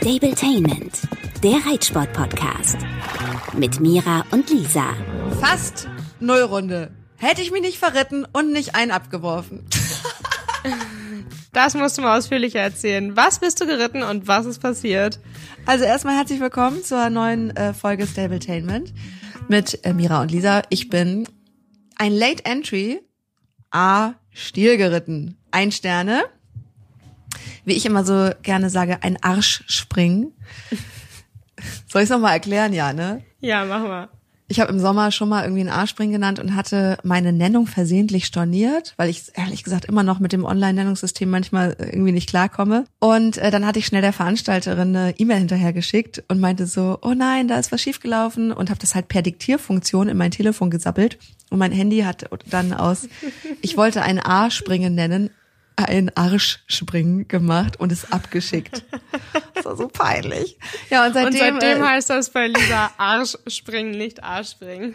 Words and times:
Stabletainment, 0.00 1.02
der 1.42 1.56
Reitsport-Podcast. 1.66 2.78
Mit 3.52 3.80
Mira 3.80 4.24
und 4.30 4.48
Lisa. 4.48 4.94
Fast 5.42 5.88
Nullrunde. 6.20 6.90
Hätte 7.16 7.42
ich 7.42 7.50
mich 7.50 7.60
nicht 7.60 7.78
verritten 7.78 8.24
und 8.32 8.50
nicht 8.50 8.74
einen 8.74 8.92
abgeworfen. 8.92 9.66
Das 11.52 11.74
musst 11.74 11.98
du 11.98 12.02
mal 12.02 12.16
ausführlicher 12.16 12.60
erzählen. 12.60 13.16
Was 13.16 13.40
bist 13.40 13.60
du 13.60 13.66
geritten 13.66 14.04
und 14.04 14.28
was 14.28 14.46
ist 14.46 14.60
passiert? 14.60 15.18
Also 15.66 15.84
erstmal 15.84 16.16
herzlich 16.16 16.38
willkommen 16.38 16.84
zur 16.84 17.10
neuen 17.10 17.54
äh, 17.56 17.74
Folge 17.74 18.06
Stabletainment 18.06 18.94
mit 19.48 19.84
äh, 19.84 19.92
Mira 19.92 20.22
und 20.22 20.30
Lisa. 20.30 20.62
Ich 20.70 20.88
bin 20.88 21.26
ein 21.96 22.12
Late 22.12 22.44
Entry 22.44 23.00
A 23.72 24.12
Stil 24.32 24.76
geritten. 24.76 25.36
Ein 25.50 25.72
Sterne. 25.72 26.22
Wie 27.64 27.74
ich 27.74 27.86
immer 27.86 28.04
so 28.04 28.30
gerne 28.42 28.70
sage, 28.70 29.02
ein 29.02 29.22
Arschspringen. 29.22 30.32
Soll 31.86 32.02
ich 32.02 32.06
es 32.06 32.10
nochmal 32.10 32.34
erklären? 32.34 32.72
Ja, 32.72 32.92
ne? 32.92 33.22
Ja, 33.40 33.64
mach 33.64 33.82
mal. 33.82 34.08
Ich 34.50 34.58
habe 34.58 34.72
im 34.72 34.80
Sommer 34.80 35.12
schon 35.12 35.28
mal 35.28 35.44
irgendwie 35.44 35.60
einen 35.60 35.70
Arschspringen 35.70 36.12
genannt 36.12 36.40
und 36.40 36.56
hatte 36.56 36.98
meine 37.04 37.32
Nennung 37.32 37.68
versehentlich 37.68 38.26
storniert, 38.26 38.94
weil 38.96 39.08
ich 39.08 39.22
ehrlich 39.34 39.62
gesagt 39.62 39.84
immer 39.84 40.02
noch 40.02 40.18
mit 40.18 40.32
dem 40.32 40.44
Online-Nennungssystem 40.44 41.30
manchmal 41.30 41.76
irgendwie 41.78 42.10
nicht 42.10 42.28
klarkomme. 42.28 42.84
Und 42.98 43.38
äh, 43.38 43.52
dann 43.52 43.64
hatte 43.64 43.78
ich 43.78 43.86
schnell 43.86 44.02
der 44.02 44.12
Veranstalterin 44.12 44.96
eine 44.96 45.14
E-Mail 45.20 45.38
hinterhergeschickt 45.38 46.24
und 46.26 46.40
meinte 46.40 46.66
so, 46.66 46.98
oh 47.00 47.14
nein, 47.14 47.46
da 47.46 47.60
ist 47.60 47.70
was 47.70 47.80
schiefgelaufen 47.80 48.50
und 48.50 48.70
habe 48.70 48.80
das 48.80 48.96
halt 48.96 49.06
per 49.06 49.22
Diktierfunktion 49.22 50.08
in 50.08 50.16
mein 50.16 50.32
Telefon 50.32 50.68
gesappelt. 50.68 51.18
Und 51.50 51.60
mein 51.60 51.70
Handy 51.70 52.00
hat 52.00 52.28
dann 52.50 52.72
aus, 52.72 53.08
ich 53.62 53.76
wollte 53.76 54.02
ein 54.02 54.18
A-Springen 54.18 54.96
nennen, 54.96 55.30
ein 55.84 56.14
Arschspringen 56.16 57.28
gemacht 57.28 57.78
und 57.78 57.92
es 57.92 58.10
abgeschickt. 58.12 58.84
Das 59.54 59.66
war 59.66 59.76
so 59.76 59.88
peinlich. 59.88 60.58
Ja, 60.88 61.04
und 61.04 61.12
seitdem, 61.12 61.54
und 61.54 61.60
seitdem 61.60 61.82
äh, 61.82 61.86
heißt 61.86 62.08
das 62.08 62.30
bei 62.30 62.46
Lisa 62.46 62.92
Arschspringen, 62.96 63.90
nicht 63.90 64.24
Arschspringen. 64.24 64.94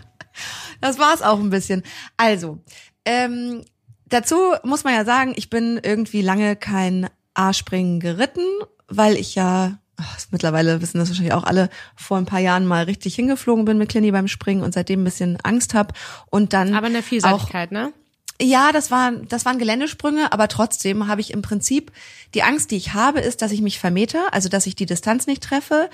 das 0.80 0.98
war's 0.98 1.22
auch 1.22 1.38
ein 1.38 1.50
bisschen. 1.50 1.84
Also, 2.16 2.58
ähm, 3.04 3.64
dazu 4.06 4.54
muss 4.64 4.82
man 4.82 4.94
ja 4.94 5.04
sagen, 5.04 5.34
ich 5.36 5.50
bin 5.50 5.78
irgendwie 5.80 6.20
lange 6.20 6.56
kein 6.56 7.08
Arschspringen 7.34 8.00
geritten, 8.00 8.44
weil 8.88 9.16
ich 9.16 9.36
ja 9.36 9.78
ach, 10.00 10.18
mittlerweile 10.30 10.80
wissen 10.80 10.98
das 10.98 11.08
wahrscheinlich 11.08 11.34
auch 11.34 11.44
alle, 11.44 11.68
vor 11.94 12.18
ein 12.18 12.26
paar 12.26 12.40
Jahren 12.40 12.66
mal 12.66 12.84
richtig 12.84 13.14
hingeflogen 13.14 13.64
bin 13.64 13.78
mit 13.78 13.90
Clini 13.90 14.10
beim 14.10 14.28
Springen 14.28 14.62
und 14.62 14.74
seitdem 14.74 15.02
ein 15.02 15.04
bisschen 15.04 15.38
Angst 15.42 15.74
hab 15.74 15.92
und 16.30 16.52
dann 16.52 16.74
Aber 16.74 16.86
in 16.88 16.94
der 16.94 17.02
Vielseitigkeit, 17.02 17.68
auch, 17.68 17.72
ne? 17.72 17.92
Ja, 18.40 18.72
das 18.72 18.90
waren, 18.90 19.28
das 19.28 19.44
waren 19.44 19.58
Geländesprünge, 19.58 20.32
aber 20.32 20.48
trotzdem 20.48 21.08
habe 21.08 21.20
ich 21.20 21.32
im 21.32 21.42
Prinzip, 21.42 21.92
die 22.32 22.42
Angst, 22.42 22.70
die 22.70 22.76
ich 22.76 22.94
habe, 22.94 23.20
ist, 23.20 23.42
dass 23.42 23.52
ich 23.52 23.60
mich 23.60 23.78
vermeter, 23.78 24.32
also 24.32 24.48
dass 24.48 24.66
ich 24.66 24.74
die 24.74 24.86
Distanz 24.86 25.26
nicht 25.26 25.42
treffe. 25.42 25.90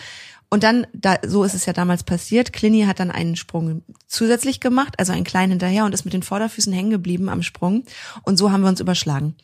Und 0.49 0.63
dann, 0.63 0.87
da, 0.93 1.17
so 1.27 1.43
ist 1.43 1.55
es 1.55 1.67
ja 1.67 1.73
damals 1.73 2.05
passiert, 2.05 2.53
Clini 2.53 2.85
hat 2.85 3.01
dann 3.01 3.11
einen 3.11 3.35
Sprung 3.35 3.83
zusätzlich 4.07 4.61
gemacht, 4.61 4.95
also 4.99 5.13
einen 5.13 5.25
kleinen 5.25 5.53
hinterher 5.53 5.85
und 5.85 5.93
ist 5.93 6.05
mit 6.05 6.15
den 6.15 6.23
Vorderfüßen 6.23 6.73
hängen 6.73 6.91
geblieben 6.91 7.29
am 7.29 7.43
Sprung. 7.43 7.83
Und 8.23 8.37
so 8.37 8.53
haben 8.53 8.63
wir 8.63 8.69
uns 8.69 8.81
überschlagen. 8.81 9.35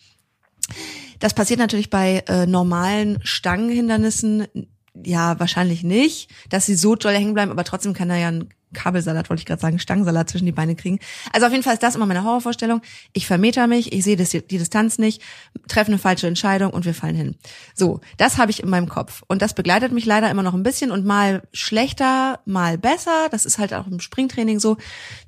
Das 1.18 1.34
passiert 1.34 1.58
natürlich 1.58 1.90
bei 1.90 2.22
äh, 2.28 2.46
normalen 2.46 3.18
Stangenhindernissen 3.24 4.46
ja 4.94 5.40
wahrscheinlich 5.40 5.82
nicht, 5.82 6.30
dass 6.50 6.66
sie 6.66 6.76
so 6.76 6.94
doll 6.94 7.14
hängen 7.14 7.34
bleiben, 7.34 7.50
aber 7.50 7.64
trotzdem 7.64 7.94
kann 7.94 8.08
da 8.08 8.16
ja 8.16 8.28
ein 8.28 8.48
Kabelsalat, 8.72 9.30
wollte 9.30 9.40
ich 9.40 9.46
gerade 9.46 9.60
sagen, 9.60 9.78
Stangensalat 9.78 10.30
zwischen 10.30 10.46
die 10.46 10.52
Beine 10.52 10.74
kriegen. 10.74 10.98
Also 11.32 11.46
auf 11.46 11.52
jeden 11.52 11.64
Fall 11.64 11.74
ist 11.74 11.82
das 11.82 11.94
immer 11.94 12.06
meine 12.06 12.24
Horrorvorstellung. 12.24 12.82
Ich 13.12 13.26
vermeter 13.26 13.66
mich, 13.66 13.92
ich 13.92 14.04
sehe 14.04 14.16
die 14.16 14.58
Distanz 14.58 14.98
nicht, 14.98 15.22
treffe 15.68 15.90
eine 15.90 15.98
falsche 15.98 16.26
Entscheidung 16.26 16.70
und 16.72 16.84
wir 16.84 16.94
fallen 16.94 17.16
hin. 17.16 17.36
So, 17.74 18.00
das 18.16 18.38
habe 18.38 18.50
ich 18.50 18.62
in 18.62 18.70
meinem 18.70 18.88
Kopf. 18.88 19.22
Und 19.28 19.42
das 19.42 19.54
begleitet 19.54 19.92
mich 19.92 20.06
leider 20.06 20.30
immer 20.30 20.42
noch 20.42 20.54
ein 20.54 20.62
bisschen 20.62 20.90
und 20.90 21.04
mal 21.04 21.42
schlechter, 21.52 22.40
mal 22.44 22.78
besser. 22.78 23.28
Das 23.30 23.44
ist 23.44 23.58
halt 23.58 23.74
auch 23.74 23.86
im 23.86 24.00
Springtraining 24.00 24.60
so, 24.60 24.76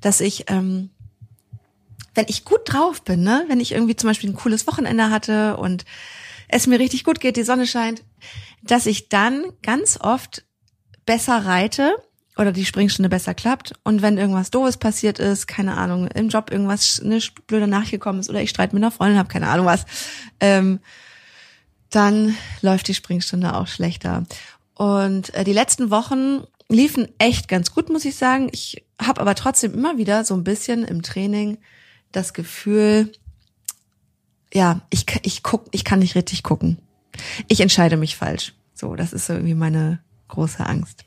dass 0.01 0.21
ich, 0.21 0.49
ähm, 0.49 0.89
wenn 2.13 2.25
ich 2.27 2.45
gut 2.45 2.61
drauf 2.65 3.03
bin, 3.03 3.23
ne, 3.23 3.45
wenn 3.47 3.59
ich 3.59 3.71
irgendwie 3.73 3.95
zum 3.95 4.09
Beispiel 4.09 4.29
ein 4.29 4.35
cooles 4.35 4.67
Wochenende 4.67 5.09
hatte 5.09 5.57
und 5.57 5.85
es 6.47 6.67
mir 6.67 6.79
richtig 6.79 7.03
gut 7.03 7.19
geht, 7.19 7.37
die 7.37 7.43
Sonne 7.43 7.67
scheint, 7.67 8.03
dass 8.63 8.85
ich 8.85 9.09
dann 9.09 9.43
ganz 9.61 9.99
oft 9.99 10.45
besser 11.05 11.45
reite 11.45 11.95
oder 12.37 12.51
die 12.51 12.65
Springstunde 12.65 13.09
besser 13.09 13.33
klappt. 13.33 13.73
Und 13.83 14.01
wenn 14.01 14.17
irgendwas 14.17 14.51
Doofes 14.51 14.77
passiert 14.77 15.19
ist, 15.19 15.47
keine 15.47 15.77
Ahnung, 15.77 16.07
im 16.07 16.29
Job 16.29 16.51
irgendwas 16.51 17.01
ne, 17.01 17.19
blöder 17.47 17.67
nachgekommen 17.67 18.19
ist 18.19 18.29
oder 18.29 18.41
ich 18.41 18.49
streite 18.49 18.75
mit 18.75 18.83
einer 18.83 18.91
Freundin, 18.91 19.17
habe 19.17 19.29
keine 19.29 19.47
Ahnung 19.47 19.65
was, 19.65 19.85
ähm, 20.39 20.79
dann 21.89 22.35
läuft 22.61 22.87
die 22.87 22.93
Springstunde 22.93 23.55
auch 23.55 23.67
schlechter. 23.67 24.23
Und 24.73 25.33
äh, 25.33 25.43
die 25.43 25.53
letzten 25.53 25.89
Wochen 25.91 26.43
liefen 26.67 27.07
echt 27.19 27.47
ganz 27.47 27.71
gut, 27.71 27.89
muss 27.89 28.05
ich 28.05 28.15
sagen. 28.15 28.49
Ich 28.51 28.85
habe 29.01 29.21
aber 29.21 29.35
trotzdem 29.35 29.73
immer 29.73 29.97
wieder 29.97 30.25
so 30.25 30.33
ein 30.33 30.43
bisschen 30.43 30.83
im 30.83 31.03
Training 31.03 31.57
das 32.11 32.33
Gefühl, 32.33 33.11
ja, 34.53 34.81
ich, 34.89 35.05
ich 35.23 35.43
guck, 35.43 35.65
ich 35.71 35.83
kann 35.83 35.99
nicht 35.99 36.15
richtig 36.15 36.43
gucken. 36.43 36.79
Ich 37.47 37.61
entscheide 37.61 37.97
mich 37.97 38.15
falsch. 38.15 38.53
So, 38.73 38.95
das 38.95 39.13
ist 39.13 39.27
so 39.27 39.33
irgendwie 39.33 39.55
meine 39.55 39.99
große 40.27 40.65
Angst. 40.65 41.04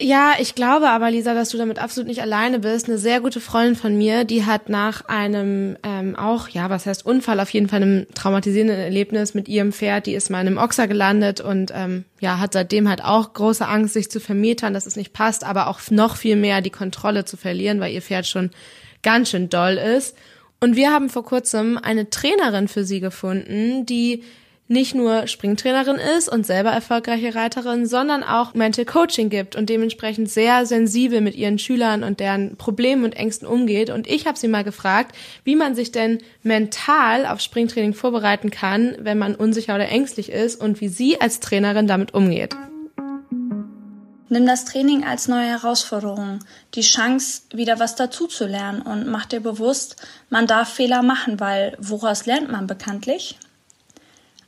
Ja, 0.00 0.34
ich 0.38 0.54
glaube 0.54 0.90
aber, 0.90 1.10
Lisa, 1.10 1.34
dass 1.34 1.48
du 1.48 1.58
damit 1.58 1.80
absolut 1.80 2.06
nicht 2.06 2.22
alleine 2.22 2.60
bist. 2.60 2.86
Eine 2.86 2.98
sehr 2.98 3.20
gute 3.20 3.40
Freundin 3.40 3.74
von 3.74 3.98
mir, 3.98 4.22
die 4.22 4.46
hat 4.46 4.68
nach 4.68 5.06
einem 5.06 5.76
ähm, 5.82 6.14
auch, 6.14 6.48
ja, 6.48 6.70
was 6.70 6.86
heißt 6.86 7.04
Unfall, 7.04 7.40
auf 7.40 7.50
jeden 7.50 7.68
Fall 7.68 7.82
einem 7.82 8.06
traumatisierenden 8.14 8.78
Erlebnis 8.78 9.34
mit 9.34 9.48
ihrem 9.48 9.72
Pferd, 9.72 10.06
die 10.06 10.14
ist 10.14 10.30
mal 10.30 10.40
in 10.40 10.46
einem 10.46 10.58
Ochser 10.58 10.86
gelandet 10.86 11.40
und 11.40 11.72
ähm, 11.74 12.04
ja, 12.20 12.38
hat 12.38 12.52
seitdem 12.52 12.88
halt 12.88 13.02
auch 13.02 13.32
große 13.32 13.66
Angst, 13.66 13.94
sich 13.94 14.08
zu 14.08 14.20
vermetern, 14.20 14.72
dass 14.72 14.86
es 14.86 14.94
nicht 14.94 15.12
passt, 15.12 15.42
aber 15.42 15.66
auch 15.66 15.80
noch 15.90 16.16
viel 16.16 16.36
mehr 16.36 16.60
die 16.60 16.70
Kontrolle 16.70 17.24
zu 17.24 17.36
verlieren, 17.36 17.80
weil 17.80 17.92
ihr 17.92 18.02
Pferd 18.02 18.28
schon 18.28 18.50
ganz 19.02 19.30
schön 19.30 19.48
doll 19.48 19.78
ist. 19.78 20.16
Und 20.60 20.76
wir 20.76 20.92
haben 20.92 21.08
vor 21.08 21.24
kurzem 21.24 21.76
eine 21.76 22.08
Trainerin 22.08 22.68
für 22.68 22.84
sie 22.84 23.00
gefunden, 23.00 23.84
die 23.84 24.22
nicht 24.68 24.94
nur 24.94 25.26
Springtrainerin 25.26 25.96
ist 25.96 26.28
und 26.28 26.46
selber 26.46 26.70
erfolgreiche 26.70 27.34
Reiterin, 27.34 27.86
sondern 27.86 28.22
auch 28.22 28.54
Mental 28.54 28.84
Coaching 28.84 29.30
gibt 29.30 29.56
und 29.56 29.68
dementsprechend 29.70 30.30
sehr 30.30 30.66
sensibel 30.66 31.22
mit 31.22 31.34
ihren 31.34 31.58
Schülern 31.58 32.04
und 32.04 32.20
deren 32.20 32.56
Problemen 32.56 33.04
und 33.04 33.16
Ängsten 33.16 33.48
umgeht. 33.48 33.88
Und 33.90 34.06
ich 34.06 34.26
habe 34.26 34.38
sie 34.38 34.48
mal 34.48 34.64
gefragt, 34.64 35.16
wie 35.44 35.56
man 35.56 35.74
sich 35.74 35.90
denn 35.90 36.18
mental 36.42 37.26
auf 37.26 37.40
Springtraining 37.40 37.94
vorbereiten 37.94 38.50
kann, 38.50 38.94
wenn 38.98 39.18
man 39.18 39.34
unsicher 39.34 39.74
oder 39.74 39.88
ängstlich 39.88 40.30
ist 40.30 40.60
und 40.60 40.80
wie 40.82 40.88
sie 40.88 41.20
als 41.20 41.40
Trainerin 41.40 41.86
damit 41.86 42.12
umgeht. 42.12 42.54
Nimm 44.30 44.44
das 44.44 44.66
Training 44.66 45.04
als 45.04 45.26
neue 45.26 45.46
Herausforderung, 45.46 46.40
die 46.74 46.82
Chance, 46.82 47.42
wieder 47.50 47.78
was 47.78 47.94
dazuzulernen 47.96 48.82
und 48.82 49.08
mach 49.08 49.24
dir 49.24 49.40
bewusst, 49.40 49.96
man 50.28 50.46
darf 50.46 50.74
Fehler 50.74 51.02
machen, 51.02 51.40
weil 51.40 51.74
woraus 51.80 52.26
lernt 52.26 52.52
man 52.52 52.66
bekanntlich? 52.66 53.38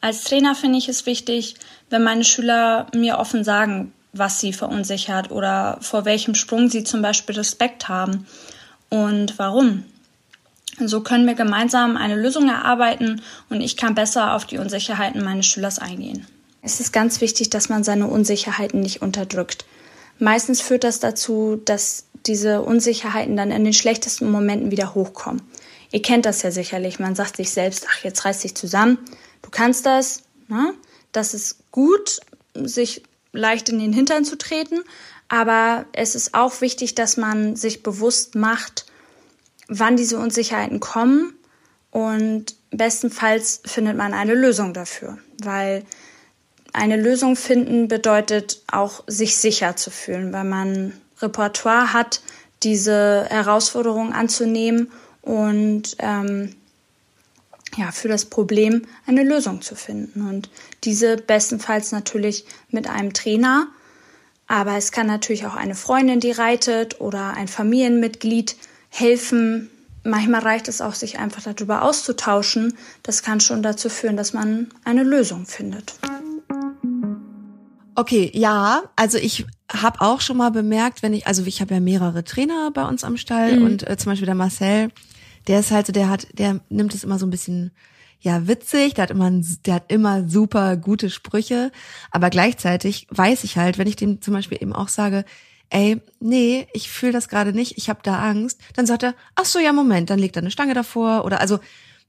Als 0.01 0.25
Trainer 0.25 0.55
finde 0.55 0.79
ich 0.79 0.89
es 0.89 1.07
wichtig, 1.07 1.57
wenn 1.91 2.03
meine 2.03 2.25
Schüler 2.25 2.87
mir 2.95 3.19
offen 3.19 3.45
sagen, 3.45 3.93
was 4.13 4.41
sie 4.41 4.53
verunsichert 4.53 5.31
oder 5.31 5.79
vor 5.81 6.05
welchem 6.05 6.35
Sprung 6.35 6.69
sie 6.69 6.85
zum 6.85 7.03
Beispiel 7.03 7.37
Respekt 7.37 7.89
haben 7.89 8.27
und 8.89 9.39
warum. 9.39 9.85
So 10.79 11.03
können 11.03 11.27
wir 11.27 11.35
gemeinsam 11.35 11.97
eine 11.97 12.17
Lösung 12.17 12.49
erarbeiten 12.49 13.21
und 13.51 13.61
ich 13.61 13.77
kann 13.77 13.95
besser 13.95 14.35
auf 14.35 14.47
die 14.47 14.59
Unsicherheiten 14.59 15.23
meines 15.23 15.47
Schülers 15.47 15.79
eingehen. 15.79 16.27
Es 16.63 16.81
ist 16.81 16.93
ganz 16.93 17.21
wichtig, 17.21 17.51
dass 17.51 17.69
man 17.69 17.85
seine 17.85 18.07
Unsicherheiten 18.07 18.81
nicht 18.81 19.03
unterdrückt. 19.03 19.65
Meistens 20.19 20.61
führt 20.61 20.85
das 20.85 21.01
dazu, 21.01 21.61
dass 21.65 22.05
diese 22.27 22.63
Unsicherheiten 22.63 23.37
dann 23.37 23.51
in 23.51 23.65
den 23.65 23.73
schlechtesten 23.73 24.31
Momenten 24.31 24.71
wieder 24.71 24.95
hochkommen. 24.95 25.43
Ihr 25.93 26.03
kennt 26.03 26.27
das 26.27 26.43
ja 26.43 26.51
sicherlich. 26.51 26.99
Man 26.99 27.15
sagt 27.15 27.37
sich 27.37 27.51
selbst, 27.51 27.87
ach, 27.91 28.05
jetzt 28.05 28.25
reiß 28.25 28.41
dich 28.41 28.55
zusammen, 28.55 28.99
Du 29.51 29.57
kannst 29.57 29.85
das, 29.85 30.23
ne? 30.47 30.75
das 31.11 31.35
ist 31.35 31.59
gut, 31.73 32.21
sich 32.55 33.03
leicht 33.33 33.69
in 33.69 33.81
den 33.81 33.93
Hintern 33.93 34.25
zu 34.25 34.39
treten, 34.39 34.81
aber 35.29 35.87
es 35.93 36.15
ist 36.15 36.35
auch 36.35 36.61
wichtig, 36.61 36.95
dass 36.95 37.17
man 37.17 37.57
sich 37.57 37.83
bewusst 37.83 38.37
macht, 38.37 38.87
wann 39.67 39.97
diese 39.97 40.19
Unsicherheiten 40.19 40.79
kommen 40.79 41.35
und 41.91 42.55
bestenfalls 42.71 43.61
findet 43.65 43.97
man 43.97 44.15
eine 44.15 44.35
Lösung 44.35 44.73
dafür, 44.73 45.19
weil 45.43 45.85
eine 46.73 46.97
Lösung 46.97 47.35
finden 47.35 47.89
bedeutet 47.89 48.63
auch 48.71 49.03
sich 49.09 49.37
sicher 49.37 49.75
zu 49.75 49.91
fühlen, 49.91 50.33
weil 50.33 50.45
man 50.45 50.93
Repertoire 51.21 51.93
hat, 51.93 52.21
diese 52.63 53.27
Herausforderung 53.29 54.13
anzunehmen 54.13 54.93
und 55.23 55.97
ähm, 55.99 56.55
ja, 57.77 57.93
für 57.93 58.09
das 58.09 58.25
Problem 58.25 58.83
eine 59.07 59.23
Lösung 59.23 59.63
zu 59.63 59.75
finden. 59.75 60.29
Und 60.29 60.51
diese 60.85 61.17
bestenfalls 61.17 61.93
natürlich 61.93 62.45
mit 62.71 62.89
einem 62.89 63.13
Trainer. 63.13 63.69
Aber 64.47 64.77
es 64.77 64.91
kann 64.91 65.07
natürlich 65.07 65.47
auch 65.47 65.55
eine 65.55 65.75
Freundin, 65.77 66.21
die 66.21 66.33
reitet 66.33 67.01
oder 67.01 67.35
ein 67.35 67.47
Familienmitglied 67.49 68.57
helfen. 68.89 69.71
Manchmal 70.03 70.41
reicht 70.41 70.67
es 70.67 70.81
auch, 70.81 70.95
sich 70.95 71.19
einfach 71.19 71.43
darüber 71.43 71.83
auszutauschen. 71.83 72.77
Das 73.03 73.23
kann 73.23 73.41
schon 73.41 73.63
dazu 73.63 73.89
führen, 73.89 74.17
dass 74.17 74.33
man 74.33 74.69
eine 74.85 75.05
Lösung 75.05 75.47
findet. 75.47 75.95
Okay, 77.95 78.31
ja, 78.35 78.83
also 78.97 79.19
ich 79.19 79.47
habe 79.71 80.01
auch 80.01 80.21
schon 80.21 80.39
mal 80.39 80.51
bemerkt, 80.51 81.03
wenn 81.03 81.13
ich, 81.13 81.27
also 81.27 81.45
ich 81.45 81.61
habe 81.61 81.75
ja 81.75 81.81
mehrere 81.81 82.25
Trainer 82.25 82.71
bei 82.73 82.85
uns 82.85 83.05
am 83.05 83.17
Stall 83.17 83.59
Mhm. 83.59 83.65
und 83.65 83.89
äh, 83.89 83.97
zum 83.99 84.13
Beispiel 84.13 84.27
der 84.27 84.35
Marcel, 84.35 84.91
der 85.47 85.61
ist 85.61 85.71
halt 85.71 85.87
so, 85.87 85.93
der 85.93 86.09
hat, 86.09 86.27
der 86.33 86.61
nimmt 86.69 86.95
es 86.95 87.05
immer 87.05 87.19
so 87.19 87.27
ein 87.27 87.31
bisschen 87.31 87.73
ja 88.21 88.47
witzig, 88.47 88.95
der 88.95 89.05
hat 89.05 89.11
immer, 89.11 89.31
der 89.65 89.75
hat 89.75 89.91
immer 89.91 90.29
super 90.29 90.77
gute 90.77 91.11
Sprüche, 91.11 91.73
aber 92.11 92.31
gleichzeitig 92.31 93.07
weiß 93.11 93.45
ich 93.45 93.57
halt, 93.57 93.79
wenn 93.79 93.89
ich 93.89 93.97
dem 93.97 94.21
zum 94.21 94.35
Beispiel 94.35 94.59
eben 94.61 94.75
auch 94.75 94.89
sage, 94.89 95.25
ey, 95.71 96.01
nee, 96.19 96.67
ich 96.75 96.91
fühle 96.91 97.13
das 97.13 97.29
gerade 97.29 97.53
nicht, 97.53 97.79
ich 97.79 97.89
habe 97.89 98.01
da 98.03 98.21
Angst, 98.21 98.61
dann 98.75 98.87
sagt 98.87 99.05
er, 99.05 99.15
ach 99.37 99.45
so, 99.45 99.59
ja, 99.59 99.73
Moment, 99.73 100.11
dann 100.11 100.19
legt 100.19 100.37
er 100.37 100.43
eine 100.43 100.51
Stange 100.51 100.75
davor 100.75 101.25
oder 101.25 101.41
also 101.41 101.61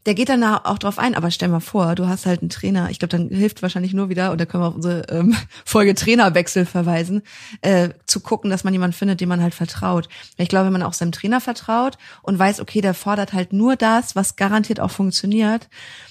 der 0.05 0.15
geht 0.15 0.29
dann 0.29 0.41
da 0.41 0.61
auch 0.63 0.79
drauf 0.79 0.97
ein, 0.97 1.15
aber 1.15 1.29
stell 1.29 1.49
mal 1.49 1.59
vor, 1.59 1.93
du 1.95 2.07
hast 2.07 2.25
halt 2.25 2.41
einen 2.41 2.49
Trainer, 2.49 2.89
ich 2.89 2.99
glaube, 2.99 3.15
dann 3.15 3.29
hilft 3.29 3.61
wahrscheinlich 3.61 3.93
nur 3.93 4.09
wieder, 4.09 4.31
und 4.31 4.41
da 4.41 4.45
können 4.45 4.63
wir 4.63 4.67
auf 4.67 4.75
unsere 4.75 5.03
ähm, 5.09 5.35
Folge 5.65 5.93
Trainerwechsel 5.93 6.65
verweisen, 6.65 7.21
äh, 7.61 7.89
zu 8.05 8.19
gucken, 8.19 8.49
dass 8.49 8.63
man 8.63 8.73
jemanden 8.73 8.95
findet, 8.95 9.21
dem 9.21 9.29
man 9.29 9.41
halt 9.41 9.53
vertraut. 9.53 10.09
Ich 10.37 10.49
glaube, 10.49 10.65
wenn 10.65 10.73
man 10.73 10.83
auch 10.83 10.93
seinem 10.93 11.11
Trainer 11.11 11.39
vertraut 11.39 11.97
und 12.23 12.39
weiß, 12.39 12.59
okay, 12.61 12.81
der 12.81 12.93
fordert 12.93 13.33
halt 13.33 13.53
nur 13.53 13.75
das, 13.75 14.15
was 14.15 14.35
garantiert 14.35 14.79
auch 14.79 14.91
funktioniert, 14.91 15.69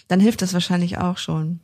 dann 0.08 0.20
hilft 0.20 0.42
das 0.42 0.54
wahrscheinlich 0.54 0.98
auch 0.98 1.19
schon. 1.19 1.60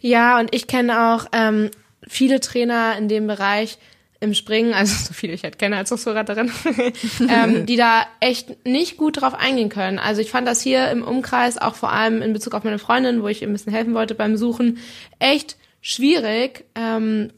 Ja, 0.00 0.38
und 0.38 0.54
ich 0.54 0.68
kenne 0.68 1.14
auch 1.14 1.26
ähm, 1.32 1.70
viele 2.06 2.40
Trainer 2.40 2.96
in 2.96 3.08
dem 3.08 3.26
Bereich 3.26 3.78
im 4.20 4.34
Springen, 4.34 4.74
also 4.74 4.94
so 4.94 5.14
viele 5.14 5.32
ich 5.32 5.44
halt 5.44 5.58
kenne 5.58 5.76
als 5.76 5.90
Hochschulreiterin, 5.90 6.50
ähm, 7.28 7.66
die 7.66 7.76
da 7.76 8.06
echt 8.20 8.66
nicht 8.66 8.96
gut 8.96 9.20
drauf 9.20 9.34
eingehen 9.34 9.68
können. 9.68 9.98
Also 9.98 10.20
ich 10.20 10.30
fand 10.30 10.46
das 10.48 10.60
hier 10.60 10.90
im 10.90 11.02
Umkreis, 11.02 11.58
auch 11.58 11.76
vor 11.76 11.92
allem 11.92 12.22
in 12.22 12.32
Bezug 12.32 12.54
auf 12.54 12.64
meine 12.64 12.78
Freundin, 12.78 13.22
wo 13.22 13.28
ich 13.28 13.42
ihr 13.42 13.48
ein 13.48 13.52
bisschen 13.52 13.72
helfen 13.72 13.94
wollte 13.94 14.14
beim 14.14 14.36
Suchen, 14.36 14.78
echt 15.18 15.56
schwierig, 15.80 16.64
ähm, 16.74 17.30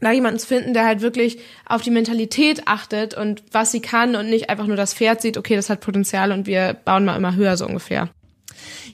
da 0.00 0.12
jemanden 0.12 0.38
zu 0.38 0.46
finden, 0.46 0.74
der 0.74 0.84
halt 0.84 1.02
wirklich 1.02 1.38
auf 1.66 1.82
die 1.82 1.90
Mentalität 1.90 2.66
achtet 2.66 3.14
und 3.14 3.42
was 3.52 3.70
sie 3.70 3.80
kann 3.80 4.16
und 4.16 4.28
nicht 4.28 4.50
einfach 4.50 4.66
nur 4.66 4.76
das 4.76 4.94
Pferd 4.94 5.20
sieht, 5.20 5.38
okay, 5.38 5.56
das 5.56 5.70
hat 5.70 5.80
Potenzial 5.80 6.32
und 6.32 6.46
wir 6.46 6.74
bauen 6.84 7.04
mal 7.04 7.16
immer 7.16 7.36
höher 7.36 7.56
so 7.56 7.66
ungefähr. 7.66 8.10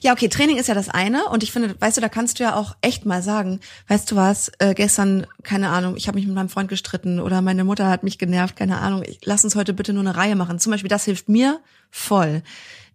Ja, 0.01 0.13
okay, 0.13 0.27
Training 0.27 0.57
ist 0.57 0.67
ja 0.67 0.73
das 0.73 0.89
eine 0.89 1.25
und 1.29 1.43
ich 1.43 1.51
finde, 1.51 1.75
weißt 1.79 1.97
du, 1.97 2.01
da 2.01 2.09
kannst 2.09 2.39
du 2.39 2.43
ja 2.43 2.55
auch 2.55 2.75
echt 2.81 3.05
mal 3.05 3.21
sagen, 3.21 3.59
weißt 3.87 4.11
du 4.11 4.15
was, 4.15 4.51
äh, 4.59 4.73
gestern, 4.73 5.27
keine 5.43 5.69
Ahnung, 5.69 5.95
ich 5.97 6.07
habe 6.07 6.17
mich 6.17 6.25
mit 6.25 6.35
meinem 6.35 6.49
Freund 6.49 6.69
gestritten 6.69 7.19
oder 7.19 7.41
meine 7.41 7.63
Mutter 7.63 7.87
hat 7.87 8.03
mich 8.03 8.17
genervt, 8.17 8.55
keine 8.55 8.79
Ahnung, 8.79 9.03
ich, 9.05 9.19
lass 9.23 9.43
uns 9.43 9.55
heute 9.55 9.73
bitte 9.73 9.93
nur 9.93 10.03
eine 10.03 10.15
Reihe 10.15 10.35
machen. 10.35 10.59
Zum 10.59 10.71
Beispiel, 10.71 10.89
das 10.89 11.05
hilft 11.05 11.29
mir 11.29 11.59
voll. 11.89 12.41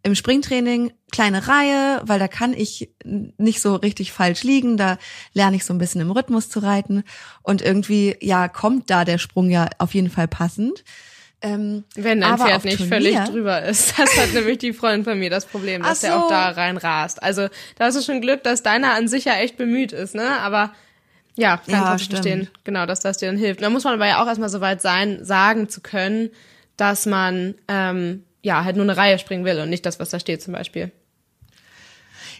Im 0.02 0.14
Springtraining 0.14 0.92
kleine 1.10 1.48
Reihe, 1.48 2.00
weil 2.04 2.20
da 2.20 2.28
kann 2.28 2.54
ich 2.54 2.90
nicht 3.04 3.60
so 3.60 3.74
richtig 3.74 4.12
falsch 4.12 4.44
liegen, 4.44 4.76
da 4.76 4.98
lerne 5.32 5.56
ich 5.56 5.64
so 5.64 5.74
ein 5.74 5.78
bisschen 5.78 6.00
im 6.00 6.12
Rhythmus 6.12 6.48
zu 6.48 6.60
reiten 6.60 7.02
und 7.42 7.60
irgendwie, 7.60 8.16
ja, 8.20 8.46
kommt 8.48 8.88
da 8.90 9.04
der 9.04 9.18
Sprung 9.18 9.50
ja 9.50 9.68
auf 9.78 9.94
jeden 9.94 10.10
Fall 10.10 10.28
passend. 10.28 10.84
Ähm, 11.46 11.84
Wenn 11.94 12.20
dein 12.20 12.38
Pferd 12.38 12.64
nicht 12.64 12.78
Turnier- 12.78 12.88
völlig 12.88 13.18
drüber 13.30 13.62
ist. 13.62 13.94
Das 13.98 14.16
hat 14.18 14.32
nämlich 14.34 14.58
die 14.58 14.72
Freundin 14.72 15.04
von 15.04 15.18
mir 15.18 15.30
das 15.30 15.46
Problem, 15.46 15.82
dass 15.82 15.98
Ach 15.98 16.00
der 16.00 16.16
auch 16.18 16.22
so. 16.24 16.28
da 16.30 16.48
rein 16.50 16.76
rast. 16.76 17.22
Also 17.22 17.48
da 17.76 17.84
hast 17.86 17.96
du 17.96 18.02
schon 18.02 18.20
Glück, 18.20 18.42
dass 18.42 18.62
deiner 18.62 18.92
an 18.94 19.08
sich 19.08 19.24
ja 19.26 19.34
echt 19.34 19.56
bemüht 19.56 19.92
ist, 19.92 20.14
ne? 20.14 20.38
Aber 20.40 20.72
ja, 21.36 21.58
kann 21.58 21.74
Ja, 21.74 21.94
ich 21.96 22.08
verstehen, 22.08 22.48
genau, 22.64 22.86
dass 22.86 23.00
das 23.00 23.18
dir 23.18 23.26
dann 23.26 23.36
hilft. 23.38 23.60
Da 23.62 23.70
muss 23.70 23.84
man 23.84 23.94
aber 23.94 24.06
ja 24.06 24.22
auch 24.22 24.26
erstmal 24.26 24.48
so 24.48 24.60
weit 24.60 24.80
sein, 24.80 25.24
sagen 25.24 25.68
zu 25.68 25.80
können, 25.82 26.30
dass 26.76 27.06
man 27.06 27.54
ähm, 27.68 28.24
ja 28.42 28.64
halt 28.64 28.76
nur 28.76 28.84
eine 28.84 28.96
Reihe 28.96 29.18
springen 29.18 29.44
will 29.44 29.60
und 29.60 29.68
nicht 29.70 29.84
das, 29.86 30.00
was 30.00 30.10
da 30.10 30.18
steht 30.18 30.42
zum 30.42 30.52
Beispiel. 30.54 30.90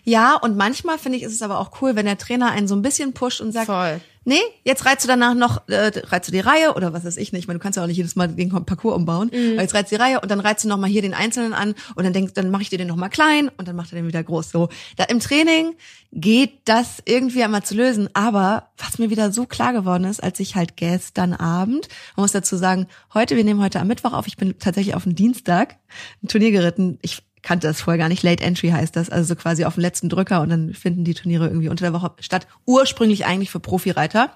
Ja, 0.09 0.37
und 0.37 0.57
manchmal 0.57 0.99
finde 0.99 1.19
ich, 1.19 1.25
ist 1.25 1.33
es 1.35 1.43
aber 1.43 1.59
auch 1.59 1.83
cool, 1.83 1.97
wenn 1.97 2.07
der 2.07 2.17
Trainer 2.17 2.53
einen 2.53 2.69
so 2.69 2.77
ein 2.77 2.83
bisschen 2.83 3.13
pusht 3.13 3.41
und 3.41 3.51
sagt, 3.51 3.67
Voll. 3.67 4.01
nee, 4.25 4.39
jetzt 4.63 4.87
reizt 4.87 5.03
du 5.03 5.09
danach 5.09 5.35
noch, 5.35 5.67
äh, 5.69 5.91
reizt 6.05 6.29
du 6.29 6.33
die 6.33 6.39
Reihe 6.39 6.75
oder 6.75 6.93
was 6.93 7.05
weiß 7.05 7.17
ich 7.17 7.33
nicht. 7.33 7.43
Ich 7.43 7.49
meine, 7.49 7.59
du 7.59 7.63
kannst 7.63 7.77
ja 7.77 7.83
auch 7.83 7.89
nicht 7.89 7.97
jedes 7.97 8.15
Mal 8.15 8.29
den 8.29 8.51
Parcours 8.51 8.95
umbauen. 8.95 9.31
Aber 9.33 9.63
jetzt 9.63 9.75
reizt 9.75 9.91
die 9.91 9.97
Reihe 9.97 10.21
und 10.21 10.31
dann 10.31 10.39
reizt 10.39 10.63
du 10.63 10.69
noch 10.69 10.79
mal 10.79 10.89
hier 10.89 11.03
den 11.03 11.13
Einzelnen 11.13 11.55
an 11.55 11.75
und 11.97 12.05
dann 12.05 12.13
denkst, 12.13 12.35
dann 12.35 12.51
mache 12.51 12.63
ich 12.63 12.71
dir 12.71 12.79
den 12.79 12.87
noch 12.87 12.95
mal 12.95 13.09
klein 13.09 13.51
und 13.57 13.67
dann 13.67 13.75
macht 13.75 13.93
er 13.93 13.97
den 13.97 14.07
wieder 14.07 14.23
groß. 14.23 14.53
So, 14.53 14.69
da 14.97 15.03
im 15.05 15.19
Training 15.19 15.75
geht 16.13 16.61
das 16.67 17.03
irgendwie 17.05 17.43
einmal 17.43 17.65
zu 17.65 17.75
lösen. 17.75 18.09
Aber 18.15 18.69
was 18.79 19.01
mir 19.01 19.11
wieder 19.11 19.33
so 19.33 19.45
klar 19.45 19.73
geworden 19.73 20.05
ist, 20.05 20.23
als 20.23 20.39
ich 20.39 20.55
halt 20.55 20.77
gestern 20.77 21.33
Abend, 21.33 21.89
man 22.15 22.23
muss 22.23 22.31
dazu 22.31 22.57
sagen, 22.57 22.87
heute, 23.13 23.35
wir 23.35 23.43
nehmen 23.43 23.61
heute 23.61 23.81
am 23.81 23.89
Mittwoch 23.89 24.13
auf, 24.13 24.29
ich 24.29 24.37
bin 24.37 24.57
tatsächlich 24.61 24.95
auf 24.95 25.03
den 25.03 25.17
Dienstag 25.17 25.79
ein 26.23 26.29
Turnier 26.29 26.53
geritten. 26.53 27.01
Ich 27.03 27.25
kannte 27.47 27.69
das 27.69 27.81
vorher 27.81 27.99
gar 27.99 28.09
nicht. 28.09 28.25
Late 28.25 28.43
Entry 28.43 28.71
heißt 28.71 28.97
das, 28.97 29.09
also 29.09 29.29
so 29.29 29.37
quasi 29.37 29.65
auf 29.65 29.75
den 29.75 29.83
letzten 29.83 30.09
Drücker 30.09 30.41
und 30.41 30.49
dann 30.49 30.75
finden 30.75 31.05
die 31.05 31.15
Turniere 31.15 31.47
irgendwie 31.47 31.69
unter 31.69 31.85
der 31.85 31.93
Woche 31.93 32.11
statt. 32.19 32.49
Ursprünglich 32.65 33.25
eigentlich 33.25 33.53
für 33.53 33.61
Profireiter. 33.61 34.33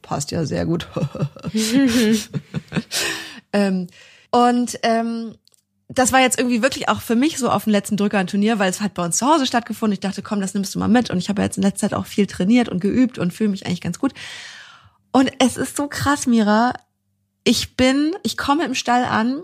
Passt 0.00 0.30
ja 0.30 0.46
sehr 0.46 0.64
gut. 0.64 0.88
ähm, 3.52 3.86
und 4.30 4.78
ähm, 4.82 5.34
das 5.88 6.12
war 6.12 6.20
jetzt 6.20 6.38
irgendwie 6.38 6.62
wirklich 6.62 6.88
auch 6.88 7.02
für 7.02 7.16
mich 7.16 7.36
so 7.36 7.50
auf 7.50 7.64
den 7.64 7.72
letzten 7.72 7.98
Drücker 7.98 8.16
ein 8.16 8.26
Turnier, 8.26 8.58
weil 8.58 8.70
es 8.70 8.80
hat 8.80 8.94
bei 8.94 9.04
uns 9.04 9.18
zu 9.18 9.26
Hause 9.26 9.44
stattgefunden. 9.44 9.92
Ich 9.92 10.00
dachte, 10.00 10.22
komm, 10.22 10.40
das 10.40 10.54
nimmst 10.54 10.74
du 10.74 10.78
mal 10.78 10.88
mit. 10.88 11.10
Und 11.10 11.18
ich 11.18 11.28
habe 11.28 11.42
jetzt 11.42 11.58
in 11.58 11.62
letzter 11.62 11.90
Zeit 11.90 11.94
auch 11.94 12.06
viel 12.06 12.26
trainiert 12.26 12.70
und 12.70 12.80
geübt 12.80 13.18
und 13.18 13.34
fühle 13.34 13.50
mich 13.50 13.66
eigentlich 13.66 13.82
ganz 13.82 13.98
gut. 13.98 14.14
Und 15.12 15.30
es 15.38 15.58
ist 15.58 15.76
so 15.76 15.86
krass, 15.86 16.26
Mira. 16.26 16.72
Ich 17.44 17.76
bin, 17.76 18.16
ich 18.22 18.38
komme 18.38 18.64
im 18.64 18.74
Stall 18.74 19.04
an 19.04 19.42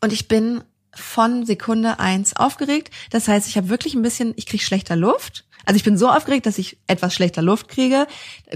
und 0.00 0.12
ich 0.12 0.28
bin 0.28 0.62
von 0.96 1.46
Sekunde 1.46 1.98
eins 1.98 2.36
aufgeregt. 2.36 2.92
Das 3.10 3.28
heißt, 3.28 3.48
ich 3.48 3.56
habe 3.56 3.68
wirklich 3.68 3.94
ein 3.94 4.02
bisschen, 4.02 4.34
ich 4.36 4.46
kriege 4.46 4.62
schlechter 4.62 4.96
Luft. 4.96 5.44
Also 5.64 5.76
ich 5.76 5.84
bin 5.84 5.96
so 5.96 6.08
aufgeregt, 6.08 6.46
dass 6.46 6.58
ich 6.58 6.78
etwas 6.86 7.14
schlechter 7.14 7.42
Luft 7.42 7.68
kriege, 7.68 8.06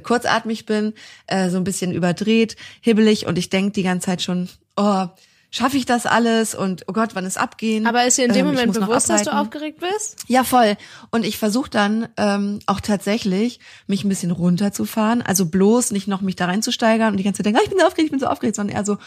kurzatmig 0.03 0.67
bin, 0.67 0.93
äh, 1.27 1.49
so 1.49 1.57
ein 1.57 1.65
bisschen 1.65 1.93
überdreht, 1.93 2.57
hibbelig 2.81 3.27
und 3.27 3.39
ich 3.39 3.49
denk 3.49 3.75
die 3.75 3.83
ganze 3.83 4.07
Zeit 4.07 4.23
schon, 4.23 4.49
oh, 4.77 5.07
schaffe 5.51 5.77
ich 5.77 5.87
das 5.87 6.07
alles 6.07 6.55
und 6.55 6.85
oh 6.87 6.93
Gott, 6.93 7.15
wann 7.15 7.25
ist 7.25 7.39
abgehen? 7.39 7.87
Aber 7.87 8.05
ist 8.05 8.19
dir 8.19 8.27
in 8.27 8.33
dem 8.33 8.47
Ähm, 8.47 8.53
Moment 8.53 8.75
bewusst, 8.75 9.09
dass 9.09 9.23
du 9.23 9.35
aufgeregt 9.35 9.81
bist? 9.81 10.17
Ja, 10.27 10.45
voll. 10.45 10.77
Und 11.11 11.25
ich 11.25 11.39
versuche 11.39 11.71
dann 11.71 12.09
ähm, 12.17 12.59
auch 12.67 12.81
tatsächlich, 12.81 13.61
mich 13.87 14.05
ein 14.05 14.09
bisschen 14.09 14.31
runterzufahren. 14.31 15.23
Also 15.23 15.47
bloß 15.47 15.93
nicht 15.93 16.09
noch 16.09 16.21
mich 16.21 16.37
da 16.37 16.47
reinzusteigern 16.47 17.13
und 17.13 17.17
die 17.17 17.25
ganze 17.25 17.39
Zeit 17.39 17.47
denken, 17.47 17.61
ah, 17.61 17.65
ich 17.65 17.71
bin 17.71 17.79
so 17.79 17.87
aufgeregt, 17.87 18.07
ich 18.07 18.11
bin 18.11 18.21
so 18.21 18.27
aufgeregt, 18.27 18.57
sondern 18.57 18.77
eher 18.77 18.85
so, 18.85 18.99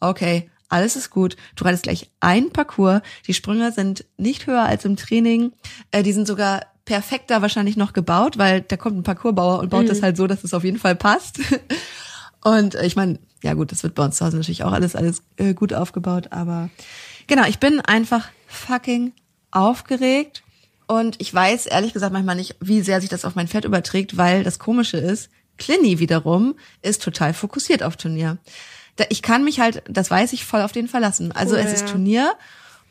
okay, 0.00 0.48
alles 0.68 0.96
ist 0.96 1.10
gut. 1.10 1.36
Du 1.56 1.64
reitest 1.64 1.84
gleich 1.84 2.10
ein 2.20 2.50
Parcours. 2.50 3.00
Die 3.26 3.34
Sprünge 3.34 3.72
sind 3.72 4.04
nicht 4.16 4.46
höher 4.46 4.64
als 4.64 4.84
im 4.84 4.96
Training. 4.96 5.52
Äh, 5.90 6.02
die 6.02 6.12
sind 6.12 6.26
sogar 6.26 6.62
perfekter 6.84 7.42
wahrscheinlich 7.42 7.76
noch 7.76 7.92
gebaut, 7.92 8.38
weil 8.38 8.62
da 8.62 8.76
kommt 8.76 8.96
ein 8.96 9.02
Parcoursbauer 9.02 9.60
und 9.60 9.68
baut 9.68 9.88
das 9.88 10.02
halt 10.02 10.16
so, 10.16 10.26
dass 10.26 10.44
es 10.44 10.54
auf 10.54 10.64
jeden 10.64 10.78
Fall 10.78 10.96
passt. 10.96 11.38
Und 12.44 12.74
äh, 12.76 12.86
ich 12.86 12.96
meine, 12.96 13.18
ja 13.42 13.54
gut, 13.54 13.72
das 13.72 13.82
wird 13.82 13.94
bei 13.94 14.04
uns 14.04 14.16
zu 14.16 14.24
Hause 14.24 14.36
natürlich 14.36 14.64
auch 14.64 14.72
alles, 14.72 14.96
alles 14.96 15.22
äh, 15.36 15.54
gut 15.54 15.72
aufgebaut, 15.72 16.28
aber 16.30 16.70
genau, 17.26 17.44
ich 17.46 17.58
bin 17.58 17.80
einfach 17.80 18.28
fucking 18.46 19.12
aufgeregt 19.50 20.42
und 20.86 21.20
ich 21.20 21.32
weiß 21.32 21.66
ehrlich 21.66 21.92
gesagt 21.92 22.12
manchmal 22.12 22.36
nicht, 22.36 22.56
wie 22.60 22.80
sehr 22.80 23.00
sich 23.00 23.10
das 23.10 23.24
auf 23.24 23.34
mein 23.34 23.48
Pferd 23.48 23.64
überträgt, 23.64 24.16
weil 24.16 24.44
das 24.44 24.58
Komische 24.58 24.96
ist, 24.96 25.30
Clinny 25.56 25.98
wiederum 25.98 26.54
ist 26.82 27.02
total 27.02 27.34
fokussiert 27.34 27.82
auf 27.82 27.96
Turnier. 27.96 28.38
Ich 29.10 29.22
kann 29.22 29.44
mich 29.44 29.60
halt, 29.60 29.82
das 29.88 30.10
weiß 30.10 30.32
ich, 30.32 30.44
voll 30.44 30.62
auf 30.62 30.72
den 30.72 30.88
verlassen. 30.88 31.32
Also 31.32 31.54
Cool, 31.54 31.62
es 31.62 31.72
ist. 31.72 31.88
Turnier 31.88 32.34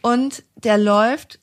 und 0.01 0.43
der 0.55 0.77
läuft 0.77 1.39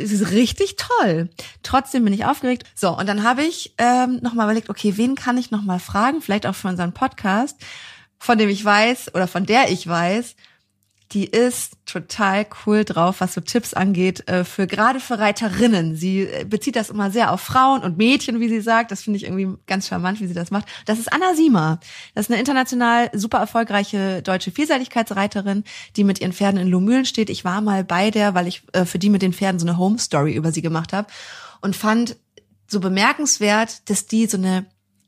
es 0.00 0.12
ist 0.12 0.30
richtig 0.30 0.76
toll. 0.76 1.28
Trotzdem 1.62 2.04
bin 2.04 2.12
ich 2.12 2.24
aufgeregt. 2.24 2.64
So, 2.74 2.96
und 2.96 3.08
dann 3.08 3.24
habe 3.24 3.42
ich 3.42 3.74
ähm, 3.78 4.20
nochmal 4.22 4.46
überlegt, 4.46 4.70
okay, 4.70 4.96
wen 4.96 5.14
kann 5.14 5.38
ich 5.38 5.50
nochmal 5.50 5.80
fragen? 5.80 6.22
Vielleicht 6.22 6.46
auch 6.46 6.54
für 6.54 6.68
unseren 6.68 6.92
Podcast, 6.92 7.56
von 8.18 8.38
dem 8.38 8.48
ich 8.48 8.64
weiß 8.64 9.14
oder 9.14 9.26
von 9.26 9.44
der 9.44 9.70
ich 9.70 9.86
weiß, 9.86 10.36
die 11.12 11.24
ist 11.24 11.72
total 11.86 12.46
cool 12.66 12.84
drauf, 12.84 13.20
was 13.20 13.32
so 13.32 13.40
Tipps 13.40 13.72
angeht, 13.72 14.28
äh, 14.28 14.44
für 14.44 14.66
gerade 14.66 15.00
für 15.00 15.18
Reiterinnen. 15.18 15.96
Sie 15.96 16.22
äh, 16.22 16.44
bezieht 16.44 16.76
das 16.76 16.90
immer 16.90 17.10
sehr 17.10 17.32
auf 17.32 17.40
Frauen 17.40 17.82
und 17.82 17.96
Mädchen, 17.96 18.40
wie 18.40 18.48
sie 18.48 18.60
sagt. 18.60 18.90
Das 18.90 19.02
finde 19.02 19.16
ich 19.16 19.24
irgendwie 19.24 19.56
ganz 19.66 19.88
charmant, 19.88 20.20
wie 20.20 20.26
sie 20.26 20.34
das 20.34 20.50
macht. 20.50 20.66
Das 20.84 20.98
ist 20.98 21.10
Anna 21.10 21.34
Siemer. 21.34 21.80
Das 22.14 22.26
ist 22.26 22.30
eine 22.30 22.38
international 22.38 23.10
super 23.14 23.38
erfolgreiche 23.38 24.20
deutsche 24.22 24.50
Vielseitigkeitsreiterin, 24.50 25.64
die 25.96 26.04
mit 26.04 26.20
ihren 26.20 26.34
Pferden 26.34 26.60
in 26.60 26.68
Lohmühlen 26.68 27.06
steht. 27.06 27.30
Ich 27.30 27.44
war 27.44 27.62
mal 27.62 27.84
bei 27.84 28.10
der, 28.10 28.34
weil 28.34 28.46
ich 28.46 28.62
äh, 28.72 28.84
für 28.84 28.98
die 28.98 29.10
mit 29.10 29.22
den 29.22 29.32
Pferden 29.32 29.58
so 29.58 29.66
eine 29.66 29.78
Home 29.78 29.98
Story 29.98 30.34
über 30.34 30.52
sie 30.52 30.62
gemacht 30.62 30.92
habe 30.92 31.08
und 31.62 31.74
fand 31.74 32.16
so 32.66 32.80
bemerkenswert, 32.80 33.88
dass 33.88 34.06
die 34.06 34.26
so 34.26 34.36
eine 34.36 34.66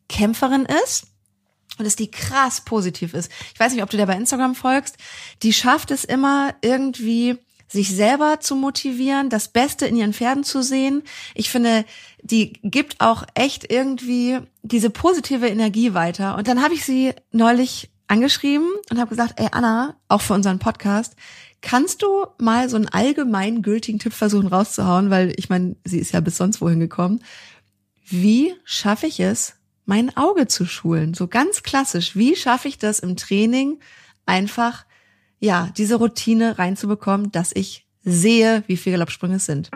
Kämpferin 0.09 0.67
ist 0.85 1.10
und 1.81 1.85
dass 1.85 1.97
die 1.97 2.11
krass 2.11 2.61
positiv 2.61 3.15
ist. 3.15 3.31
Ich 3.53 3.59
weiß 3.59 3.73
nicht, 3.73 3.83
ob 3.83 3.91
du 3.91 3.97
der 3.97 4.07
bei 4.07 4.17
Instagram 4.17 4.55
folgst. 4.55 4.97
Die 5.43 5.53
schafft 5.53 5.91
es 5.91 6.05
immer 6.05 6.55
irgendwie 6.63 7.39
sich 7.69 7.95
selber 7.95 8.41
zu 8.41 8.57
motivieren, 8.57 9.31
das 9.31 9.49
Beste 9.49 9.87
in 9.87 9.97
ihren 9.97 10.13
Pferden 10.13 10.45
zu 10.45 10.63
sehen. 10.63 11.03
Ich 11.35 11.51
finde, 11.51 11.85
die 12.23 12.55
gibt 12.63 13.01
auch 13.01 13.25
echt 13.35 13.71
irgendwie 13.71 14.41
diese 14.63 14.91
positive 14.91 15.49
Energie 15.49 15.95
weiter. 15.95 16.37
Und 16.37 16.49
dann 16.49 16.63
habe 16.63 16.75
ich 16.75 16.85
sie 16.85 17.13
neulich 17.31 17.91
angeschrieben 18.09 18.69
und 18.91 18.99
habe 18.99 19.11
gesagt, 19.11 19.41
ey 19.41 19.49
Anna, 19.53 19.97
auch 20.09 20.21
für 20.21 20.35
unseren 20.35 20.59
Podcast, 20.59 21.15
kannst 21.63 22.03
du 22.03 22.27
mal 22.39 22.69
so 22.69 22.77
einen 22.77 22.89
allgemein 22.89 23.63
gültigen 23.63 24.01
Tipp 24.01 24.13
versuchen 24.13 24.49
rauszuhauen, 24.49 25.11
weil 25.11 25.33
ich 25.37 25.49
meine, 25.49 25.77
sie 25.85 25.99
ist 25.99 26.13
ja 26.13 26.21
bis 26.21 26.37
sonst 26.37 26.61
wohin 26.61 26.81
gekommen. 26.81 27.23
Wie 28.05 28.55
schaffe 28.65 29.07
ich 29.07 29.21
es, 29.21 29.55
mein 29.91 30.17
Auge 30.17 30.47
zu 30.47 30.67
schulen. 30.67 31.15
So 31.15 31.27
ganz 31.27 31.65
klassisch. 31.65 32.15
Wie 32.15 32.37
schaffe 32.37 32.69
ich 32.69 32.79
das 32.79 33.01
im 33.01 33.17
Training 33.17 33.81
einfach, 34.25 34.87
ja, 35.41 35.69
diese 35.77 35.97
Routine 35.97 36.61
reinzubekommen, 36.61 37.33
dass 37.33 37.51
ich 37.53 37.87
sehe, 38.05 38.63
wie 38.69 38.77
viele 38.77 38.95
Galoppsprünge 38.95 39.35
es 39.35 39.47
sind? 39.47 39.69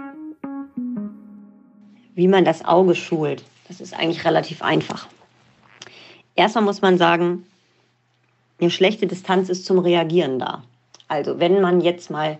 Wie 2.14 2.28
man 2.28 2.44
das 2.44 2.64
Auge 2.64 2.94
schult, 2.94 3.42
das 3.66 3.80
ist 3.80 3.92
eigentlich 3.92 4.24
relativ 4.24 4.62
einfach. 4.62 5.08
Erstmal 6.36 6.62
muss 6.62 6.80
man 6.80 6.96
sagen, 6.96 7.44
eine 8.60 8.70
schlechte 8.70 9.08
Distanz 9.08 9.48
ist 9.48 9.66
zum 9.66 9.80
Reagieren 9.80 10.38
da. 10.38 10.62
Also 11.08 11.40
wenn 11.40 11.60
man 11.60 11.80
jetzt 11.80 12.08
mal 12.08 12.38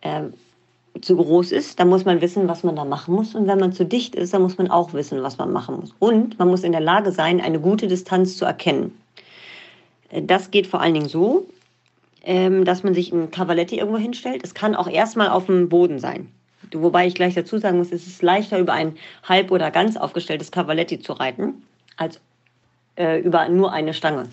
äh, 0.00 0.22
zu 1.00 1.16
groß 1.16 1.52
ist, 1.52 1.80
dann 1.80 1.88
muss 1.88 2.04
man 2.04 2.20
wissen, 2.20 2.48
was 2.48 2.62
man 2.62 2.76
da 2.76 2.84
machen 2.84 3.14
muss. 3.14 3.34
Und 3.34 3.46
wenn 3.46 3.58
man 3.58 3.72
zu 3.72 3.84
dicht 3.84 4.14
ist, 4.14 4.32
dann 4.32 4.42
muss 4.42 4.58
man 4.58 4.70
auch 4.70 4.92
wissen, 4.92 5.22
was 5.22 5.38
man 5.38 5.52
machen 5.52 5.80
muss. 5.80 5.94
Und 5.98 6.38
man 6.38 6.48
muss 6.48 6.62
in 6.62 6.72
der 6.72 6.80
Lage 6.80 7.12
sein, 7.12 7.40
eine 7.40 7.60
gute 7.60 7.88
Distanz 7.88 8.36
zu 8.36 8.44
erkennen. 8.44 8.96
Äh, 10.10 10.22
das 10.22 10.50
geht 10.50 10.66
vor 10.66 10.80
allen 10.80 10.94
Dingen 10.94 11.08
so, 11.08 11.46
ähm, 12.22 12.64
dass 12.64 12.82
man 12.82 12.94
sich 12.94 13.12
ein 13.12 13.30
Cavaletti 13.30 13.78
irgendwo 13.78 13.98
hinstellt. 13.98 14.42
Es 14.44 14.54
kann 14.54 14.74
auch 14.74 14.88
erstmal 14.88 15.28
auf 15.30 15.46
dem 15.46 15.68
Boden 15.68 15.98
sein. 15.98 16.28
Wobei 16.72 17.06
ich 17.06 17.14
gleich 17.14 17.34
dazu 17.34 17.58
sagen 17.58 17.78
muss, 17.78 17.92
es 17.92 18.06
ist 18.06 18.22
leichter, 18.22 18.58
über 18.58 18.72
ein 18.72 18.96
halb 19.22 19.50
oder 19.50 19.70
ganz 19.70 19.96
aufgestelltes 19.96 20.50
Cavaletti 20.50 20.98
zu 20.98 21.12
reiten, 21.12 21.62
als 21.96 22.20
äh, 22.96 23.20
über 23.20 23.48
nur 23.48 23.72
eine 23.72 23.94
Stange. 23.94 24.28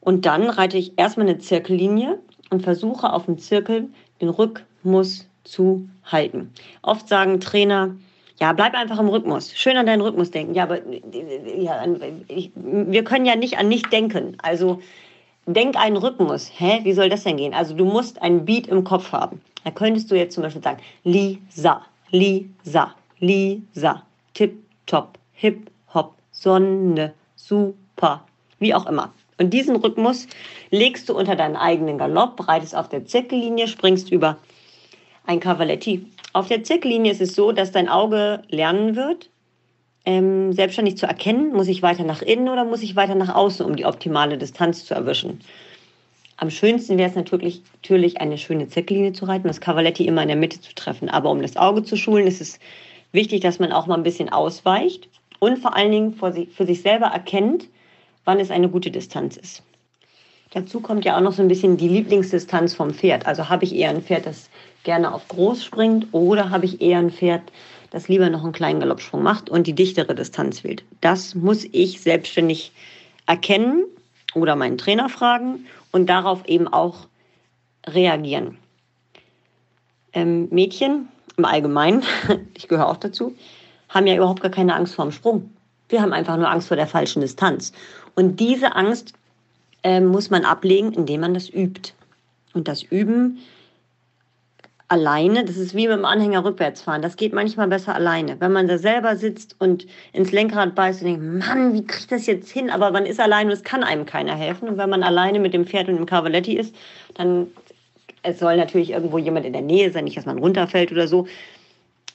Und 0.00 0.26
dann 0.26 0.48
reite 0.48 0.78
ich 0.78 0.92
erstmal 0.96 1.28
eine 1.28 1.38
Zirkellinie 1.38 2.18
und 2.50 2.62
versuche 2.62 3.12
auf 3.12 3.26
dem 3.26 3.38
Zirkel 3.38 3.88
den 4.20 4.28
Rhythmus 4.28 5.28
zu 5.44 5.88
halten. 6.04 6.52
Oft 6.82 7.08
sagen 7.08 7.40
Trainer, 7.40 7.94
ja, 8.40 8.52
bleib 8.52 8.74
einfach 8.74 8.98
im 8.98 9.08
Rhythmus. 9.08 9.52
Schön 9.54 9.76
an 9.76 9.86
deinen 9.86 10.00
Rhythmus 10.00 10.30
denken. 10.30 10.54
Ja, 10.54 10.64
aber 10.64 10.80
ja, 11.56 11.84
ich, 12.28 12.50
wir 12.54 13.04
können 13.04 13.26
ja 13.26 13.36
nicht 13.36 13.58
an 13.58 13.68
nicht 13.68 13.92
denken. 13.92 14.36
Also 14.42 14.80
denk 15.46 15.76
einen 15.76 15.96
Rhythmus. 15.96 16.50
Hä? 16.52 16.80
Wie 16.82 16.92
soll 16.92 17.08
das 17.08 17.24
denn 17.24 17.36
gehen? 17.36 17.54
Also 17.54 17.74
du 17.74 17.84
musst 17.84 18.20
einen 18.20 18.44
Beat 18.44 18.66
im 18.66 18.84
Kopf 18.84 19.12
haben. 19.12 19.40
Da 19.64 19.70
könntest 19.70 20.10
du 20.10 20.16
jetzt 20.16 20.34
zum 20.34 20.42
Beispiel 20.42 20.62
sagen, 20.62 20.82
Lisa, 21.04 21.82
Lisa, 22.10 22.94
Lisa, 23.20 24.02
Tip, 24.34 24.58
Top, 24.86 25.18
Hip, 25.34 25.70
Hop, 25.94 26.14
Sonne, 26.32 27.14
Super, 27.36 28.24
wie 28.58 28.74
auch 28.74 28.86
immer. 28.86 29.12
Und 29.38 29.50
diesen 29.50 29.76
Rhythmus 29.76 30.26
legst 30.70 31.08
du 31.08 31.16
unter 31.16 31.36
deinen 31.36 31.56
eigenen 31.56 31.98
Galopp, 31.98 32.48
reitest 32.48 32.74
auf 32.74 32.88
der 32.88 33.06
Zirkellinie, 33.06 33.68
springst 33.68 34.10
über 34.10 34.36
ein 35.26 35.40
Cavaletti. 35.40 36.06
Auf 36.32 36.48
der 36.48 36.64
Zirkellinie 36.64 37.12
ist 37.12 37.20
es 37.20 37.34
so, 37.34 37.52
dass 37.52 37.72
dein 37.72 37.88
Auge 37.88 38.42
lernen 38.48 38.96
wird, 38.96 39.30
ähm, 40.04 40.52
selbstständig 40.52 40.96
zu 40.96 41.06
erkennen, 41.06 41.52
muss 41.52 41.68
ich 41.68 41.82
weiter 41.82 42.04
nach 42.04 42.22
innen 42.22 42.48
oder 42.48 42.64
muss 42.64 42.82
ich 42.82 42.96
weiter 42.96 43.14
nach 43.14 43.34
außen, 43.34 43.64
um 43.64 43.76
die 43.76 43.84
optimale 43.84 44.38
Distanz 44.38 44.84
zu 44.84 44.94
erwischen. 44.94 45.40
Am 46.36 46.50
schönsten 46.50 46.98
wäre 46.98 47.08
es 47.08 47.14
natürlich, 47.14 47.62
natürlich, 47.74 48.20
eine 48.20 48.36
schöne 48.36 48.66
Zirkellinie 48.66 49.12
zu 49.12 49.26
reiten, 49.26 49.46
das 49.46 49.60
Cavaletti 49.60 50.06
immer 50.06 50.22
in 50.22 50.28
der 50.28 50.36
Mitte 50.36 50.60
zu 50.60 50.74
treffen. 50.74 51.08
Aber 51.08 51.30
um 51.30 51.40
das 51.40 51.56
Auge 51.56 51.84
zu 51.84 51.96
schulen, 51.96 52.26
ist 52.26 52.40
es 52.40 52.58
wichtig, 53.12 53.42
dass 53.42 53.60
man 53.60 53.70
auch 53.70 53.86
mal 53.86 53.94
ein 53.94 54.02
bisschen 54.02 54.28
ausweicht 54.28 55.08
und 55.38 55.58
vor 55.58 55.76
allen 55.76 55.92
Dingen 55.92 56.14
für 56.14 56.66
sich 56.66 56.82
selber 56.82 57.06
erkennt, 57.06 57.68
wann 58.24 58.40
es 58.40 58.50
eine 58.50 58.68
gute 58.68 58.90
Distanz 58.90 59.36
ist. 59.36 59.62
Dazu 60.52 60.80
kommt 60.80 61.04
ja 61.04 61.16
auch 61.16 61.20
noch 61.20 61.32
so 61.32 61.42
ein 61.42 61.48
bisschen 61.48 61.76
die 61.76 61.88
Lieblingsdistanz 61.88 62.74
vom 62.74 62.92
Pferd. 62.92 63.26
Also 63.26 63.48
habe 63.48 63.64
ich 63.64 63.74
eher 63.74 63.90
ein 63.90 64.02
Pferd, 64.02 64.26
das 64.26 64.50
gerne 64.84 65.12
auf 65.12 65.28
groß 65.28 65.64
springt 65.64 66.08
oder 66.12 66.50
habe 66.50 66.64
ich 66.64 66.80
eher 66.80 66.98
ein 66.98 67.10
Pferd, 67.10 67.42
das 67.90 68.08
lieber 68.08 68.30
noch 68.30 68.42
einen 68.42 68.52
kleinen 68.52 68.80
Galoppsprung 68.80 69.22
macht 69.22 69.50
und 69.50 69.66
die 69.66 69.74
dichtere 69.74 70.14
Distanz 70.14 70.64
wählt. 70.64 70.84
Das 71.00 71.34
muss 71.34 71.64
ich 71.72 72.00
selbstständig 72.00 72.72
erkennen 73.26 73.84
oder 74.34 74.56
meinen 74.56 74.78
Trainer 74.78 75.08
fragen 75.08 75.66
und 75.90 76.06
darauf 76.06 76.46
eben 76.46 76.68
auch 76.68 77.06
reagieren. 77.86 78.56
Ähm, 80.12 80.48
Mädchen 80.50 81.08
im 81.36 81.44
Allgemeinen, 81.44 82.02
ich 82.56 82.68
gehöre 82.68 82.88
auch 82.88 82.96
dazu, 82.96 83.34
haben 83.88 84.06
ja 84.06 84.16
überhaupt 84.16 84.42
gar 84.42 84.50
keine 84.50 84.74
Angst 84.74 84.94
vor 84.94 85.04
dem 85.04 85.12
Sprung. 85.12 85.50
Wir 85.88 86.00
haben 86.00 86.12
einfach 86.12 86.36
nur 86.36 86.50
Angst 86.50 86.68
vor 86.68 86.76
der 86.76 86.86
falschen 86.86 87.20
Distanz. 87.20 87.72
Und 88.14 88.40
diese 88.40 88.74
Angst 88.74 89.12
äh, 89.82 90.00
muss 90.00 90.30
man 90.30 90.44
ablegen, 90.44 90.92
indem 90.92 91.20
man 91.20 91.34
das 91.34 91.50
übt. 91.50 91.92
Und 92.54 92.68
das 92.68 92.82
Üben 92.82 93.38
alleine, 94.92 95.42
das 95.46 95.56
ist 95.56 95.74
wie 95.74 95.88
mit 95.88 95.96
dem 95.96 96.04
Anhänger 96.04 96.44
rückwärts 96.44 96.82
fahren. 96.82 97.00
Das 97.00 97.16
geht 97.16 97.32
manchmal 97.32 97.66
besser 97.66 97.94
alleine. 97.94 98.38
Wenn 98.40 98.52
man 98.52 98.68
da 98.68 98.76
selber 98.76 99.16
sitzt 99.16 99.56
und 99.58 99.86
ins 100.12 100.32
Lenkrad 100.32 100.74
beißt 100.74 101.00
und 101.00 101.06
denkt, 101.06 101.46
Mann, 101.46 101.72
wie 101.72 101.86
kriege 101.86 101.98
ich 102.00 102.06
das 102.08 102.26
jetzt 102.26 102.50
hin? 102.50 102.68
Aber 102.68 102.90
man 102.90 103.06
ist 103.06 103.18
alleine 103.18 103.50
und 103.50 103.56
es 103.56 103.64
kann 103.64 103.82
einem 103.82 104.04
keiner 104.04 104.36
helfen. 104.36 104.68
Und 104.68 104.76
wenn 104.76 104.90
man 104.90 105.02
alleine 105.02 105.40
mit 105.40 105.54
dem 105.54 105.66
Pferd 105.66 105.88
und 105.88 105.96
dem 105.96 106.04
Cavaletti 106.04 106.58
ist, 106.58 106.76
dann, 107.14 107.46
es 108.22 108.38
soll 108.38 108.58
natürlich 108.58 108.90
irgendwo 108.90 109.16
jemand 109.16 109.46
in 109.46 109.54
der 109.54 109.62
Nähe 109.62 109.90
sein, 109.90 110.04
nicht, 110.04 110.18
dass 110.18 110.26
man 110.26 110.38
runterfällt 110.38 110.92
oder 110.92 111.08
so. 111.08 111.26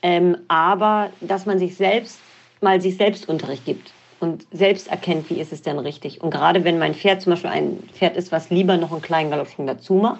Ähm, 0.04 0.38
aber, 0.48 1.10
dass 1.20 1.48
man 1.48 1.58
sich 1.58 1.76
selbst, 1.76 2.20
mal 2.62 2.80
sich 2.80 2.96
selbst 2.96 3.28
Unterricht 3.28 3.66
gibt 3.66 3.92
und 4.20 4.46
selbst 4.52 4.88
erkennt, 4.88 5.32
wie 5.32 5.40
ist 5.40 5.52
es 5.52 5.64
denn 5.64 5.80
richtig. 5.80 6.22
Und 6.22 6.30
gerade 6.30 6.64
wenn 6.64 6.78
mein 6.78 6.94
Pferd 6.94 7.24
zum 7.24 7.32
Beispiel 7.32 7.50
ein 7.50 7.80
Pferd 7.94 8.16
ist, 8.18 8.32
was 8.32 8.52
lieber 8.52 8.78
noch 8.78 8.92
einen 8.92 9.02
kleinen 9.02 9.32
Galoppsprung 9.32 9.66
dazu 9.66 9.96
macht, 9.96 10.20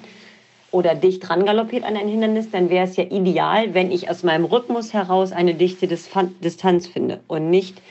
oder 0.72 0.96
dicht 0.96 1.28
dran 1.28 1.46
galoppiert 1.46 1.84
an 1.84 1.96
ein 1.96 2.08
Hindernis, 2.08 2.52
dann 2.52 2.70
wäre 2.70 2.86
es 2.86 2.98
ja 2.98 3.06
ideal, 3.06 3.74
wenn 3.74 3.92
ich 3.92 4.10
aus 4.10 4.24
meinem 4.24 4.46
Rhythmus 4.46 4.94
heraus 4.94 5.32
eine 5.32 5.54
dichte 5.54 5.88
Distanz 5.88 6.88
finde 6.88 7.22
und 7.28 7.50
nicht, 7.50 7.82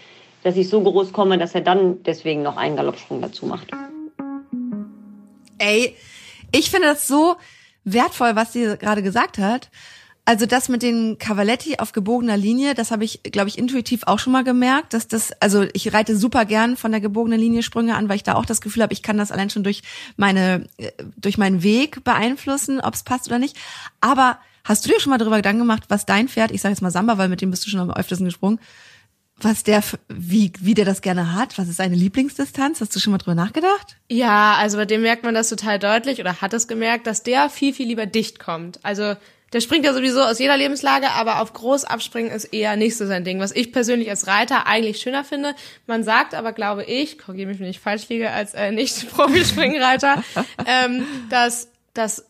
dass 0.42 0.56
ich 0.56 0.68
so 0.68 0.83
groß 0.83 1.12
komme, 1.12 1.38
dass 1.38 1.54
er 1.54 1.62
dann 1.62 2.02
deswegen 2.04 2.42
noch 2.42 2.56
einen 2.56 2.76
Galoppsprung 2.76 3.21
dazu 3.21 3.47
macht. 3.47 3.71
Ey, 5.59 5.97
ich 6.52 6.71
finde 6.71 6.88
das 6.88 7.06
so 7.06 7.37
wertvoll, 7.85 8.37
was 8.37 8.52
sie 8.52 8.76
gerade 8.78 9.02
gesagt 9.02 9.38
hat. 9.38 9.71
Also 10.28 10.45
das 10.45 10.68
mit 10.68 10.83
den 10.83 11.18
Cavaletti 11.18 11.76
auf 11.78 11.92
gebogener 11.92 12.37
Linie, 12.37 12.75
das 12.75 12.90
habe 12.90 13.04
ich, 13.04 13.23
glaube 13.23 13.49
ich, 13.49 13.56
intuitiv 13.56 14.02
auch 14.06 14.18
schon 14.18 14.33
mal 14.33 14.42
gemerkt, 14.42 14.92
dass 14.92 15.06
das, 15.06 15.30
also 15.40 15.64
ich 15.73 15.92
reite 15.95 16.16
super 16.16 16.45
gern 16.45 16.76
von 16.76 16.90
der 16.90 17.00
gebogenen 17.00 17.38
Linie 17.38 17.62
Sprünge 17.62 17.95
an, 17.95 18.09
weil 18.09 18.16
ich 18.16 18.25
da 18.25 18.35
auch 18.35 18.45
das 18.45 18.61
Gefühl 18.61 18.83
habe, 18.83 18.92
ich 18.92 19.04
kann 19.04 19.18
das 19.18 19.30
allein 19.30 19.50
schon 19.50 19.62
durch 19.62 19.83
meine, 20.16 20.66
äh, 20.78 20.90
durch 21.16 21.38
meinen 21.38 21.62
Weg 21.62 22.02
beeinflussen, 22.02 22.80
ob 22.80 22.95
es 22.95 23.04
passt 23.04 23.28
oder 23.28 23.38
nicht. 23.38 23.56
Aber 24.00 24.40
hast 24.64 24.85
du 24.85 24.88
dir 24.90 24.99
schon 24.99 25.11
mal 25.11 25.18
darüber 25.18 25.37
Gedanken 25.37 25.61
gemacht, 25.61 25.85
was 25.90 26.06
dein 26.06 26.26
Pferd, 26.26 26.50
ich 26.50 26.61
sage 26.61 26.73
jetzt 26.73 26.83
mal 26.83 26.90
Samba, 26.90 27.18
weil 27.18 27.28
mit 27.28 27.40
dem 27.40 27.52
bist 27.52 27.64
du 27.64 27.71
schon 27.71 27.78
am 27.78 27.92
öftesten 27.92 28.26
gesprungen, 28.26 28.59
was 29.38 29.62
der, 29.62 29.85
wie, 30.09 30.52
wie 30.61 30.75
der 30.75 30.87
das 30.87 31.02
gerne 31.02 31.35
hat? 31.35 31.56
Was 31.56 31.68
ist 31.68 31.76
seine 31.76 31.95
Lieblingsdistanz? 31.95 32.80
Hast 32.80 32.97
du 32.97 32.99
schon 32.99 33.12
mal 33.12 33.18
drüber 33.18 33.37
nachgedacht? 33.37 33.97
Ja, 34.09 34.56
also 34.56 34.76
bei 34.76 34.87
dem 34.87 35.02
merkt 35.02 35.23
man 35.23 35.35
das 35.35 35.50
total 35.50 35.78
deutlich 35.78 36.21
oder 36.21 36.40
hat 36.40 36.52
es 36.52 36.66
gemerkt, 36.66 37.06
dass 37.06 37.23
der 37.23 37.49
viel, 37.49 37.73
viel 37.73 37.87
lieber 37.87 38.06
dicht 38.06 38.40
kommt. 38.40 38.85
Also 38.85 39.14
der 39.56 39.62
springt 39.62 39.86
ja 39.86 39.94
sowieso 39.94 40.22
aus 40.22 40.38
jeder 40.38 40.58
Lebenslage, 40.58 41.12
aber 41.12 41.40
auf 41.40 41.54
groß 41.54 41.86
abspringen 41.86 42.30
ist 42.30 42.44
eher 42.44 42.76
nicht 42.76 42.94
so 42.94 43.06
sein 43.06 43.25
Ding. 43.25 43.40
Was 43.40 43.52
ich 43.52 43.72
persönlich 43.72 44.10
als 44.10 44.26
Reiter 44.26 44.66
eigentlich 44.66 45.00
schöner 45.00 45.25
finde. 45.25 45.54
Man 45.86 46.04
sagt 46.04 46.34
aber, 46.34 46.52
glaube 46.52 46.84
ich, 46.84 47.16
korrigiere 47.18 47.48
mich, 47.48 47.58
wenn 47.58 47.66
ich 47.66 47.80
falsch 47.80 48.06
liege, 48.10 48.30
als 48.30 48.52
äh, 48.52 48.70
Nicht-Profispringreiter, 48.70 50.22
ähm, 50.66 51.06
dass 51.30 51.68
das 51.94 52.26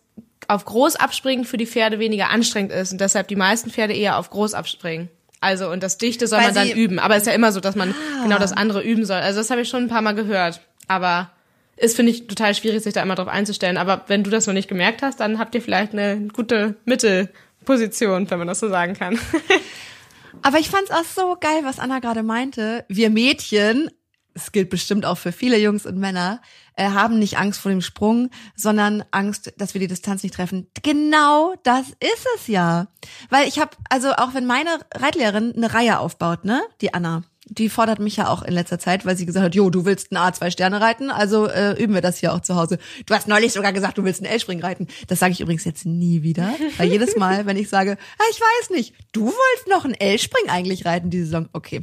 auf 0.46 0.64
groß 0.64 0.94
abspringen 0.94 1.44
für 1.44 1.56
die 1.56 1.66
Pferde 1.66 1.98
weniger 1.98 2.30
anstrengend 2.30 2.70
ist 2.70 2.92
und 2.92 3.00
deshalb 3.00 3.26
die 3.26 3.34
meisten 3.34 3.72
Pferde 3.72 3.92
eher 3.92 4.18
auf 4.18 4.30
groß 4.30 4.54
abspringen. 4.54 5.08
Also 5.40 5.68
und 5.68 5.82
das 5.82 5.98
Dichte 5.98 6.28
soll 6.28 6.38
Weil 6.38 6.52
man 6.52 6.54
dann 6.54 6.70
üben. 6.70 7.00
Aber 7.00 7.16
es 7.16 7.22
ist 7.22 7.26
ja 7.26 7.32
immer 7.32 7.50
so, 7.50 7.58
dass 7.58 7.74
man 7.74 7.90
ah. 7.90 8.22
genau 8.22 8.38
das 8.38 8.52
andere 8.52 8.84
üben 8.84 9.04
soll. 9.04 9.18
Also 9.18 9.40
das 9.40 9.50
habe 9.50 9.62
ich 9.62 9.68
schon 9.68 9.82
ein 9.82 9.88
paar 9.88 10.02
Mal 10.02 10.14
gehört. 10.14 10.60
Aber 10.86 11.32
ist, 11.76 11.96
finde 11.96 12.12
ich, 12.12 12.26
total 12.26 12.54
schwierig, 12.54 12.82
sich 12.82 12.94
da 12.94 13.02
immer 13.02 13.14
drauf 13.14 13.28
einzustellen. 13.28 13.76
Aber 13.76 14.04
wenn 14.08 14.24
du 14.24 14.30
das 14.30 14.46
noch 14.46 14.54
nicht 14.54 14.68
gemerkt 14.68 15.02
hast, 15.02 15.20
dann 15.20 15.38
habt 15.38 15.54
ihr 15.54 15.62
vielleicht 15.62 15.92
eine 15.92 16.28
gute 16.28 16.76
Mittelposition, 16.84 18.30
wenn 18.30 18.38
man 18.38 18.48
das 18.48 18.60
so 18.60 18.68
sagen 18.68 18.94
kann. 18.94 19.18
Aber 20.42 20.58
ich 20.58 20.68
fand's 20.68 20.90
auch 20.90 21.04
so 21.04 21.36
geil, 21.40 21.60
was 21.62 21.78
Anna 21.78 21.98
gerade 21.98 22.22
meinte. 22.22 22.84
Wir 22.88 23.10
Mädchen, 23.10 23.90
es 24.34 24.52
gilt 24.52 24.70
bestimmt 24.70 25.06
auch 25.06 25.18
für 25.18 25.32
viele 25.32 25.58
Jungs 25.58 25.86
und 25.86 25.98
Männer, 25.98 26.40
äh, 26.76 26.90
haben 26.90 27.18
nicht 27.18 27.38
Angst 27.38 27.60
vor 27.60 27.70
dem 27.70 27.80
Sprung, 27.80 28.30
sondern 28.54 29.02
Angst, 29.10 29.54
dass 29.56 29.74
wir 29.74 29.80
die 29.80 29.86
Distanz 29.86 30.22
nicht 30.22 30.34
treffen. 30.34 30.68
Genau 30.82 31.54
das 31.62 31.88
ist 31.88 32.26
es 32.36 32.46
ja. 32.46 32.88
Weil 33.30 33.48
ich 33.48 33.58
habe, 33.58 33.70
also 33.88 34.12
auch 34.12 34.34
wenn 34.34 34.46
meine 34.46 34.78
Reitlehrerin 34.94 35.54
eine 35.56 35.72
Reihe 35.72 35.98
aufbaut, 35.98 36.44
ne, 36.44 36.62
die 36.80 36.92
Anna, 36.92 37.22
die 37.48 37.68
fordert 37.68 38.00
mich 38.00 38.16
ja 38.16 38.28
auch 38.28 38.42
in 38.42 38.52
letzter 38.52 38.78
Zeit, 38.78 39.06
weil 39.06 39.16
sie 39.16 39.24
gesagt 39.24 39.44
hat, 39.44 39.54
jo, 39.54 39.70
du 39.70 39.84
willst 39.84 40.10
ein 40.10 40.16
A2 40.16 40.50
Sterne 40.50 40.80
reiten, 40.80 41.10
also 41.10 41.46
äh, 41.46 41.80
üben 41.80 41.94
wir 41.94 42.00
das 42.00 42.18
hier 42.18 42.34
auch 42.34 42.40
zu 42.40 42.56
Hause. 42.56 42.78
Du 43.06 43.14
hast 43.14 43.28
neulich 43.28 43.52
sogar 43.52 43.72
gesagt, 43.72 43.98
du 43.98 44.04
willst 44.04 44.20
einen 44.20 44.32
L-Spring 44.32 44.60
reiten. 44.60 44.88
Das 45.06 45.20
sage 45.20 45.32
ich 45.32 45.40
übrigens 45.40 45.64
jetzt 45.64 45.86
nie 45.86 46.22
wieder, 46.22 46.54
weil 46.76 46.90
jedes 46.90 47.16
Mal, 47.16 47.46
wenn 47.46 47.56
ich 47.56 47.68
sage, 47.68 47.96
ah, 48.18 48.24
ich 48.30 48.40
weiß 48.40 48.70
nicht, 48.70 48.94
du 49.12 49.26
wolltest 49.26 49.68
noch 49.68 49.84
einen 49.84 49.94
L-Spring 49.94 50.50
eigentlich 50.50 50.84
reiten 50.84 51.08
diese 51.10 51.26
Saison, 51.26 51.48
okay. 51.52 51.82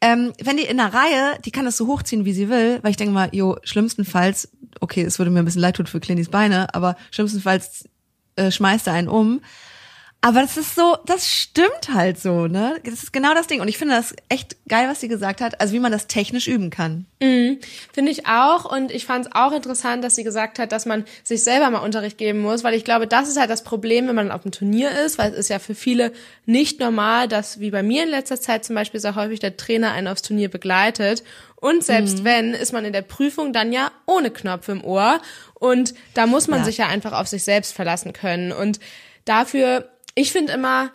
Ähm, 0.00 0.32
wenn 0.42 0.56
die 0.56 0.64
in 0.64 0.76
der 0.76 0.94
Reihe, 0.94 1.38
die 1.44 1.50
kann 1.50 1.64
das 1.64 1.76
so 1.76 1.88
hochziehen, 1.88 2.24
wie 2.24 2.32
sie 2.32 2.48
will, 2.48 2.78
weil 2.82 2.92
ich 2.92 2.96
denke 2.96 3.12
mal, 3.12 3.28
jo, 3.32 3.56
schlimmstenfalls, 3.64 4.50
okay, 4.80 5.02
es 5.02 5.18
würde 5.18 5.30
mir 5.32 5.40
ein 5.40 5.44
bisschen 5.44 5.60
leid 5.60 5.76
tun 5.76 5.86
für 5.86 5.98
Clintys 5.98 6.28
Beine, 6.28 6.72
aber 6.74 6.96
schlimmstenfalls 7.10 7.88
äh, 8.36 8.52
schmeißt 8.52 8.86
er 8.86 8.92
einen 8.92 9.08
um. 9.08 9.40
Aber 10.22 10.42
das 10.42 10.58
ist 10.58 10.74
so, 10.74 10.98
das 11.06 11.26
stimmt 11.26 11.94
halt 11.94 12.20
so, 12.20 12.46
ne? 12.46 12.78
Das 12.84 13.02
ist 13.02 13.12
genau 13.12 13.32
das 13.32 13.46
Ding. 13.46 13.62
Und 13.62 13.68
ich 13.68 13.78
finde 13.78 13.94
das 13.94 14.14
echt 14.28 14.56
geil, 14.68 14.86
was 14.86 15.00
sie 15.00 15.08
gesagt 15.08 15.40
hat, 15.40 15.62
also 15.62 15.72
wie 15.72 15.80
man 15.80 15.92
das 15.92 16.08
technisch 16.08 16.46
üben 16.46 16.68
kann. 16.68 17.06
Mhm, 17.22 17.58
finde 17.90 18.12
ich 18.12 18.26
auch. 18.26 18.70
Und 18.70 18.90
ich 18.90 19.06
fand 19.06 19.26
es 19.26 19.32
auch 19.34 19.52
interessant, 19.52 20.04
dass 20.04 20.16
sie 20.16 20.24
gesagt 20.24 20.58
hat, 20.58 20.72
dass 20.72 20.84
man 20.84 21.06
sich 21.24 21.42
selber 21.42 21.70
mal 21.70 21.78
Unterricht 21.78 22.18
geben 22.18 22.40
muss, 22.40 22.62
weil 22.64 22.74
ich 22.74 22.84
glaube, 22.84 23.06
das 23.06 23.30
ist 23.30 23.40
halt 23.40 23.48
das 23.48 23.64
Problem, 23.64 24.08
wenn 24.08 24.14
man 24.14 24.30
auf 24.30 24.42
dem 24.42 24.52
Turnier 24.52 24.90
ist, 25.06 25.16
weil 25.16 25.32
es 25.32 25.38
ist 25.38 25.48
ja 25.48 25.58
für 25.58 25.74
viele 25.74 26.12
nicht 26.44 26.80
normal, 26.80 27.26
dass 27.26 27.58
wie 27.58 27.70
bei 27.70 27.82
mir 27.82 28.02
in 28.02 28.10
letzter 28.10 28.38
Zeit 28.38 28.62
zum 28.66 28.74
Beispiel 28.74 29.00
sehr 29.00 29.14
häufig 29.14 29.40
der 29.40 29.56
Trainer 29.56 29.92
einen 29.92 30.06
aufs 30.08 30.22
Turnier 30.22 30.50
begleitet. 30.50 31.24
Und 31.56 31.82
selbst 31.82 32.18
mhm. 32.18 32.24
wenn, 32.24 32.54
ist 32.54 32.74
man 32.74 32.84
in 32.84 32.92
der 32.92 33.02
Prüfung 33.02 33.54
dann 33.54 33.72
ja 33.72 33.90
ohne 34.04 34.30
Knopf 34.30 34.68
im 34.68 34.84
Ohr. 34.84 35.22
Und 35.54 35.94
da 36.12 36.26
muss 36.26 36.46
man 36.46 36.58
ja. 36.58 36.64
sich 36.66 36.76
ja 36.76 36.88
einfach 36.88 37.12
auf 37.12 37.26
sich 37.26 37.42
selbst 37.42 37.72
verlassen 37.72 38.12
können. 38.12 38.52
Und 38.52 38.80
dafür 39.24 39.88
ich 40.14 40.32
finde 40.32 40.52
immer, 40.52 40.90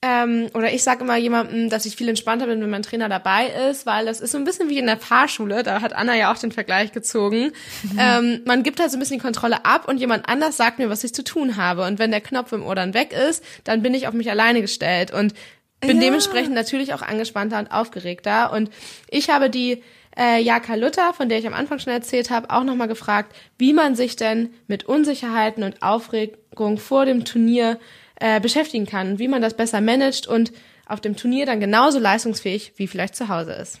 ähm, 0.00 0.48
oder 0.54 0.72
ich 0.72 0.84
sage 0.84 1.02
immer 1.02 1.16
jemandem, 1.16 1.70
dass 1.70 1.84
ich 1.84 1.96
viel 1.96 2.08
entspannter 2.08 2.46
bin, 2.46 2.60
wenn 2.60 2.70
mein 2.70 2.84
Trainer 2.84 3.08
dabei 3.08 3.48
ist, 3.68 3.84
weil 3.84 4.06
das 4.06 4.20
ist 4.20 4.30
so 4.30 4.38
ein 4.38 4.44
bisschen 4.44 4.68
wie 4.68 4.78
in 4.78 4.86
der 4.86 4.96
Fahrschule, 4.96 5.64
da 5.64 5.80
hat 5.80 5.92
Anna 5.92 6.14
ja 6.14 6.32
auch 6.32 6.38
den 6.38 6.52
Vergleich 6.52 6.92
gezogen. 6.92 7.52
Mhm. 7.82 7.98
Ähm, 8.00 8.42
man 8.44 8.62
gibt 8.62 8.78
halt 8.78 8.92
so 8.92 8.96
ein 8.96 9.00
bisschen 9.00 9.18
die 9.18 9.24
Kontrolle 9.24 9.64
ab 9.64 9.88
und 9.88 9.98
jemand 9.98 10.28
anders 10.28 10.56
sagt 10.56 10.78
mir, 10.78 10.88
was 10.88 11.02
ich 11.02 11.12
zu 11.12 11.24
tun 11.24 11.56
habe. 11.56 11.84
Und 11.84 11.98
wenn 11.98 12.12
der 12.12 12.20
Knopf 12.20 12.52
im 12.52 12.64
Ohr 12.64 12.76
dann 12.76 12.94
weg 12.94 13.12
ist, 13.12 13.42
dann 13.64 13.82
bin 13.82 13.92
ich 13.92 14.06
auf 14.06 14.14
mich 14.14 14.30
alleine 14.30 14.60
gestellt 14.60 15.12
und 15.12 15.34
bin 15.80 15.96
ja. 15.96 16.04
dementsprechend 16.04 16.54
natürlich 16.54 16.94
auch 16.94 17.02
angespannter 17.02 17.58
und 17.58 17.72
aufgeregter. 17.72 18.52
Und 18.52 18.70
ich 19.10 19.30
habe 19.30 19.50
die 19.50 19.82
äh, 20.16 20.40
Jaka 20.40 20.74
Luther, 20.74 21.12
von 21.12 21.28
der 21.28 21.38
ich 21.38 21.46
am 21.46 21.54
Anfang 21.54 21.78
schon 21.78 21.92
erzählt 21.92 22.30
habe, 22.30 22.50
auch 22.50 22.64
nochmal 22.64 22.88
gefragt, 22.88 23.34
wie 23.58 23.72
man 23.72 23.94
sich 23.94 24.16
denn 24.16 24.50
mit 24.66 24.84
Unsicherheiten 24.84 25.64
und 25.64 25.82
Aufregung 25.82 26.78
vor 26.78 27.04
dem 27.04 27.24
Turnier 27.24 27.78
äh, 28.20 28.40
beschäftigen 28.40 28.86
kann 28.86 29.12
und 29.12 29.18
wie 29.18 29.28
man 29.28 29.42
das 29.42 29.54
besser 29.54 29.80
managt 29.80 30.26
und 30.26 30.52
auf 30.86 31.00
dem 31.00 31.16
Turnier 31.16 31.46
dann 31.46 31.60
genauso 31.60 31.98
leistungsfähig 31.98 32.72
wie 32.76 32.86
vielleicht 32.86 33.16
zu 33.16 33.28
Hause 33.28 33.52
ist. 33.52 33.78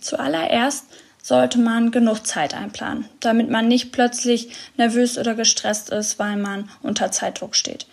Zuallererst 0.00 0.86
sollte 1.22 1.58
man 1.58 1.90
genug 1.90 2.26
Zeit 2.26 2.54
einplanen, 2.54 3.06
damit 3.20 3.50
man 3.50 3.68
nicht 3.68 3.92
plötzlich 3.92 4.50
nervös 4.76 5.18
oder 5.18 5.34
gestresst 5.34 5.90
ist, 5.90 6.18
weil 6.18 6.36
man 6.36 6.68
unter 6.82 7.12
Zeitdruck 7.12 7.54
steht. 7.54 7.86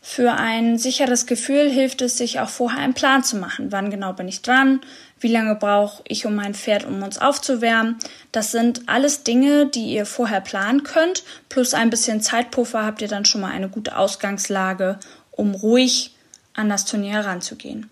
Für 0.00 0.34
ein 0.34 0.78
sicheres 0.78 1.26
Gefühl 1.26 1.68
hilft 1.68 2.00
es, 2.00 2.16
sich 2.16 2.38
auch 2.38 2.48
vorher 2.48 2.78
einen 2.78 2.94
Plan 2.94 3.24
zu 3.24 3.36
machen. 3.36 3.72
Wann 3.72 3.90
genau 3.90 4.12
bin 4.12 4.28
ich 4.28 4.40
dran? 4.40 4.80
Wie 5.18 5.32
lange 5.32 5.54
brauche 5.54 6.02
ich 6.06 6.26
um 6.26 6.34
mein 6.34 6.54
Pferd, 6.54 6.84
um 6.84 7.02
uns 7.02 7.18
aufzuwärmen? 7.18 7.96
Das 8.32 8.52
sind 8.52 8.82
alles 8.86 9.22
Dinge, 9.22 9.66
die 9.66 9.94
ihr 9.94 10.04
vorher 10.04 10.42
planen 10.42 10.82
könnt. 10.82 11.24
Plus 11.48 11.72
ein 11.72 11.88
bisschen 11.88 12.20
Zeitpuffer 12.20 12.84
habt 12.84 13.00
ihr 13.00 13.08
dann 13.08 13.24
schon 13.24 13.40
mal 13.40 13.50
eine 13.50 13.70
gute 13.70 13.96
Ausgangslage, 13.96 14.98
um 15.30 15.54
ruhig 15.54 16.14
an 16.52 16.68
das 16.68 16.84
Turnier 16.84 17.12
heranzugehen. 17.14 17.88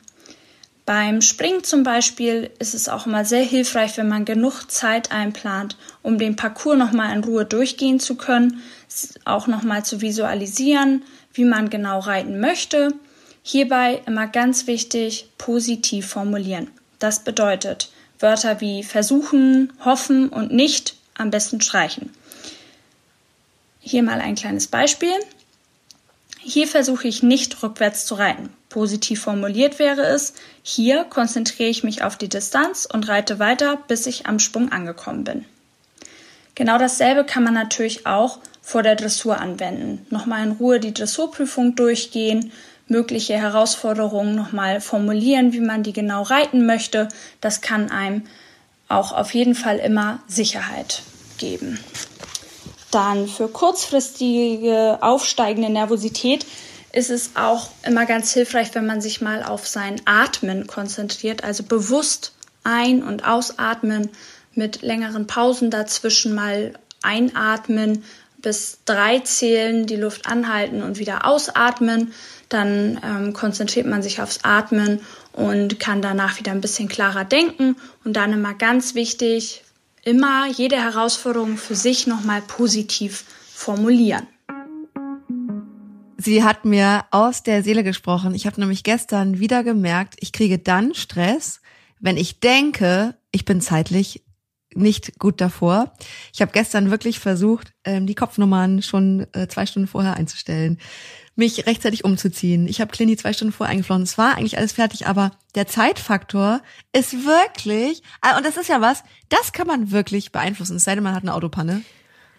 Beim 0.86 1.22
Springen 1.22 1.64
zum 1.64 1.82
Beispiel 1.82 2.50
ist 2.58 2.74
es 2.74 2.90
auch 2.90 3.06
immer 3.06 3.24
sehr 3.24 3.42
hilfreich, 3.42 3.96
wenn 3.96 4.08
man 4.08 4.26
genug 4.26 4.70
Zeit 4.70 5.12
einplant, 5.12 5.78
um 6.02 6.18
den 6.18 6.36
Parcours 6.36 6.76
nochmal 6.76 7.16
in 7.16 7.24
Ruhe 7.24 7.46
durchgehen 7.46 8.00
zu 8.00 8.16
können, 8.16 8.62
auch 9.24 9.46
nochmal 9.46 9.82
zu 9.82 10.02
visualisieren, 10.02 11.02
wie 11.32 11.46
man 11.46 11.70
genau 11.70 12.00
reiten 12.00 12.38
möchte. 12.38 12.92
Hierbei 13.42 14.02
immer 14.04 14.26
ganz 14.26 14.66
wichtig, 14.66 15.30
positiv 15.38 16.06
formulieren. 16.06 16.70
Das 17.04 17.20
bedeutet 17.20 17.90
Wörter 18.18 18.62
wie 18.62 18.82
versuchen, 18.82 19.74
hoffen 19.84 20.30
und 20.30 20.54
nicht 20.54 20.96
am 21.12 21.30
besten 21.30 21.60
streichen. 21.60 22.14
Hier 23.78 24.02
mal 24.02 24.22
ein 24.22 24.36
kleines 24.36 24.68
Beispiel. 24.68 25.12
Hier 26.40 26.66
versuche 26.66 27.06
ich 27.06 27.22
nicht 27.22 27.62
rückwärts 27.62 28.06
zu 28.06 28.14
reiten. 28.14 28.48
Positiv 28.70 29.20
formuliert 29.20 29.78
wäre 29.78 30.00
es, 30.00 30.32
hier 30.62 31.04
konzentriere 31.04 31.68
ich 31.68 31.84
mich 31.84 32.02
auf 32.02 32.16
die 32.16 32.30
Distanz 32.30 32.88
und 32.90 33.06
reite 33.06 33.38
weiter, 33.38 33.76
bis 33.86 34.06
ich 34.06 34.24
am 34.24 34.38
Sprung 34.38 34.72
angekommen 34.72 35.24
bin. 35.24 35.44
Genau 36.54 36.78
dasselbe 36.78 37.24
kann 37.24 37.44
man 37.44 37.52
natürlich 37.52 38.06
auch 38.06 38.38
vor 38.62 38.82
der 38.82 38.96
Dressur 38.96 39.38
anwenden. 39.38 40.06
Nochmal 40.08 40.42
in 40.46 40.52
Ruhe 40.52 40.80
die 40.80 40.94
Dressurprüfung 40.94 41.76
durchgehen, 41.76 42.50
mögliche 42.88 43.34
Herausforderungen 43.34 44.34
nochmal 44.34 44.80
formulieren, 44.80 45.52
wie 45.52 45.60
man 45.60 45.82
die 45.82 45.92
genau 45.92 46.22
reiten 46.22 46.66
möchte. 46.66 47.08
Das 47.40 47.60
kann 47.60 47.90
einem 47.90 48.24
auch 48.88 49.12
auf 49.12 49.32
jeden 49.34 49.54
Fall 49.54 49.78
immer 49.78 50.20
Sicherheit 50.26 51.02
geben. 51.38 51.78
Dann 52.90 53.26
für 53.26 53.48
kurzfristige 53.48 54.98
aufsteigende 55.00 55.70
Nervosität 55.70 56.46
ist 56.92 57.10
es 57.10 57.32
auch 57.34 57.70
immer 57.82 58.06
ganz 58.06 58.32
hilfreich, 58.32 58.74
wenn 58.74 58.86
man 58.86 59.00
sich 59.00 59.20
mal 59.20 59.42
auf 59.42 59.66
sein 59.66 60.00
Atmen 60.04 60.68
konzentriert, 60.68 61.42
also 61.42 61.64
bewusst 61.64 62.32
ein- 62.62 63.02
und 63.02 63.26
ausatmen, 63.26 64.10
mit 64.54 64.82
längeren 64.82 65.26
Pausen 65.26 65.70
dazwischen 65.70 66.34
mal 66.34 66.74
einatmen 67.02 68.04
bis 68.38 68.78
drei 68.84 69.18
zählen, 69.20 69.86
die 69.86 69.96
Luft 69.96 70.26
anhalten 70.26 70.82
und 70.82 70.98
wieder 70.98 71.26
ausatmen. 71.26 72.12
Dann 72.48 73.00
ähm, 73.02 73.32
konzentriert 73.32 73.86
man 73.86 74.02
sich 74.02 74.20
aufs 74.20 74.40
Atmen 74.42 75.00
und 75.32 75.80
kann 75.80 76.02
danach 76.02 76.38
wieder 76.38 76.52
ein 76.52 76.60
bisschen 76.60 76.88
klarer 76.88 77.24
denken. 77.24 77.76
Und 78.04 78.14
dann 78.14 78.32
immer 78.32 78.54
ganz 78.54 78.94
wichtig, 78.94 79.64
immer 80.02 80.46
jede 80.48 80.76
Herausforderung 80.76 81.56
für 81.56 81.74
sich 81.74 82.06
nochmal 82.06 82.42
positiv 82.42 83.24
formulieren. 83.52 84.26
Sie 86.16 86.42
hat 86.42 86.64
mir 86.64 87.04
aus 87.10 87.42
der 87.42 87.62
Seele 87.62 87.84
gesprochen. 87.84 88.34
Ich 88.34 88.46
habe 88.46 88.58
nämlich 88.58 88.82
gestern 88.82 89.40
wieder 89.40 89.62
gemerkt, 89.62 90.14
ich 90.20 90.32
kriege 90.32 90.58
dann 90.58 90.94
Stress, 90.94 91.60
wenn 92.00 92.16
ich 92.16 92.40
denke, 92.40 93.14
ich 93.30 93.44
bin 93.44 93.60
zeitlich 93.60 94.23
nicht 94.74 95.18
gut 95.18 95.40
davor. 95.40 95.92
Ich 96.32 96.40
habe 96.40 96.52
gestern 96.52 96.90
wirklich 96.90 97.18
versucht, 97.20 97.72
ähm, 97.84 98.06
die 98.06 98.14
Kopfnummern 98.14 98.82
schon 98.82 99.26
äh, 99.32 99.48
zwei 99.48 99.66
Stunden 99.66 99.88
vorher 99.88 100.14
einzustellen, 100.14 100.78
mich 101.36 101.66
rechtzeitig 101.66 102.04
umzuziehen. 102.04 102.68
Ich 102.68 102.80
habe 102.80 102.92
Clini 102.92 103.16
zwei 103.16 103.32
Stunden 103.32 103.52
vorher 103.52 103.72
eingeflogen. 103.72 104.04
Es 104.04 104.18
war 104.18 104.36
eigentlich 104.36 104.58
alles 104.58 104.72
fertig, 104.72 105.06
aber 105.06 105.32
der 105.54 105.66
Zeitfaktor 105.66 106.60
ist 106.92 107.24
wirklich, 107.24 108.02
äh, 108.22 108.36
und 108.36 108.46
das 108.46 108.56
ist 108.56 108.68
ja 108.68 108.80
was, 108.80 109.02
das 109.28 109.52
kann 109.52 109.66
man 109.66 109.90
wirklich 109.90 110.32
beeinflussen, 110.32 110.76
es 110.76 110.84
sei 110.84 110.94
denn, 110.94 111.04
man 111.04 111.14
hat 111.14 111.22
eine 111.22 111.34
Autopanne. 111.34 111.82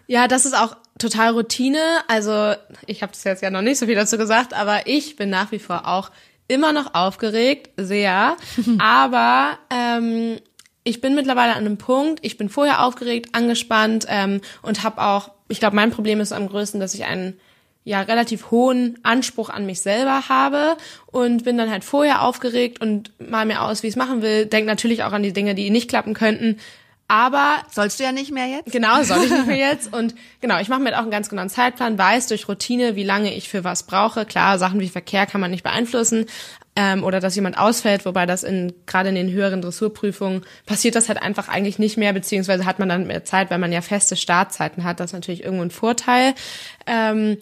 Ja, 0.06 0.28
das 0.28 0.46
ist 0.46 0.56
auch 0.56 0.76
total 0.98 1.32
Routine. 1.32 1.80
Also 2.08 2.54
ich 2.86 3.02
habe 3.02 3.12
das 3.12 3.24
jetzt 3.24 3.42
ja 3.42 3.50
noch 3.50 3.62
nicht 3.62 3.78
so 3.78 3.86
viel 3.86 3.96
dazu 3.96 4.18
gesagt, 4.18 4.54
aber 4.54 4.86
ich 4.86 5.16
bin 5.16 5.30
nach 5.30 5.52
wie 5.52 5.58
vor 5.58 5.86
auch 5.86 6.10
immer 6.48 6.72
noch 6.72 6.94
aufgeregt, 6.94 7.70
sehr. 7.76 8.36
aber 8.78 9.58
ähm, 9.70 10.38
ich 10.86 11.00
bin 11.00 11.16
mittlerweile 11.16 11.52
an 11.52 11.66
einem 11.66 11.78
Punkt, 11.78 12.20
ich 12.22 12.38
bin 12.38 12.48
vorher 12.48 12.84
aufgeregt, 12.84 13.30
angespannt 13.32 14.06
ähm, 14.08 14.40
und 14.62 14.84
habe 14.84 15.02
auch, 15.02 15.32
ich 15.48 15.58
glaube, 15.58 15.74
mein 15.74 15.90
Problem 15.90 16.20
ist 16.20 16.32
am 16.32 16.48
größten, 16.48 16.78
dass 16.78 16.94
ich 16.94 17.04
einen 17.04 17.38
ja 17.82 18.02
relativ 18.02 18.50
hohen 18.50 18.98
Anspruch 19.02 19.48
an 19.48 19.66
mich 19.66 19.80
selber 19.80 20.28
habe 20.28 20.76
und 21.06 21.44
bin 21.44 21.58
dann 21.58 21.70
halt 21.70 21.84
vorher 21.84 22.22
aufgeregt 22.22 22.80
und 22.80 23.12
mal 23.18 23.46
mir 23.46 23.62
aus, 23.62 23.82
wie 23.82 23.88
ich 23.88 23.94
es 23.94 23.98
machen 23.98 24.22
will. 24.22 24.46
Denk 24.46 24.66
natürlich 24.66 25.02
auch 25.02 25.12
an 25.12 25.22
die 25.22 25.32
Dinge, 25.32 25.56
die 25.56 25.70
nicht 25.70 25.88
klappen 25.88 26.14
könnten. 26.14 26.58
Aber 27.08 27.56
sollst 27.70 28.00
du 28.00 28.04
ja 28.04 28.10
nicht 28.10 28.32
mehr 28.32 28.46
jetzt? 28.46 28.72
Genau, 28.72 29.02
soll 29.02 29.24
ich 29.24 29.30
nicht 29.30 29.46
mehr 29.46 29.56
jetzt. 29.70 29.92
Und 29.92 30.14
genau, 30.40 30.58
ich 30.60 30.68
mache 30.68 30.80
mir 30.80 30.94
auch 30.94 31.02
einen 31.02 31.10
ganz 31.12 31.28
genauen 31.28 31.48
Zeitplan, 31.48 31.98
weiß 31.98 32.28
durch 32.28 32.48
Routine, 32.48 32.96
wie 32.96 33.04
lange 33.04 33.34
ich 33.34 33.48
für 33.48 33.62
was 33.62 33.84
brauche. 33.84 34.24
Klar, 34.24 34.58
Sachen 34.58 34.80
wie 34.80 34.88
Verkehr 34.88 35.26
kann 35.26 35.40
man 35.40 35.52
nicht 35.52 35.62
beeinflussen, 35.62 36.26
ähm, 36.76 37.02
oder 37.02 37.20
dass 37.20 37.34
jemand 37.34 37.58
ausfällt, 37.58 38.04
wobei 38.04 38.26
das 38.26 38.42
in 38.44 38.72
gerade 38.84 39.08
in 39.08 39.14
den 39.14 39.30
höheren 39.30 39.62
Dressurprüfungen 39.62 40.44
passiert 40.66 40.94
das 40.94 41.08
halt 41.08 41.20
einfach 41.20 41.48
eigentlich 41.48 41.78
nicht 41.78 41.96
mehr, 41.96 42.12
beziehungsweise 42.12 42.66
hat 42.66 42.78
man 42.78 42.88
dann 42.88 43.06
mehr 43.06 43.24
Zeit, 43.24 43.50
weil 43.50 43.58
man 43.58 43.72
ja 43.72 43.80
feste 43.80 44.14
Startzeiten 44.14 44.84
hat. 44.84 45.00
Das 45.00 45.06
ist 45.06 45.14
natürlich 45.14 45.42
irgendwo 45.42 45.64
ein 45.64 45.70
Vorteil. 45.70 46.34
Ähm, 46.86 47.38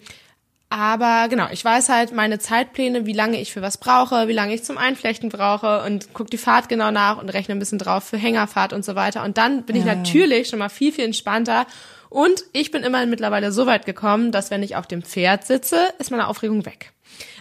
aber 0.69 1.27
genau, 1.29 1.47
ich 1.51 1.63
weiß 1.63 1.89
halt 1.89 2.11
meine 2.11 2.39
Zeitpläne, 2.39 3.05
wie 3.05 3.13
lange 3.13 3.39
ich 3.39 3.53
für 3.53 3.61
was 3.61 3.77
brauche, 3.77 4.27
wie 4.27 4.33
lange 4.33 4.53
ich 4.53 4.63
zum 4.63 4.77
Einflechten 4.77 5.29
brauche 5.29 5.83
und 5.83 6.09
guck 6.13 6.31
die 6.31 6.37
Fahrt 6.37 6.69
genau 6.69 6.91
nach 6.91 7.21
und 7.21 7.29
rechne 7.29 7.55
ein 7.55 7.59
bisschen 7.59 7.77
drauf 7.77 8.03
für 8.03 8.17
Hängerfahrt 8.17 8.73
und 8.73 8.83
so 8.83 8.95
weiter. 8.95 9.23
Und 9.23 9.37
dann 9.37 9.63
bin 9.63 9.75
ich 9.75 9.85
natürlich 9.85 10.47
schon 10.47 10.59
mal 10.59 10.69
viel, 10.69 10.91
viel 10.91 11.05
entspannter. 11.05 11.67
Und 12.09 12.43
ich 12.51 12.71
bin 12.71 12.83
immerhin 12.83 13.09
mittlerweile 13.09 13.51
so 13.51 13.65
weit 13.67 13.85
gekommen, 13.85 14.31
dass 14.31 14.49
wenn 14.49 14.63
ich 14.63 14.75
auf 14.75 14.87
dem 14.87 15.03
Pferd 15.03 15.45
sitze, 15.45 15.77
ist 15.99 16.11
meine 16.11 16.27
Aufregung 16.27 16.65
weg. 16.65 16.94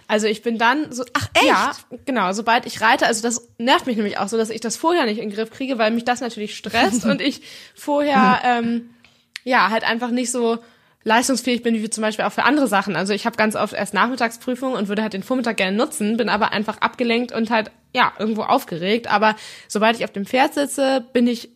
Also 0.06 0.26
ich 0.26 0.42
bin 0.42 0.58
dann 0.58 0.92
so, 0.92 1.04
ach 1.14 1.28
echt? 1.34 1.46
Ja, 1.46 1.72
genau, 2.04 2.32
sobald 2.32 2.66
ich 2.66 2.80
reite, 2.80 3.06
also 3.06 3.22
das 3.22 3.48
nervt 3.58 3.86
mich 3.86 3.96
nämlich 3.96 4.18
auch 4.18 4.28
so, 4.28 4.36
dass 4.36 4.50
ich 4.50 4.60
das 4.60 4.76
vorher 4.76 5.06
nicht 5.06 5.18
in 5.18 5.30
den 5.30 5.36
Griff 5.36 5.50
kriege, 5.50 5.78
weil 5.78 5.90
mich 5.90 6.04
das 6.04 6.20
natürlich 6.20 6.56
stresst 6.56 7.04
und 7.06 7.20
ich 7.20 7.42
vorher, 7.74 8.40
ähm, 8.44 8.90
ja, 9.44 9.70
halt 9.70 9.84
einfach 9.84 10.10
nicht 10.10 10.30
so 10.30 10.58
leistungsfähig 11.04 11.62
bin 11.62 11.74
wie 11.74 11.90
zum 11.90 12.02
Beispiel 12.02 12.24
auch 12.24 12.32
für 12.32 12.44
andere 12.44 12.66
Sachen. 12.66 12.96
Also 12.96 13.12
ich 13.12 13.26
habe 13.26 13.36
ganz 13.36 13.56
oft 13.56 13.74
erst 13.74 13.94
Nachmittagsprüfungen 13.94 14.76
und 14.76 14.88
würde 14.88 15.02
halt 15.02 15.12
den 15.12 15.22
Vormittag 15.22 15.58
gerne 15.58 15.76
nutzen, 15.76 16.16
bin 16.16 16.28
aber 16.28 16.52
einfach 16.52 16.78
abgelenkt 16.78 17.32
und 17.32 17.50
halt, 17.50 17.70
ja, 17.94 18.12
irgendwo 18.18 18.42
aufgeregt. 18.42 19.06
Aber 19.06 19.36
sobald 19.68 19.98
ich 19.98 20.04
auf 20.04 20.12
dem 20.12 20.24
Pferd 20.24 20.54
sitze, 20.54 21.04
bin 21.12 21.26
ich 21.26 21.50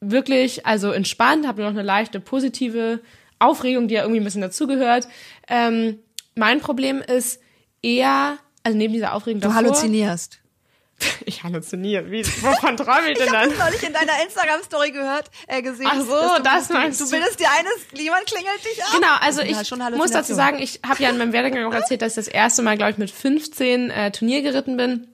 wirklich, 0.00 0.66
also 0.66 0.90
entspannt, 0.90 1.46
habe 1.46 1.62
noch 1.62 1.70
eine 1.70 1.82
leichte 1.82 2.18
positive 2.18 3.00
Aufregung, 3.38 3.88
die 3.88 3.94
ja 3.94 4.02
irgendwie 4.02 4.20
ein 4.20 4.24
bisschen 4.24 4.40
dazugehört. 4.40 5.06
Ähm, 5.48 5.98
mein 6.34 6.60
Problem 6.60 7.02
ist 7.02 7.40
eher, 7.84 8.38
also 8.62 8.76
neben 8.76 8.92
dieser 8.92 9.12
Aufregung 9.12 9.40
Du 9.40 9.48
davor, 9.48 9.62
halluzinierst. 9.62 10.38
Ich 11.26 11.42
halluziniere. 11.42 12.10
Wie, 12.10 12.24
wovon 12.24 12.76
träume 12.76 13.10
ich 13.10 13.18
denn 13.18 13.26
Ich 13.26 13.32
habe 13.32 13.48
dann? 13.48 13.50
das 13.50 13.58
neulich 13.58 13.82
in 13.82 13.92
deiner 13.92 14.12
Instagram-Story 14.24 14.92
gehört, 14.92 15.28
äh, 15.48 15.60
gesehen. 15.60 15.88
Ach 15.90 16.00
so, 16.00 16.36
du 16.36 16.42
das 16.42 16.68
meinst, 16.68 17.00
du. 17.00 17.04
du. 17.04 17.10
Bildest 17.10 17.40
dir 17.40 17.48
eines, 17.50 17.72
jemand 18.00 18.26
klingelt 18.26 18.64
dich 18.64 18.82
ab. 18.82 18.90
Genau, 18.94 19.14
also 19.20 19.42
ich 19.42 19.96
muss 19.96 20.12
dazu 20.12 20.34
sagen, 20.34 20.60
ich 20.60 20.80
habe 20.86 21.02
ja 21.02 21.10
in 21.10 21.18
meinem 21.18 21.32
Werdegang 21.32 21.64
auch 21.66 21.74
erzählt, 21.74 22.00
dass 22.00 22.12
ich 22.12 22.24
das 22.26 22.28
erste 22.28 22.62
Mal, 22.62 22.76
glaube 22.76 22.92
ich, 22.92 22.98
mit 22.98 23.10
15 23.10 23.90
äh, 23.90 24.12
Turnier 24.12 24.42
geritten 24.42 24.76
bin. 24.76 25.08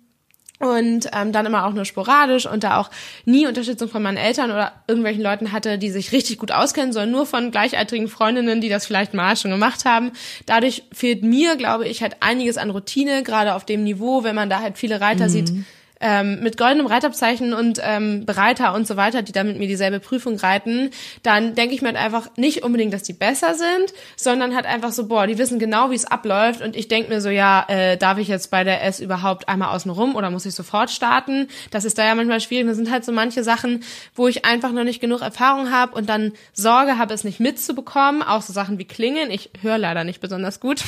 Und 0.60 1.08
ähm, 1.14 1.32
dann 1.32 1.46
immer 1.46 1.64
auch 1.64 1.72
nur 1.72 1.86
sporadisch 1.86 2.44
und 2.44 2.64
da 2.64 2.76
auch 2.76 2.90
nie 3.24 3.46
Unterstützung 3.46 3.88
von 3.88 4.02
meinen 4.02 4.18
Eltern 4.18 4.50
oder 4.50 4.72
irgendwelchen 4.86 5.22
Leuten 5.22 5.52
hatte, 5.52 5.78
die 5.78 5.90
sich 5.90 6.12
richtig 6.12 6.36
gut 6.36 6.52
auskennen, 6.52 6.92
sondern 6.92 7.12
nur 7.12 7.24
von 7.24 7.50
gleichaltrigen 7.50 8.08
Freundinnen, 8.08 8.60
die 8.60 8.68
das 8.68 8.84
vielleicht 8.84 9.14
mal 9.14 9.36
schon 9.36 9.50
gemacht 9.50 9.86
haben. 9.86 10.12
Dadurch 10.44 10.82
fehlt 10.92 11.22
mir, 11.22 11.56
glaube 11.56 11.88
ich, 11.88 12.02
halt 12.02 12.18
einiges 12.20 12.58
an 12.58 12.68
Routine, 12.68 13.22
gerade 13.22 13.54
auf 13.54 13.64
dem 13.64 13.84
Niveau, 13.84 14.22
wenn 14.22 14.34
man 14.34 14.50
da 14.50 14.60
halt 14.60 14.76
viele 14.76 15.00
Reiter 15.00 15.30
sieht, 15.30 15.48
ähm, 16.00 16.40
mit 16.42 16.56
goldenem 16.56 16.86
Reitabzeichen 16.86 17.52
und 17.52 17.80
ähm, 17.82 18.24
Bereiter 18.26 18.74
und 18.74 18.86
so 18.86 18.96
weiter, 18.96 19.22
die 19.22 19.32
dann 19.32 19.46
mit 19.46 19.58
mir 19.58 19.68
dieselbe 19.68 20.00
Prüfung 20.00 20.36
reiten, 20.36 20.90
dann 21.22 21.54
denke 21.54 21.74
ich 21.74 21.82
mir 21.82 21.88
halt 21.88 21.98
einfach 21.98 22.30
nicht 22.36 22.62
unbedingt, 22.62 22.92
dass 22.92 23.02
die 23.02 23.12
besser 23.12 23.54
sind, 23.54 23.92
sondern 24.16 24.54
halt 24.54 24.66
einfach 24.66 24.92
so, 24.92 25.06
boah, 25.06 25.26
die 25.26 25.38
wissen 25.38 25.58
genau, 25.58 25.90
wie 25.90 25.94
es 25.94 26.04
abläuft 26.04 26.62
und 26.62 26.76
ich 26.76 26.88
denke 26.88 27.10
mir 27.10 27.20
so, 27.20 27.28
ja, 27.28 27.64
äh, 27.68 27.96
darf 27.96 28.18
ich 28.18 28.28
jetzt 28.28 28.50
bei 28.50 28.64
der 28.64 28.84
S 28.84 29.00
überhaupt 29.00 29.48
einmal 29.48 29.74
außen 29.74 29.90
rum 29.90 30.14
oder 30.14 30.30
muss 30.30 30.46
ich 30.46 30.54
sofort 30.54 30.90
starten? 30.90 31.48
Das 31.70 31.84
ist 31.84 31.98
da 31.98 32.04
ja 32.06 32.14
manchmal 32.14 32.40
schwierig. 32.40 32.66
Das 32.66 32.76
sind 32.76 32.90
halt 32.90 33.04
so 33.04 33.12
manche 33.12 33.44
Sachen, 33.44 33.82
wo 34.14 34.28
ich 34.28 34.44
einfach 34.44 34.72
noch 34.72 34.84
nicht 34.84 35.00
genug 35.00 35.20
Erfahrung 35.20 35.70
habe 35.70 35.94
und 35.96 36.08
dann 36.08 36.32
Sorge 36.52 36.98
habe, 36.98 37.14
es 37.14 37.24
nicht 37.24 37.40
mitzubekommen. 37.40 38.22
Auch 38.22 38.42
so 38.42 38.52
Sachen 38.52 38.78
wie 38.78 38.84
Klingen. 38.84 39.30
Ich 39.30 39.50
höre 39.60 39.78
leider 39.78 40.04
nicht 40.04 40.20
besonders 40.20 40.60
gut. 40.60 40.82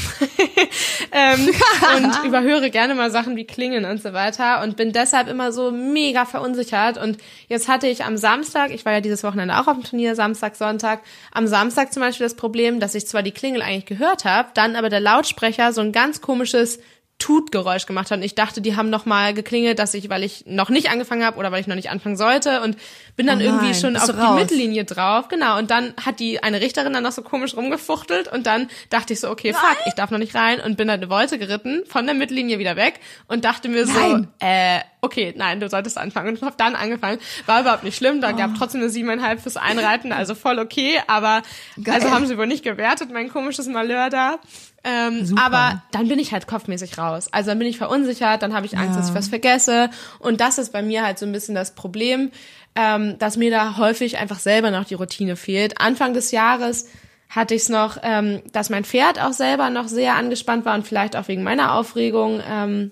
ähm, 1.12 1.50
und 1.96 2.24
überhöre 2.24 2.70
gerne 2.70 2.94
mal 2.94 3.10
Sachen 3.10 3.36
wie 3.36 3.44
Klingen 3.44 3.84
und 3.84 4.02
so 4.02 4.12
weiter 4.12 4.62
und 4.62 4.76
bin 4.76 4.92
deshalb 5.02 5.28
immer 5.28 5.52
so 5.52 5.70
mega 5.70 6.24
verunsichert. 6.24 6.96
Und 6.96 7.18
jetzt 7.48 7.68
hatte 7.68 7.86
ich 7.88 8.04
am 8.04 8.16
Samstag, 8.16 8.70
ich 8.70 8.84
war 8.84 8.92
ja 8.92 9.00
dieses 9.00 9.24
Wochenende 9.24 9.58
auch 9.58 9.66
auf 9.66 9.74
dem 9.74 9.84
Turnier, 9.84 10.14
Samstag, 10.14 10.56
Sonntag, 10.56 11.00
am 11.32 11.46
Samstag 11.46 11.92
zum 11.92 12.02
Beispiel 12.02 12.24
das 12.24 12.36
Problem, 12.36 12.80
dass 12.80 12.94
ich 12.94 13.06
zwar 13.06 13.22
die 13.22 13.32
Klingel 13.32 13.62
eigentlich 13.62 13.86
gehört 13.86 14.24
habe, 14.24 14.50
dann 14.54 14.76
aber 14.76 14.88
der 14.88 15.00
Lautsprecher 15.00 15.72
so 15.72 15.80
ein 15.80 15.92
ganz 15.92 16.20
komisches 16.20 16.78
Tutgeräusch 17.22 17.86
gemacht 17.86 18.10
hat. 18.10 18.18
Und 18.18 18.24
ich 18.24 18.34
dachte, 18.34 18.60
die 18.60 18.74
haben 18.74 18.90
noch 18.90 19.06
mal 19.06 19.32
geklingelt, 19.32 19.78
dass 19.78 19.94
ich, 19.94 20.10
weil 20.10 20.24
ich 20.24 20.44
noch 20.46 20.70
nicht 20.70 20.90
angefangen 20.90 21.24
habe 21.24 21.38
oder 21.38 21.52
weil 21.52 21.60
ich 21.60 21.68
noch 21.68 21.76
nicht 21.76 21.88
anfangen 21.88 22.16
sollte 22.16 22.60
und 22.62 22.76
bin 23.14 23.28
dann 23.28 23.38
Oh 23.38 23.42
irgendwie 23.42 23.66
nein, 23.66 23.74
schon 23.74 23.92
bist 23.92 24.10
auf 24.10 24.16
die 24.16 24.22
raus? 24.22 24.40
Mittellinie 24.40 24.84
drauf. 24.84 25.28
Genau. 25.28 25.56
Und 25.58 25.70
dann 25.70 25.94
hat 26.04 26.18
die 26.18 26.42
eine 26.42 26.60
Richterin 26.60 26.92
dann 26.92 27.04
noch 27.04 27.12
so 27.12 27.22
komisch 27.22 27.56
rumgefuchtelt 27.56 28.26
und 28.26 28.46
dann 28.46 28.68
dachte 28.90 29.12
ich 29.12 29.20
so, 29.20 29.30
okay, 29.30 29.52
fuck, 29.52 29.76
ich 29.86 29.94
darf 29.94 30.10
noch 30.10 30.18
nicht 30.18 30.34
rein 30.34 30.58
und 30.60 30.76
bin 30.76 30.88
dann 30.88 30.98
eine 31.00 31.10
Wolte 31.10 31.38
geritten, 31.38 31.82
von 31.86 32.06
der 32.06 32.14
Mittellinie 32.16 32.58
wieder 32.58 32.74
weg 32.74 32.98
und 33.28 33.44
dachte 33.44 33.68
mir 33.68 33.86
so, 33.86 33.92
Nein. 33.92 34.28
äh, 34.40 34.80
okay, 35.00 35.32
nein, 35.36 35.60
du 35.60 35.68
solltest 35.68 35.98
anfangen. 35.98 36.36
Und 36.36 36.42
hab 36.42 36.58
dann 36.58 36.74
angefangen. 36.74 37.18
War 37.46 37.60
überhaupt 37.60 37.84
nicht 37.84 37.96
schlimm. 37.96 38.20
Da 38.20 38.30
Oh. 38.32 38.36
gab 38.36 38.54
trotzdem 38.56 38.80
eine 38.80 38.90
siebeneinhalb 38.90 39.40
fürs 39.40 39.56
Einreiten, 39.56 40.10
also 40.12 40.34
voll 40.34 40.58
okay. 40.58 40.98
Aber 41.06 41.42
Geil. 41.82 41.94
also 41.94 42.10
haben 42.10 42.26
sie 42.26 42.36
wohl 42.38 42.46
nicht 42.48 42.64
gewertet, 42.64 43.10
mein 43.12 43.28
komisches 43.30 43.66
Malheur 43.68 44.10
da. 44.10 44.38
Ähm, 44.84 45.24
Super. 45.24 45.42
aber 45.44 45.82
dann 45.92 46.08
bin 46.08 46.18
ich 46.18 46.32
halt 46.32 46.46
kopfmäßig 46.46 46.98
raus. 46.98 47.28
Also 47.30 47.50
dann 47.50 47.58
bin 47.58 47.68
ich 47.68 47.78
verunsichert, 47.78 48.42
dann 48.42 48.52
habe 48.52 48.66
ich 48.66 48.76
Angst, 48.76 48.98
dass 48.98 49.10
ich 49.10 49.14
was 49.14 49.28
vergesse. 49.28 49.90
Und 50.18 50.40
das 50.40 50.58
ist 50.58 50.72
bei 50.72 50.82
mir 50.82 51.04
halt 51.04 51.18
so 51.18 51.26
ein 51.26 51.32
bisschen 51.32 51.54
das 51.54 51.74
Problem, 51.74 52.32
ähm, 52.74 53.16
dass 53.18 53.36
mir 53.36 53.50
da 53.50 53.76
häufig 53.76 54.18
einfach 54.18 54.38
selber 54.38 54.70
noch 54.70 54.84
die 54.84 54.94
Routine 54.94 55.36
fehlt. 55.36 55.80
Anfang 55.80 56.14
des 56.14 56.32
Jahres 56.32 56.88
hatte 57.28 57.54
ich 57.54 57.62
es 57.62 57.68
noch, 57.68 57.98
ähm, 58.02 58.42
dass 58.52 58.70
mein 58.70 58.84
Pferd 58.84 59.20
auch 59.20 59.32
selber 59.32 59.70
noch 59.70 59.88
sehr 59.88 60.16
angespannt 60.16 60.64
war 60.64 60.74
und 60.74 60.86
vielleicht 60.86 61.16
auch 61.16 61.28
wegen 61.28 61.42
meiner 61.42 61.74
Aufregung. 61.74 62.42
Ähm, 62.46 62.90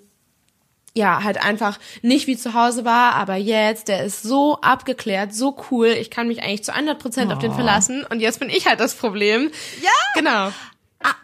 ja, 0.94 1.22
halt 1.22 1.42
einfach 1.42 1.78
nicht 2.02 2.26
wie 2.26 2.36
zu 2.36 2.54
Hause 2.54 2.84
war, 2.84 3.14
aber 3.14 3.36
jetzt, 3.36 3.88
der 3.88 4.04
ist 4.04 4.22
so 4.22 4.60
abgeklärt, 4.60 5.32
so 5.32 5.56
cool, 5.70 5.86
ich 5.86 6.10
kann 6.10 6.26
mich 6.26 6.42
eigentlich 6.42 6.64
zu 6.64 6.72
100 6.74 6.98
Prozent 6.98 7.32
auf 7.32 7.38
den 7.38 7.54
verlassen 7.54 8.04
und 8.10 8.18
jetzt 8.18 8.40
bin 8.40 8.50
ich 8.50 8.66
halt 8.66 8.80
das 8.80 8.94
Problem. 8.94 9.52
Ja. 9.82 9.90
Genau. 10.14 10.52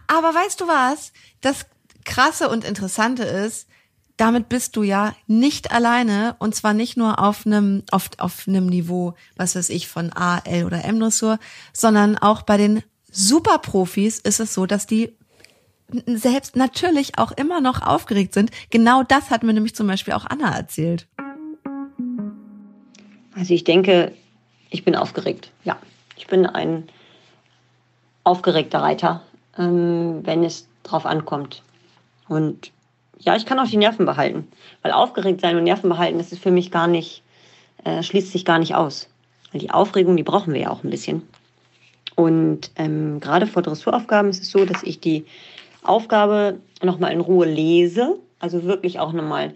Aber 0.06 0.34
weißt 0.34 0.60
du 0.60 0.66
was? 0.66 1.12
Das 1.40 1.66
Krasse 2.04 2.48
und 2.48 2.64
Interessante 2.64 3.24
ist, 3.24 3.68
damit 4.16 4.48
bist 4.48 4.76
du 4.76 4.82
ja 4.82 5.14
nicht 5.26 5.72
alleine 5.72 6.36
und 6.38 6.54
zwar 6.54 6.72
nicht 6.72 6.96
nur 6.96 7.18
auf 7.22 7.44
einem 7.44 7.82
auf, 7.90 8.08
auf 8.18 8.48
einem 8.48 8.66
Niveau, 8.66 9.14
was 9.36 9.56
weiß 9.56 9.68
ich 9.68 9.88
von 9.88 10.12
A, 10.14 10.38
L 10.38 10.64
oder 10.64 10.84
M 10.84 10.98
Dressur, 10.98 11.38
sondern 11.72 12.16
auch 12.16 12.42
bei 12.42 12.56
den 12.56 12.82
Superprofis 13.10 14.18
ist 14.18 14.40
es 14.40 14.54
so, 14.54 14.66
dass 14.66 14.86
die 14.86 15.14
selbst 16.06 16.56
natürlich 16.56 17.18
auch 17.18 17.32
immer 17.32 17.60
noch 17.60 17.82
aufgeregt 17.82 18.34
sind. 18.34 18.50
Genau 18.70 19.02
das 19.02 19.30
hat 19.30 19.42
mir 19.42 19.52
nämlich 19.52 19.74
zum 19.74 19.86
Beispiel 19.86 20.14
auch 20.14 20.24
Anna 20.24 20.56
erzählt. 20.56 21.06
Also 23.34 23.52
ich 23.52 23.64
denke, 23.64 24.12
ich 24.70 24.84
bin 24.84 24.96
aufgeregt. 24.96 25.50
Ja, 25.64 25.78
ich 26.16 26.26
bin 26.26 26.46
ein 26.46 26.88
aufgeregter 28.24 28.80
Reiter, 28.80 29.22
ähm, 29.58 30.20
wenn 30.24 30.44
es 30.44 30.68
drauf 30.82 31.06
ankommt. 31.06 31.62
Und 32.28 32.72
ja, 33.18 33.36
ich 33.36 33.46
kann 33.46 33.58
auch 33.58 33.66
die 33.66 33.76
Nerven 33.76 34.06
behalten, 34.06 34.48
weil 34.82 34.92
aufgeregt 34.92 35.40
sein 35.40 35.56
und 35.56 35.64
Nerven 35.64 35.88
behalten, 35.88 36.18
das 36.18 36.32
ist 36.32 36.42
für 36.42 36.50
mich 36.50 36.70
gar 36.70 36.86
nicht, 36.86 37.22
äh, 37.84 38.02
schließt 38.02 38.32
sich 38.32 38.44
gar 38.44 38.58
nicht 38.58 38.74
aus. 38.74 39.08
Weil 39.52 39.60
die 39.60 39.70
Aufregung, 39.70 40.16
die 40.16 40.22
brauchen 40.22 40.52
wir 40.52 40.60
ja 40.60 40.70
auch 40.70 40.84
ein 40.84 40.90
bisschen. 40.90 41.22
Und 42.14 42.70
ähm, 42.76 43.20
gerade 43.20 43.46
vor 43.46 43.62
Dressuraufgaben 43.62 44.30
ist 44.30 44.42
es 44.42 44.50
so, 44.50 44.64
dass 44.64 44.82
ich 44.82 45.00
die 45.00 45.26
Aufgabe 45.82 46.58
nochmal 46.82 47.12
in 47.12 47.20
Ruhe 47.20 47.46
lese, 47.46 48.16
also 48.40 48.64
wirklich 48.64 48.98
auch 48.98 49.12
nochmal 49.12 49.52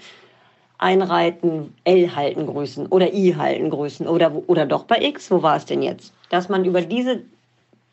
einreiten, 0.79 1.75
L 1.85 2.15
halten 2.15 2.47
grüßen 2.47 2.87
oder 2.87 3.13
I 3.13 3.35
halten 3.37 3.71
grüßen 3.71 4.07
oder, 4.07 4.33
oder 4.47 4.65
doch 4.65 4.85
bei 4.85 5.03
X, 5.03 5.31
wo 5.31 5.43
war 5.43 5.57
es 5.57 5.67
denn 5.67 5.83
jetzt? 5.83 6.13
Dass 6.31 6.49
man 6.49 6.65
über 6.65 6.81
diese 6.81 7.23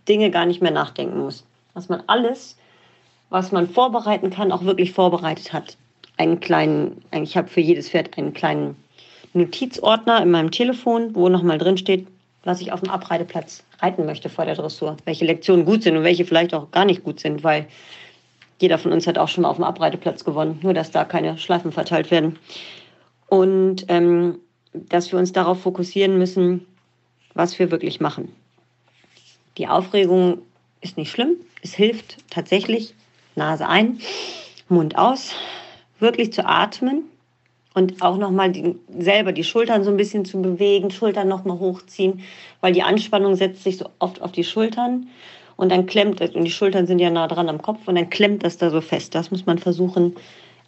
Dinge 0.07 0.31
gar 0.31 0.45
nicht 0.45 0.61
mehr 0.61 0.71
nachdenken 0.71 1.19
muss. 1.19 1.45
Dass 1.77 1.89
man 1.89 2.01
alles, 2.07 2.57
was 3.29 3.51
man 3.51 3.69
vorbereiten 3.69 4.31
kann, 4.31 4.51
auch 4.51 4.63
wirklich 4.63 4.93
vorbereitet 4.93 5.53
hat. 5.53 5.77
Einen 6.17 6.39
kleinen, 6.39 7.03
ich 7.11 7.37
habe 7.37 7.49
für 7.49 7.61
jedes 7.61 7.91
Pferd 7.91 8.17
einen 8.17 8.33
kleinen 8.33 8.75
Notizordner 9.33 10.23
in 10.23 10.31
meinem 10.31 10.49
Telefon, 10.49 11.13
wo 11.13 11.29
nochmal 11.29 11.59
drin 11.59 11.77
steht, 11.77 12.07
was 12.43 12.61
ich 12.61 12.71
auf 12.71 12.79
dem 12.79 12.89
Abreiteplatz 12.89 13.63
reiten 13.77 14.07
möchte 14.07 14.27
vor 14.27 14.45
der 14.45 14.55
Dressur. 14.55 14.97
Welche 15.05 15.25
Lektionen 15.25 15.65
gut 15.65 15.83
sind 15.83 15.95
und 15.95 16.03
welche 16.03 16.25
vielleicht 16.25 16.55
auch 16.55 16.71
gar 16.71 16.83
nicht 16.83 17.03
gut 17.03 17.19
sind, 17.19 17.43
weil 17.43 17.67
jeder 18.59 18.79
von 18.79 18.91
uns 18.91 19.05
hat 19.05 19.19
auch 19.19 19.27
schon 19.27 19.43
mal 19.43 19.49
auf 19.49 19.57
dem 19.57 19.65
Abreiteplatz 19.65 20.23
gewonnen, 20.23 20.57
nur 20.63 20.73
dass 20.73 20.89
da 20.89 21.05
keine 21.05 21.37
Schleifen 21.37 21.71
verteilt 21.71 22.09
werden. 22.09 22.39
Und 23.27 23.85
ähm, 23.89 24.39
dass 24.73 25.11
wir 25.11 25.19
uns 25.19 25.31
darauf 25.31 25.61
fokussieren 25.61 26.17
müssen, 26.17 26.65
was 27.35 27.59
wir 27.59 27.69
wirklich 27.69 27.99
machen. 27.99 28.33
Die 29.59 29.67
Aufregung 29.67 30.39
ist 30.81 30.97
nicht 30.97 31.11
schlimm. 31.11 31.37
Es 31.61 31.73
hilft 31.73 32.17
tatsächlich, 32.29 32.93
Nase 33.35 33.67
ein, 33.67 33.99
Mund 34.69 34.97
aus, 34.97 35.31
wirklich 35.99 36.33
zu 36.33 36.45
atmen 36.45 37.03
und 37.73 38.01
auch 38.01 38.17
nochmal 38.17 38.51
die, 38.51 38.75
selber 38.97 39.31
die 39.31 39.43
Schultern 39.43 39.83
so 39.83 39.91
ein 39.91 39.97
bisschen 39.97 40.25
zu 40.25 40.41
bewegen, 40.41 40.91
Schultern 40.91 41.27
nochmal 41.27 41.59
hochziehen, 41.59 42.21
weil 42.61 42.73
die 42.73 42.83
Anspannung 42.83 43.35
setzt 43.35 43.63
sich 43.63 43.77
so 43.77 43.89
oft 43.99 44.21
auf 44.21 44.31
die 44.31 44.43
Schultern 44.43 45.07
und 45.55 45.71
dann 45.71 45.85
klemmt 45.85 46.21
es, 46.21 46.35
und 46.35 46.43
die 46.43 46.51
Schultern 46.51 46.87
sind 46.87 46.99
ja 46.99 47.09
nah 47.09 47.27
dran 47.27 47.49
am 47.49 47.61
Kopf 47.61 47.87
und 47.87 47.95
dann 47.95 48.09
klemmt 48.09 48.43
das 48.43 48.57
da 48.57 48.69
so 48.69 48.81
fest. 48.81 49.15
Das 49.15 49.31
muss 49.31 49.45
man 49.45 49.57
versuchen 49.57 50.15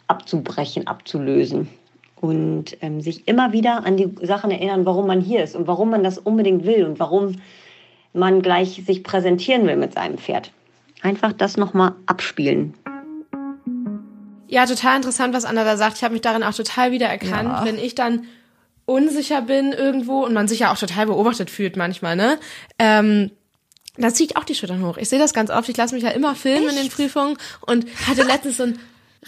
abzubrechen, 0.08 0.86
abzulösen 0.86 1.68
und 2.20 2.76
ähm, 2.80 3.00
sich 3.00 3.26
immer 3.26 3.52
wieder 3.52 3.86
an 3.86 3.96
die 3.96 4.10
Sachen 4.22 4.50
erinnern, 4.50 4.84
warum 4.84 5.06
man 5.06 5.20
hier 5.20 5.42
ist 5.42 5.56
und 5.56 5.66
warum 5.66 5.90
man 5.90 6.04
das 6.04 6.18
unbedingt 6.18 6.64
will 6.64 6.84
und 6.84 6.98
warum 6.98 7.36
man 8.12 8.42
gleich 8.42 8.82
sich 8.86 9.02
präsentieren 9.02 9.66
will 9.66 9.76
mit 9.76 9.94
seinem 9.94 10.18
Pferd. 10.18 10.50
Einfach 11.02 11.32
das 11.32 11.56
nochmal 11.56 11.92
abspielen. 12.06 12.74
Ja, 14.48 14.66
total 14.66 14.96
interessant, 14.96 15.32
was 15.32 15.44
Anna 15.44 15.64
da 15.64 15.76
sagt. 15.76 15.96
Ich 15.98 16.02
habe 16.04 16.12
mich 16.12 16.22
darin 16.22 16.42
auch 16.42 16.54
total 16.54 16.90
wiedererkannt, 16.90 17.48
Ja. 17.48 17.64
wenn 17.64 17.78
ich 17.78 17.94
dann 17.94 18.26
unsicher 18.84 19.42
bin 19.42 19.72
irgendwo 19.72 20.24
und 20.24 20.34
man 20.34 20.48
sich 20.48 20.60
ja 20.60 20.72
auch 20.72 20.78
total 20.78 21.06
beobachtet 21.06 21.48
fühlt 21.50 21.76
manchmal, 21.76 22.16
ne? 22.16 22.38
Ähm, 22.78 23.30
dann 23.96 24.12
ziehe 24.12 24.28
ich 24.28 24.36
auch 24.36 24.44
die 24.44 24.54
Schultern 24.56 24.84
hoch. 24.84 24.96
Ich 24.96 25.08
sehe 25.08 25.18
das 25.18 25.32
ganz 25.32 25.50
oft. 25.50 25.68
Ich 25.68 25.76
lasse 25.76 25.94
mich 25.94 26.02
ja 26.02 26.10
immer 26.10 26.34
filmen 26.34 26.68
in 26.68 26.76
den 26.76 26.88
Prüfungen 26.88 27.36
und 27.66 27.86
hatte 28.08 28.22
letztens 28.22 28.56
so 28.56 28.64
einen 28.64 28.80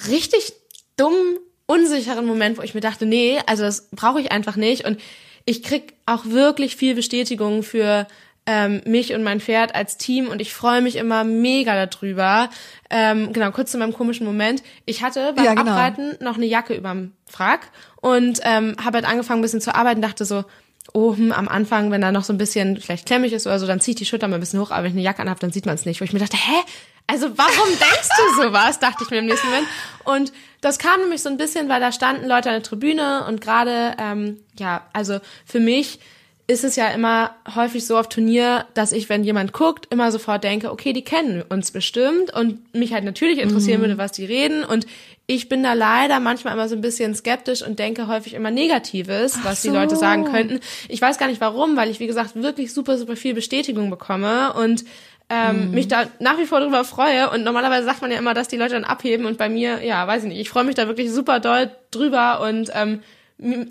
richtig 0.08 0.54
dummen, 0.96 1.38
unsicheren 1.66 2.26
Moment, 2.26 2.58
wo 2.58 2.62
ich 2.62 2.74
mir 2.74 2.80
dachte, 2.80 3.06
nee, 3.06 3.38
also 3.46 3.62
das 3.62 3.88
brauche 3.92 4.20
ich 4.20 4.32
einfach 4.32 4.56
nicht. 4.56 4.84
Und 4.84 4.98
ich 5.44 5.62
krieg 5.62 5.94
auch 6.06 6.24
wirklich 6.24 6.74
viel 6.76 6.94
Bestätigung 6.94 7.62
für 7.62 8.06
ähm, 8.46 8.82
mich 8.84 9.14
und 9.14 9.22
mein 9.22 9.40
Pferd 9.40 9.74
als 9.74 9.96
Team 9.96 10.28
und 10.28 10.40
ich 10.40 10.52
freue 10.52 10.80
mich 10.82 10.96
immer 10.96 11.24
mega 11.24 11.86
darüber. 11.86 12.50
Ähm, 12.90 13.32
genau, 13.32 13.50
kurz 13.52 13.70
zu 13.70 13.78
meinem 13.78 13.92
komischen 13.92 14.26
Moment. 14.26 14.62
Ich 14.84 15.02
hatte 15.02 15.32
beim 15.34 15.44
Ja, 15.44 15.54
genau. 15.54 15.70
Abreiten 15.70 16.16
noch 16.20 16.36
eine 16.36 16.46
Jacke 16.46 16.74
überm 16.74 17.12
Frack 17.26 17.68
und 18.00 18.40
ähm, 18.42 18.76
habe 18.84 18.98
halt 18.98 19.08
angefangen 19.08 19.40
ein 19.40 19.42
bisschen 19.42 19.60
zu 19.60 19.74
arbeiten, 19.74 20.02
dachte 20.02 20.24
so, 20.24 20.44
oh, 20.92 21.16
hm, 21.16 21.30
am 21.32 21.48
Anfang, 21.48 21.90
wenn 21.90 22.00
da 22.00 22.10
noch 22.10 22.24
so 22.24 22.32
ein 22.32 22.38
bisschen 22.38 22.78
vielleicht 22.78 23.06
klemmig 23.06 23.32
ist 23.32 23.46
oder 23.46 23.58
so, 23.58 23.66
dann 23.66 23.80
ziehe 23.80 23.92
ich 23.92 23.98
die 23.98 24.06
Schulter 24.06 24.26
mal 24.26 24.36
ein 24.36 24.40
bisschen 24.40 24.60
hoch, 24.60 24.70
aber 24.70 24.82
wenn 24.84 24.90
ich 24.90 24.96
eine 24.96 25.02
Jacke 25.02 25.22
anhabe, 25.22 25.40
dann 25.40 25.52
sieht 25.52 25.66
man 25.66 25.76
es 25.76 25.86
nicht. 25.86 26.00
Wo 26.00 26.04
ich 26.04 26.12
mir 26.12 26.18
dachte, 26.18 26.36
hä? 26.36 26.62
Also 27.06 27.36
warum 27.36 27.68
denkst 27.68 28.08
du 28.18 28.42
sowas, 28.42 28.78
dachte 28.80 29.04
ich 29.04 29.10
mir 29.10 29.18
im 29.18 29.26
nächsten 29.26 29.48
Moment. 29.48 29.68
Und 30.04 30.32
das 30.60 30.78
kam 30.78 31.00
nämlich 31.00 31.22
so 31.22 31.28
ein 31.28 31.36
bisschen, 31.36 31.68
weil 31.68 31.80
da 31.80 31.92
standen 31.92 32.26
Leute 32.26 32.48
an 32.48 32.56
der 32.56 32.62
Tribüne 32.62 33.24
und 33.28 33.40
gerade, 33.40 33.94
ähm, 33.98 34.40
ja, 34.58 34.86
also 34.92 35.20
für 35.44 35.60
mich 35.60 36.00
ist 36.48 36.64
es 36.64 36.76
ja 36.76 36.88
immer 36.88 37.34
häufig 37.54 37.86
so 37.86 37.96
auf 37.96 38.08
Turnier, 38.08 38.66
dass 38.74 38.92
ich, 38.92 39.08
wenn 39.08 39.24
jemand 39.24 39.52
guckt, 39.52 39.86
immer 39.90 40.10
sofort 40.10 40.42
denke, 40.44 40.72
okay, 40.72 40.92
die 40.92 41.04
kennen 41.04 41.42
uns 41.48 41.70
bestimmt 41.70 42.34
und 42.34 42.74
mich 42.74 42.92
halt 42.92 43.04
natürlich 43.04 43.38
interessieren 43.38 43.78
mhm. 43.78 43.84
würde, 43.84 43.98
was 43.98 44.12
die 44.12 44.24
reden 44.24 44.64
und 44.64 44.86
ich 45.26 45.48
bin 45.48 45.62
da 45.62 45.72
leider 45.72 46.18
manchmal 46.20 46.54
immer 46.54 46.68
so 46.68 46.74
ein 46.74 46.80
bisschen 46.80 47.14
skeptisch 47.14 47.62
und 47.62 47.78
denke 47.78 48.08
häufig 48.08 48.34
immer 48.34 48.50
Negatives, 48.50 49.36
Ach 49.38 49.44
was 49.44 49.62
so. 49.62 49.70
die 49.70 49.76
Leute 49.76 49.96
sagen 49.96 50.24
könnten. 50.24 50.60
Ich 50.88 51.00
weiß 51.00 51.16
gar 51.16 51.28
nicht 51.28 51.40
warum, 51.40 51.76
weil 51.76 51.90
ich, 51.90 52.00
wie 52.00 52.08
gesagt, 52.08 52.34
wirklich 52.34 52.72
super, 52.74 52.98
super 52.98 53.16
viel 53.16 53.32
Bestätigung 53.32 53.88
bekomme 53.88 54.52
und 54.52 54.84
ähm, 55.30 55.68
mhm. 55.68 55.74
mich 55.74 55.88
da 55.88 56.04
nach 56.18 56.38
wie 56.38 56.44
vor 56.44 56.60
drüber 56.60 56.84
freue. 56.84 57.30
Und 57.30 57.44
normalerweise 57.44 57.84
sagt 57.84 58.02
man 58.02 58.10
ja 58.10 58.18
immer, 58.18 58.34
dass 58.34 58.48
die 58.48 58.56
Leute 58.56 58.74
dann 58.74 58.84
abheben 58.84 59.24
und 59.24 59.38
bei 59.38 59.48
mir, 59.48 59.82
ja, 59.84 60.06
weiß 60.06 60.24
ich 60.24 60.28
nicht, 60.28 60.40
ich 60.40 60.50
freue 60.50 60.64
mich 60.64 60.74
da 60.74 60.88
wirklich 60.88 61.10
super 61.10 61.40
doll 61.40 61.70
drüber 61.92 62.40
und 62.40 62.70
ähm, 62.74 63.00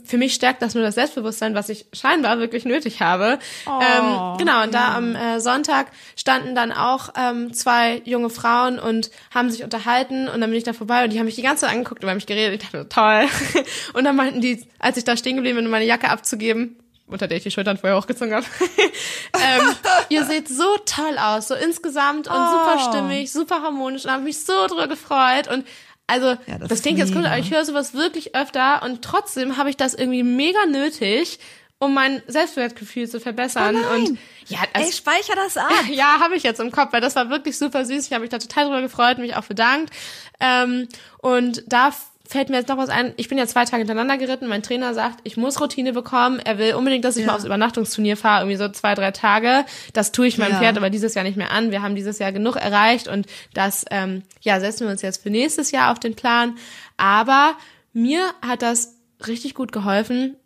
für 0.05 0.17
mich 0.17 0.33
stärkt 0.33 0.61
das 0.61 0.75
nur 0.75 0.83
das 0.83 0.95
Selbstbewusstsein, 0.95 1.55
was 1.55 1.69
ich 1.69 1.85
scheinbar 1.93 2.39
wirklich 2.39 2.65
nötig 2.65 3.01
habe. 3.01 3.39
Oh, 3.65 3.79
ähm, 3.81 4.37
genau, 4.37 4.63
und 4.63 4.73
da 4.73 4.95
am 4.95 5.15
äh, 5.15 5.39
Sonntag 5.39 5.87
standen 6.15 6.55
dann 6.55 6.71
auch 6.71 7.09
ähm, 7.17 7.53
zwei 7.53 8.01
junge 8.05 8.29
Frauen 8.29 8.79
und 8.79 9.11
haben 9.33 9.49
sich 9.49 9.63
unterhalten 9.63 10.27
und 10.27 10.41
dann 10.41 10.49
bin 10.49 10.57
ich 10.57 10.63
da 10.63 10.73
vorbei 10.73 11.03
und 11.03 11.13
die 11.13 11.19
haben 11.19 11.25
mich 11.25 11.35
die 11.35 11.41
ganze 11.41 11.65
Zeit 11.65 11.71
angeguckt 11.71 12.01
und 12.01 12.07
über 12.07 12.15
mich 12.15 12.25
geredet. 12.25 12.61
Ich 12.61 12.69
dachte, 12.69 12.89
toll. 12.89 13.27
und 13.93 14.03
dann 14.03 14.15
meinten 14.15 14.41
die, 14.41 14.65
als 14.79 14.97
ich 14.97 15.03
da 15.03 15.15
stehen 15.15 15.37
geblieben 15.37 15.57
bin, 15.57 15.65
um 15.65 15.71
meine 15.71 15.85
Jacke 15.85 16.09
abzugeben, 16.09 16.77
unter 17.07 17.27
der 17.27 17.37
ich 17.37 17.43
die 17.43 17.51
Schultern 17.51 17.77
vorher 17.77 17.97
hochgezogen 17.97 18.33
habe. 18.33 18.45
ähm, 19.33 19.75
ihr 20.09 20.25
seht 20.25 20.47
so 20.47 20.77
toll 20.85 21.17
aus, 21.17 21.47
so 21.47 21.55
insgesamt 21.55 22.27
und 22.27 22.35
oh. 22.35 22.51
super 22.51 22.89
stimmig, 22.89 23.31
super 23.31 23.61
harmonisch 23.61 24.05
und 24.05 24.11
habe 24.11 24.23
mich 24.23 24.43
so 24.43 24.67
drüber 24.67 24.87
gefreut 24.87 25.47
und 25.47 25.65
also 26.11 26.27
ja, 26.45 26.57
das, 26.59 26.67
das 26.67 26.81
klingt 26.81 26.99
jetzt 26.99 27.15
cool, 27.15 27.25
aber 27.25 27.37
ich 27.37 27.51
höre 27.51 27.63
sowas 27.63 27.93
wirklich 27.93 28.35
öfter 28.35 28.83
und 28.83 29.01
trotzdem 29.01 29.55
habe 29.57 29.69
ich 29.69 29.77
das 29.77 29.93
irgendwie 29.93 30.23
mega 30.23 30.65
nötig, 30.65 31.39
um 31.79 31.93
mein 31.93 32.21
Selbstwertgefühl 32.27 33.09
zu 33.09 33.19
verbessern. 33.19 33.75
Oh 33.75 33.95
und 33.95 34.19
ja, 34.47 34.59
also, 34.73 34.87
Ey, 34.87 34.93
speicher 34.93 35.33
das 35.35 35.57
ab. 35.57 35.71
Ja, 35.89 36.19
habe 36.19 36.35
ich 36.35 36.43
jetzt 36.43 36.59
im 36.59 36.71
Kopf, 36.71 36.91
weil 36.93 37.01
das 37.01 37.15
war 37.15 37.29
wirklich 37.29 37.57
super 37.57 37.85
süß. 37.85 38.05
Ich 38.05 38.11
habe 38.11 38.21
mich 38.21 38.29
da 38.29 38.37
total 38.37 38.65
drüber 38.65 38.81
gefreut, 38.81 39.17
mich 39.17 39.35
auch 39.35 39.45
bedankt. 39.45 39.91
Ähm, 40.39 40.87
und 41.19 41.63
da 41.67 41.91
fällt 42.31 42.49
mir 42.49 42.57
jetzt 42.57 42.69
noch 42.69 42.77
was 42.77 42.89
ein. 42.89 43.13
Ich 43.17 43.27
bin 43.27 43.37
ja 43.37 43.45
zwei 43.45 43.65
Tage 43.65 43.79
hintereinander 43.79 44.17
geritten. 44.17 44.47
Mein 44.47 44.63
Trainer 44.63 44.93
sagt, 44.93 45.19
ich 45.23 45.35
muss 45.35 45.59
Routine 45.59 45.91
bekommen. 45.91 46.39
Er 46.39 46.57
will 46.57 46.75
unbedingt, 46.75 47.03
dass 47.03 47.17
ich 47.17 47.23
ja. 47.23 47.27
mal 47.27 47.35
aufs 47.35 47.43
Übernachtungsturnier 47.43 48.15
fahre, 48.15 48.43
irgendwie 48.43 48.57
so 48.57 48.69
zwei, 48.69 48.95
drei 48.95 49.11
Tage. 49.11 49.65
Das 49.93 50.13
tue 50.13 50.27
ich 50.27 50.37
meinem 50.37 50.53
ja. 50.53 50.59
Pferd 50.59 50.77
aber 50.77 50.89
dieses 50.89 51.13
Jahr 51.13 51.25
nicht 51.25 51.35
mehr 51.35 51.51
an. 51.51 51.71
Wir 51.71 51.81
haben 51.81 51.95
dieses 51.95 52.19
Jahr 52.19 52.31
genug 52.31 52.55
erreicht 52.55 53.09
und 53.09 53.27
das, 53.53 53.85
ähm, 53.91 54.23
ja, 54.39 54.59
setzen 54.61 54.85
wir 54.85 54.91
uns 54.91 55.01
jetzt 55.01 55.21
für 55.21 55.29
nächstes 55.29 55.71
Jahr 55.71 55.91
auf 55.91 55.99
den 55.99 56.15
Plan. 56.15 56.55
Aber 56.95 57.55
mir 57.91 58.23
hat 58.41 58.61
das 58.61 58.95
richtig 59.27 59.53
gut 59.53 59.73
geholfen, 59.73 60.37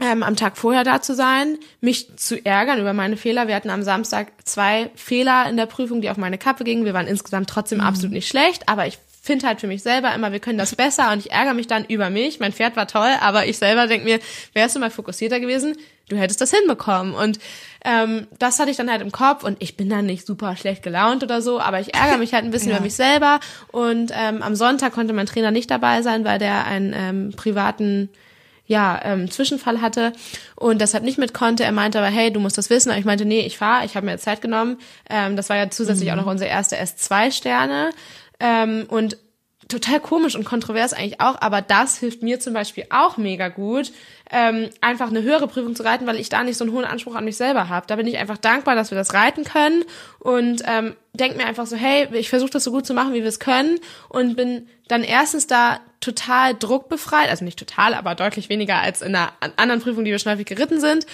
ähm, 0.00 0.22
am 0.22 0.36
Tag 0.36 0.56
vorher 0.56 0.84
da 0.84 1.00
zu 1.00 1.14
sein, 1.14 1.56
mich 1.80 2.16
zu 2.16 2.44
ärgern 2.44 2.80
über 2.80 2.92
meine 2.92 3.16
Fehler. 3.16 3.48
Wir 3.48 3.54
hatten 3.54 3.70
am 3.70 3.82
Samstag 3.82 4.32
zwei 4.44 4.90
Fehler 4.94 5.48
in 5.48 5.56
der 5.56 5.66
Prüfung, 5.66 6.00
die 6.00 6.10
auf 6.10 6.16
meine 6.16 6.36
Kappe 6.36 6.64
gingen. 6.64 6.84
Wir 6.84 6.94
waren 6.94 7.06
insgesamt 7.06 7.48
trotzdem 7.48 7.78
mhm. 7.78 7.84
absolut 7.84 8.12
nicht 8.12 8.28
schlecht, 8.28 8.68
aber 8.68 8.86
ich 8.86 8.98
finde 9.24 9.46
halt 9.46 9.60
für 9.60 9.66
mich 9.66 9.82
selber 9.82 10.14
immer, 10.14 10.32
wir 10.32 10.40
können 10.40 10.58
das 10.58 10.74
besser 10.76 11.10
und 11.10 11.18
ich 11.18 11.32
ärgere 11.32 11.54
mich 11.54 11.66
dann 11.66 11.84
über 11.86 12.10
mich. 12.10 12.40
Mein 12.40 12.52
Pferd 12.52 12.76
war 12.76 12.86
toll, 12.86 13.10
aber 13.20 13.46
ich 13.46 13.58
selber 13.58 13.86
denke 13.86 14.04
mir, 14.04 14.20
wärst 14.52 14.76
du 14.76 14.80
mal 14.80 14.90
fokussierter 14.90 15.40
gewesen, 15.40 15.76
du 16.08 16.16
hättest 16.16 16.40
das 16.42 16.52
hinbekommen. 16.52 17.14
Und 17.14 17.38
ähm, 17.84 18.26
das 18.38 18.60
hatte 18.60 18.70
ich 18.70 18.76
dann 18.76 18.90
halt 18.90 19.00
im 19.00 19.12
Kopf 19.12 19.42
und 19.42 19.56
ich 19.60 19.76
bin 19.76 19.88
dann 19.88 20.06
nicht 20.06 20.26
super 20.26 20.56
schlecht 20.56 20.82
gelaunt 20.82 21.22
oder 21.22 21.40
so, 21.40 21.58
aber 21.58 21.80
ich 21.80 21.94
ärgere 21.94 22.18
mich 22.18 22.34
halt 22.34 22.44
ein 22.44 22.50
bisschen 22.50 22.68
ja. 22.70 22.76
über 22.76 22.84
mich 22.84 22.94
selber. 22.94 23.40
Und 23.72 24.12
ähm, 24.14 24.42
am 24.42 24.54
Sonntag 24.54 24.92
konnte 24.92 25.14
mein 25.14 25.26
Trainer 25.26 25.50
nicht 25.50 25.70
dabei 25.70 26.02
sein, 26.02 26.24
weil 26.24 26.38
der 26.38 26.66
einen 26.66 26.92
ähm, 26.94 27.32
privaten 27.34 28.10
ja, 28.66 28.98
ähm, 29.04 29.30
Zwischenfall 29.30 29.82
hatte 29.82 30.12
und 30.56 30.80
deshalb 30.80 31.04
nicht 31.04 31.18
mit 31.18 31.34
konnte. 31.34 31.64
Er 31.64 31.72
meinte 31.72 31.98
aber, 31.98 32.08
hey, 32.08 32.32
du 32.32 32.40
musst 32.40 32.56
das 32.56 32.70
wissen. 32.70 32.90
Aber 32.90 32.98
ich 32.98 33.04
meinte, 33.04 33.26
nee, 33.26 33.40
ich 33.40 33.58
fahre, 33.58 33.84
ich 33.84 33.94
habe 33.94 34.06
mir 34.06 34.16
Zeit 34.18 34.40
genommen. 34.40 34.78
Ähm, 35.10 35.36
das 35.36 35.50
war 35.50 35.56
ja 35.56 35.68
zusätzlich 35.68 36.08
mhm. 36.08 36.14
auch 36.14 36.24
noch 36.24 36.30
unsere 36.30 36.48
erste 36.48 36.76
S2-Sterne. 36.76 37.90
Ähm, 38.44 38.84
und 38.88 39.16
total 39.68 40.00
komisch 40.00 40.36
und 40.36 40.44
kontrovers 40.44 40.92
eigentlich 40.92 41.18
auch, 41.20 41.40
aber 41.40 41.62
das 41.62 41.96
hilft 41.96 42.22
mir 42.22 42.38
zum 42.40 42.52
Beispiel 42.52 42.84
auch 42.90 43.16
mega 43.16 43.48
gut, 43.48 43.90
ähm, 44.30 44.68
einfach 44.82 45.08
eine 45.08 45.22
höhere 45.22 45.48
Prüfung 45.48 45.74
zu 45.74 45.82
reiten, 45.82 46.06
weil 46.06 46.20
ich 46.20 46.28
da 46.28 46.44
nicht 46.44 46.58
so 46.58 46.64
einen 46.64 46.74
hohen 46.74 46.84
Anspruch 46.84 47.14
an 47.14 47.24
mich 47.24 47.38
selber 47.38 47.70
habe. 47.70 47.86
Da 47.86 47.96
bin 47.96 48.06
ich 48.06 48.18
einfach 48.18 48.36
dankbar, 48.36 48.74
dass 48.74 48.90
wir 48.90 48.98
das 48.98 49.14
reiten 49.14 49.44
können 49.44 49.84
und 50.18 50.62
ähm, 50.66 50.94
denke 51.14 51.38
mir 51.38 51.46
einfach 51.46 51.64
so, 51.64 51.76
hey, 51.76 52.06
ich 52.12 52.28
versuche 52.28 52.50
das 52.50 52.64
so 52.64 52.72
gut 52.72 52.84
zu 52.84 52.92
machen, 52.92 53.14
wie 53.14 53.22
wir 53.22 53.28
es 53.28 53.40
können 53.40 53.78
und 54.10 54.36
bin 54.36 54.68
dann 54.88 55.02
erstens 55.02 55.46
da 55.46 55.80
total 56.00 56.54
druckbefreit, 56.54 57.30
also 57.30 57.46
nicht 57.46 57.58
total, 57.58 57.94
aber 57.94 58.14
deutlich 58.14 58.50
weniger 58.50 58.76
als 58.76 59.00
in 59.00 59.14
einer 59.14 59.32
anderen 59.56 59.80
Prüfung, 59.80 60.04
die 60.04 60.10
wir 60.10 60.18
häufig 60.18 60.46
geritten 60.46 60.80
sind 60.80 61.06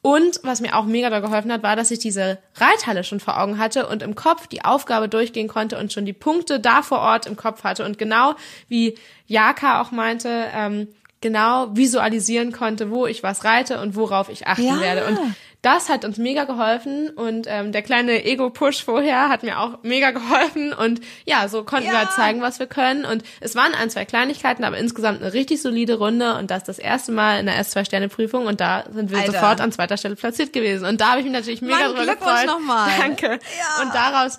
und 0.00 0.40
was 0.44 0.60
mir 0.60 0.76
auch 0.76 0.84
mega 0.84 1.10
da 1.10 1.20
geholfen 1.20 1.52
hat, 1.52 1.62
war, 1.62 1.74
dass 1.74 1.90
ich 1.90 1.98
diese 1.98 2.38
Reithalle 2.56 3.02
schon 3.02 3.20
vor 3.20 3.40
Augen 3.40 3.58
hatte 3.58 3.88
und 3.88 4.02
im 4.02 4.14
Kopf 4.14 4.46
die 4.46 4.64
Aufgabe 4.64 5.08
durchgehen 5.08 5.48
konnte 5.48 5.76
und 5.76 5.92
schon 5.92 6.04
die 6.04 6.12
Punkte 6.12 6.60
da 6.60 6.82
vor 6.82 7.00
Ort 7.00 7.26
im 7.26 7.36
Kopf 7.36 7.64
hatte 7.64 7.84
und 7.84 7.98
genau 7.98 8.34
wie 8.68 8.96
Jaka 9.26 9.80
auch 9.80 9.90
meinte, 9.90 10.46
ähm, 10.54 10.88
genau 11.20 11.76
visualisieren 11.76 12.52
konnte, 12.52 12.90
wo 12.90 13.06
ich 13.06 13.22
was 13.22 13.44
reite 13.44 13.80
und 13.80 13.96
worauf 13.96 14.28
ich 14.28 14.46
achten 14.46 14.62
ja. 14.62 14.80
werde. 14.80 15.06
Und 15.06 15.18
das 15.62 15.88
hat 15.88 16.04
uns 16.04 16.18
mega 16.18 16.44
geholfen 16.44 17.10
und 17.10 17.46
ähm, 17.48 17.72
der 17.72 17.82
kleine 17.82 18.24
Ego-Push 18.24 18.84
vorher 18.84 19.28
hat 19.28 19.42
mir 19.42 19.58
auch 19.58 19.82
mega 19.82 20.12
geholfen 20.12 20.72
und 20.72 21.00
ja, 21.24 21.48
so 21.48 21.64
konnten 21.64 21.86
ja. 21.86 21.92
wir 21.92 21.98
halt 21.98 22.12
zeigen, 22.12 22.40
was 22.40 22.60
wir 22.60 22.66
können 22.66 23.04
und 23.04 23.24
es 23.40 23.56
waren 23.56 23.74
ein, 23.74 23.90
zwei 23.90 24.04
Kleinigkeiten, 24.04 24.62
aber 24.62 24.78
insgesamt 24.78 25.20
eine 25.20 25.32
richtig 25.32 25.60
solide 25.60 25.98
Runde 25.98 26.36
und 26.36 26.50
das 26.52 26.62
das 26.62 26.78
erste 26.78 27.10
Mal 27.10 27.40
in 27.40 27.46
der 27.46 27.60
S2-Sterne-Prüfung 27.60 28.46
und 28.46 28.60
da 28.60 28.84
sind 28.92 29.10
wir 29.10 29.18
Alter. 29.18 29.32
sofort 29.32 29.60
an 29.60 29.72
zweiter 29.72 29.96
Stelle 29.96 30.14
platziert 30.14 30.52
gewesen 30.52 30.86
und 30.86 31.00
da 31.00 31.10
habe 31.10 31.20
ich 31.20 31.24
mich 31.24 31.32
natürlich 31.32 31.60
mega 31.60 31.88
mein 31.88 31.94
drüber 31.96 32.14
gefreut. 32.14 32.46
Nochmal. 32.46 32.90
Danke. 32.98 33.26
Ja. 33.26 33.82
Und 33.82 33.94
daraus 33.94 34.38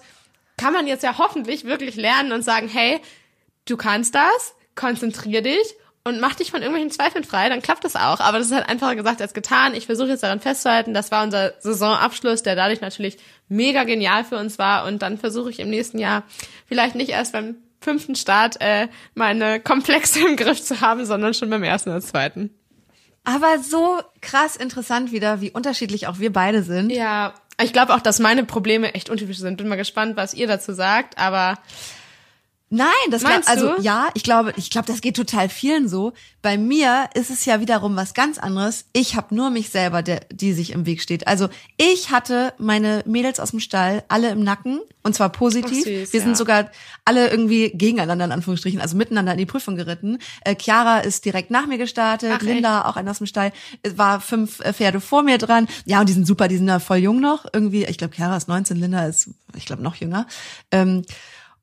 kann 0.57 0.73
man 0.73 0.87
jetzt 0.87 1.03
ja 1.03 1.17
hoffentlich 1.17 1.65
wirklich 1.65 1.95
lernen 1.95 2.31
und 2.31 2.43
sagen, 2.43 2.69
hey, 2.69 3.01
du 3.65 3.75
kannst 3.75 4.15
das, 4.15 4.55
konzentrier 4.75 5.41
dich 5.41 5.75
und 6.03 6.19
mach 6.19 6.35
dich 6.35 6.51
von 6.51 6.61
irgendwelchen 6.61 6.91
Zweifeln 6.91 7.23
frei, 7.23 7.49
dann 7.49 7.61
klappt 7.61 7.83
das 7.83 7.95
auch. 7.95 8.19
Aber 8.19 8.37
das 8.37 8.47
ist 8.47 8.53
halt 8.53 8.69
einfacher 8.69 8.95
gesagt 8.95 9.21
als 9.21 9.33
getan. 9.33 9.73
Ich 9.73 9.85
versuche 9.85 10.09
jetzt 10.09 10.23
daran 10.23 10.39
festzuhalten. 10.39 10.93
Das 10.93 11.11
war 11.11 11.23
unser 11.23 11.53
Saisonabschluss, 11.59 12.41
der 12.41 12.55
dadurch 12.55 12.81
natürlich 12.81 13.17
mega 13.47 13.83
genial 13.83 14.23
für 14.23 14.37
uns 14.37 14.57
war. 14.57 14.85
Und 14.85 15.01
dann 15.01 15.17
versuche 15.17 15.49
ich 15.49 15.59
im 15.59 15.69
nächsten 15.69 15.99
Jahr 15.99 16.23
vielleicht 16.67 16.95
nicht 16.95 17.09
erst 17.09 17.33
beim 17.33 17.57
fünften 17.81 18.15
Start 18.15 18.59
äh, 18.61 18.87
meine 19.13 19.59
Komplexe 19.59 20.19
im 20.27 20.35
Griff 20.35 20.61
zu 20.61 20.81
haben, 20.81 21.05
sondern 21.05 21.33
schon 21.33 21.49
beim 21.49 21.63
ersten 21.63 21.89
oder 21.89 22.01
zweiten. 22.01 22.51
Aber 23.23 23.59
so 23.59 23.99
krass 24.21 24.55
interessant 24.55 25.11
wieder, 25.11 25.41
wie 25.41 25.51
unterschiedlich 25.51 26.07
auch 26.07 26.19
wir 26.19 26.31
beide 26.31 26.63
sind. 26.63 26.89
Ja, 26.89 27.33
ich 27.61 27.73
glaube 27.73 27.93
auch, 27.93 27.99
dass 27.99 28.19
meine 28.19 28.45
Probleme 28.45 28.93
echt 28.93 29.09
untypisch 29.09 29.37
sind. 29.37 29.57
Bin 29.57 29.67
mal 29.67 29.75
gespannt, 29.75 30.15
was 30.15 30.33
ihr 30.33 30.47
dazu 30.47 30.73
sagt, 30.73 31.17
aber 31.17 31.59
Nein, 32.71 32.87
das 33.09 33.23
Meinst 33.23 33.47
glaub, 33.47 33.57
also 33.57 33.75
du? 33.77 33.81
ja, 33.81 34.09
ich 34.13 34.23
glaube, 34.23 34.53
ich 34.55 34.69
glaube, 34.69 34.85
das 34.85 35.01
geht 35.01 35.15
total 35.15 35.49
vielen 35.49 35.89
so. 35.89 36.13
Bei 36.43 36.57
mir 36.57 37.09
ist 37.15 37.31
es 37.31 37.43
ja 37.45 37.59
wiederum 37.59 37.95
was 37.95 38.13
ganz 38.13 38.37
anderes. 38.37 38.85
Ich 38.93 39.15
habe 39.15 39.33
nur 39.33 39.49
mich 39.49 39.69
selber, 39.69 40.03
der, 40.03 40.21
die 40.31 40.53
sich 40.53 40.71
im 40.71 40.85
Weg 40.85 41.01
steht. 41.01 41.27
Also 41.27 41.49
ich 41.77 42.11
hatte 42.11 42.53
meine 42.59 43.03
Mädels 43.07 43.39
aus 43.39 43.51
dem 43.51 43.59
Stall 43.59 44.03
alle 44.07 44.29
im 44.29 44.43
Nacken 44.43 44.81
und 45.01 45.15
zwar 45.15 45.29
positiv. 45.29 45.79
Oh, 45.81 45.83
süß, 45.83 46.13
Wir 46.13 46.19
ja. 46.19 46.25
sind 46.25 46.37
sogar 46.37 46.69
alle 47.05 47.29
irgendwie 47.29 47.71
gegeneinander 47.71 48.25
in 48.25 48.31
Anführungsstrichen, 48.31 48.79
also 48.79 48.95
miteinander 48.95 49.31
in 49.31 49.39
die 49.39 49.47
Prüfung 49.47 49.75
geritten. 49.75 50.19
Äh, 50.45 50.55
Chiara 50.55 50.99
ist 50.99 51.25
direkt 51.25 51.49
nach 51.49 51.65
mir 51.65 51.79
gestartet, 51.79 52.31
Ach, 52.35 52.41
Linda 52.41 52.85
auch 52.85 52.97
einer 52.97 53.11
aus 53.11 53.17
dem 53.17 53.27
Stall, 53.27 53.51
es 53.81 53.97
war 53.97 54.21
fünf 54.21 54.59
äh, 54.59 54.73
Pferde 54.73 55.01
vor 55.01 55.23
mir 55.23 55.39
dran. 55.39 55.67
Ja, 55.85 56.01
und 56.01 56.09
die 56.09 56.13
sind 56.13 56.27
super, 56.27 56.47
die 56.47 56.57
sind 56.57 56.67
da 56.67 56.79
voll 56.79 56.97
jung 56.97 57.19
noch. 57.19 57.45
Irgendwie, 57.51 57.85
ich 57.85 57.97
glaube, 57.97 58.15
Chiara 58.15 58.37
ist 58.37 58.47
19, 58.47 58.77
Linda 58.77 59.07
ist, 59.07 59.31
ich 59.55 59.65
glaube, 59.65 59.81
noch 59.81 59.95
jünger. 59.95 60.27
Ähm, 60.69 61.03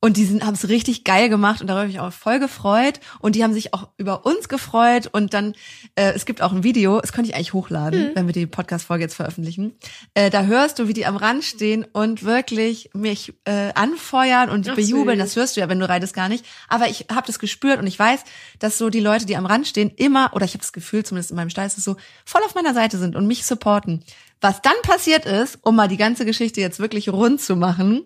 und 0.07 0.17
die 0.17 0.41
haben 0.41 0.55
es 0.55 0.69
richtig 0.69 1.03
geil 1.03 1.29
gemacht 1.29 1.61
und 1.61 1.67
darüber 1.67 1.81
habe 1.81 1.91
ich 1.91 1.99
auch 1.99 2.13
voll 2.13 2.39
gefreut. 2.39 3.01
Und 3.19 3.35
die 3.35 3.43
haben 3.43 3.53
sich 3.53 3.75
auch 3.75 3.89
über 3.97 4.25
uns 4.25 4.49
gefreut. 4.49 5.09
Und 5.11 5.35
dann, 5.35 5.57
äh, 5.97 6.13
es 6.15 6.27
gibt 6.27 6.43
auch 6.43 6.53
ein 6.53 6.63
Video, 6.63 7.01
das 7.01 7.13
könnte 7.13 7.29
ich 7.29 7.35
eigentlich 7.35 7.55
hochladen, 7.55 8.01
mhm. 8.01 8.11
wenn 8.15 8.27
wir 8.27 8.33
die 8.33 8.47
Podcast-Folge 8.47 9.03
jetzt 9.03 9.17
veröffentlichen. 9.17 9.73
Äh, 10.15 10.31
da 10.31 10.45
hörst 10.45 10.79
du, 10.79 10.87
wie 10.87 10.93
die 10.93 11.07
am 11.07 11.17
Rand 11.17 11.43
stehen 11.43 11.85
und 11.93 12.23
wirklich 12.23 12.91
mich 12.95 13.35
äh, 13.47 13.73
anfeuern 13.75 14.49
und 14.49 14.69
Ach, 14.69 14.77
bejubeln. 14.77 15.19
süß. 15.19 15.27
Das 15.27 15.35
hörst 15.35 15.57
du 15.57 15.61
ja, 15.61 15.69
wenn 15.69 15.81
du 15.81 15.89
reitest, 15.89 16.15
gar 16.15 16.29
nicht. 16.29 16.45
Aber 16.69 16.89
ich 16.89 17.07
habe 17.11 17.27
das 17.27 17.41
gespürt 17.41 17.81
und 17.81 17.89
ich 17.89 17.99
weiß, 17.99 18.21
dass 18.61 18.79
so 18.79 18.91
die 18.91 19.01
Leute, 19.01 19.27
die 19.27 19.37
am 19.37 19.45
Rand 19.45 19.67
stehen, 19.67 19.91
immer, 19.97 20.31
oder 20.35 20.45
ich 20.45 20.53
habe 20.53 20.63
das 20.63 20.73
Gefühl, 20.73 21.05
zumindest 21.05 21.33
in 21.33 21.37
meinem 21.37 21.51
Stall 21.51 21.67
ist 21.67 21.79
es 21.79 21.85
so, 21.85 21.97
voll 22.25 22.43
auf 22.45 22.55
meiner 22.55 22.75
Seite 22.75 22.99
sind 22.99 23.17
und 23.17 23.27
mich 23.27 23.45
supporten. 23.45 24.05
Was 24.41 24.63
dann 24.63 24.75
passiert 24.85 25.27
ist, 25.27 25.59
um 25.63 25.75
mal 25.75 25.89
die 25.89 25.97
ganze 25.97 26.25
Geschichte 26.25 26.61
jetzt 26.61 26.79
wirklich 26.79 27.09
rund 27.09 27.41
zu 27.41 27.57
machen, 27.57 28.05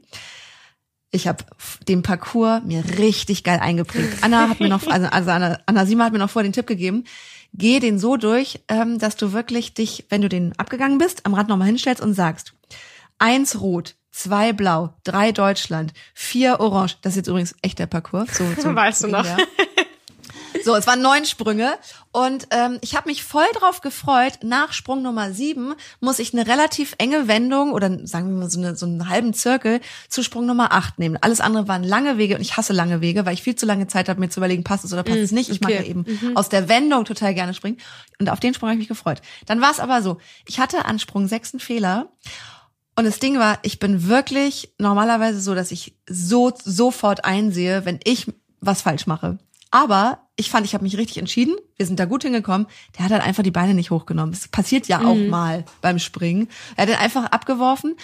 ich 1.11 1.27
habe 1.27 1.45
den 1.89 2.03
Parcours 2.03 2.63
mir 2.65 2.85
richtig 2.99 3.45
geil 3.45 3.59
eingeprägt. 3.61 4.19
Anna 4.23 4.49
hat 4.49 4.61
mir 4.61 4.69
noch, 4.69 4.87
also, 4.87 5.07
also 5.09 5.31
Anna, 5.31 5.59
Anna 5.67 5.87
Sima 5.87 6.05
hat 6.05 6.13
mir 6.13 6.19
noch 6.19 6.31
vor 6.31 6.43
den 6.43 6.53
Tipp 6.53 6.67
gegeben, 6.67 7.05
geh 7.53 7.81
den 7.81 7.99
so 7.99 8.17
durch, 8.17 8.61
ähm, 8.69 8.99
dass 8.99 9.17
du 9.17 9.33
wirklich 9.33 9.75
dich, 9.75 10.07
wenn 10.09 10.23
du 10.23 10.29
den 10.29 10.57
abgegangen 10.59 10.99
bist, 10.99 11.27
am 11.27 11.35
Rad 11.35 11.49
nochmal 11.49 11.67
hinstellst 11.67 12.01
und 12.03 12.15
sagst, 12.15 12.55
eins 13.19 13.61
rot, 13.61 13.97
zwei 14.13 14.53
Blau, 14.53 14.95
drei 15.05 15.33
Deutschland, 15.33 15.93
vier 16.15 16.61
Orange. 16.61 16.99
Das 17.03 17.13
ist 17.13 17.17
jetzt 17.17 17.29
übrigens 17.29 17.55
echt 17.63 17.79
der 17.79 17.87
Parcours. 17.87 18.37
So, 18.37 18.45
so 18.61 18.75
Weißt 18.75 19.05
du 19.05 19.09
noch? 19.09 19.27
So, 20.65 20.75
es 20.75 20.87
waren 20.87 21.03
neun 21.03 21.25
Sprünge 21.25 21.73
und 22.13 22.49
ähm, 22.51 22.79
ich 22.81 22.97
habe 22.97 23.09
mich 23.09 23.23
voll 23.23 23.47
drauf 23.55 23.81
gefreut. 23.81 24.41
Nach 24.43 24.73
Sprung 24.73 25.03
Nummer 25.03 25.33
sieben 25.33 25.75
muss 26.01 26.19
ich 26.19 26.33
eine 26.33 26.47
relativ 26.47 26.95
enge 26.99 27.29
Wendung 27.29 27.73
oder 27.73 28.07
sagen 28.07 28.29
wir 28.29 28.37
mal 28.37 28.51
so, 28.51 28.59
eine, 28.59 28.77
so 28.77 28.87
einen 28.87 29.09
halben 29.09 29.33
Zirkel 29.33 29.81
zu 30.09 30.23
Sprung 30.23 30.47
Nummer 30.47 30.73
acht 30.73 30.99
nehmen. 30.99 31.19
Alles 31.21 31.41
andere 31.41 31.69
waren 31.69 31.85
lange 31.85 32.19
Wege 32.19 32.35
und 32.35 32.41
ich 32.41 32.57
hasse 32.57 32.73
lange 32.73 33.01
Wege, 33.01 33.27
weil 33.27 33.35
ich 33.35 33.43
viel 33.43 33.57
zu 33.57 33.67
lange 33.67 33.87
Zeit 33.87 34.09
habe, 34.09 34.21
mir 34.21 34.29
zu 34.29 34.41
überlegen, 34.41 34.65
passt 34.65 34.85
es 34.85 34.93
oder 34.93 35.03
passt 35.03 35.19
es 35.19 35.33
nicht. 35.33 35.51
Ich 35.51 35.61
mag 35.61 35.73
okay. 35.73 35.83
ja 35.83 35.89
eben 35.89 36.05
aus 36.35 36.49
der 36.49 36.69
Wendung 36.69 37.05
total 37.05 37.35
gerne 37.35 37.55
springen 37.55 37.79
und 38.19 38.29
auf 38.29 38.41
den 38.41 38.55
Sprung 38.55 38.69
habe 38.69 38.75
ich 38.75 38.81
mich 38.81 38.89
gefreut. 38.89 39.23
Dann 39.47 39.61
war 39.61 39.71
es 39.71 39.81
aber 39.81 40.03
so, 40.03 40.19
ich 40.47 40.61
hatte 40.61 40.85
an 40.85 40.99
Sprung 40.99 41.29
sechs 41.29 41.55
einen 41.55 41.61
Fehler 41.61 42.11
und 42.97 43.05
das 43.05 43.19
Ding 43.19 43.39
war, 43.39 43.59
ich 43.63 43.79
bin 43.79 44.09
wirklich 44.09 44.75
normalerweise 44.79 45.41
so, 45.41 45.55
dass 45.55 45.71
ich 45.71 45.97
so 46.09 46.53
sofort 46.63 47.25
einsehe, 47.25 47.85
wenn 47.85 48.01
ich 48.05 48.27
was 48.61 48.83
falsch 48.83 49.07
mache. 49.07 49.39
Aber 49.71 50.29
ich 50.37 50.51
fand, 50.51 50.67
ich 50.67 50.75
habe 50.75 50.85
mich 50.85 50.97
richtig 50.97 51.19
entschieden. 51.19 51.57
Wir 51.77 51.87
sind 51.87 52.01
da 52.01 52.05
gut 52.05 52.23
hingekommen. 52.23 52.67
Der 52.97 53.05
hat 53.05 53.13
halt 53.13 53.23
einfach 53.23 53.43
die 53.43 53.51
Beine 53.51 53.75
nicht 53.75 53.91
hochgenommen. 53.91 54.33
Das 54.33 54.49
passiert 54.49 54.89
ja 54.89 55.01
auch 55.05 55.15
mal 55.15 55.65
beim 55.81 55.99
Springen. 55.99 56.49
Er 56.77 56.83
hat 56.83 56.89
den 56.89 56.97
einfach 56.97 57.27
abgeworfen. 57.27 57.97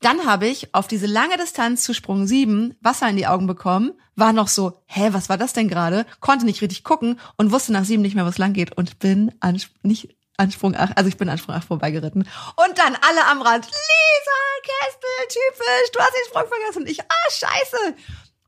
Dann 0.00 0.26
habe 0.26 0.46
ich 0.46 0.74
auf 0.74 0.86
diese 0.86 1.06
lange 1.06 1.36
Distanz 1.36 1.82
zu 1.82 1.92
Sprung 1.92 2.26
7 2.26 2.76
Wasser 2.80 3.08
in 3.08 3.16
die 3.16 3.26
Augen 3.26 3.48
bekommen, 3.48 3.92
war 4.14 4.32
noch 4.32 4.48
so, 4.48 4.80
hä, 4.86 5.08
was 5.12 5.28
war 5.28 5.38
das 5.38 5.52
denn 5.52 5.68
gerade? 5.68 6.06
Konnte 6.20 6.44
nicht 6.44 6.62
richtig 6.62 6.84
gucken 6.84 7.18
und 7.36 7.50
wusste 7.50 7.72
nach 7.72 7.84
7 7.84 8.00
nicht 8.00 8.14
mehr, 8.14 8.24
wo 8.24 8.28
es 8.28 8.38
lang 8.38 8.52
geht 8.52 8.76
und 8.76 9.00
bin 9.00 9.34
an, 9.40 9.60
nicht 9.82 10.16
an 10.36 10.52
Sprung 10.52 10.76
8, 10.76 10.96
also 10.96 11.08
ich 11.08 11.16
bin 11.16 11.28
an 11.28 11.38
Sprung 11.38 11.56
8 11.56 11.66
vorbeigeritten. 11.66 12.28
Und 12.56 12.78
dann 12.78 12.96
alle 13.08 13.26
am 13.26 13.42
Rand, 13.42 13.64
Lisa, 13.64 14.40
Kestel, 14.62 15.28
typisch, 15.28 15.92
du 15.92 15.98
hast 15.98 16.14
den 16.14 16.28
Sprung 16.28 16.48
vergessen. 16.48 16.82
Und 16.82 16.88
ich, 16.88 17.00
ah, 17.00 17.30
scheiße. 17.30 17.96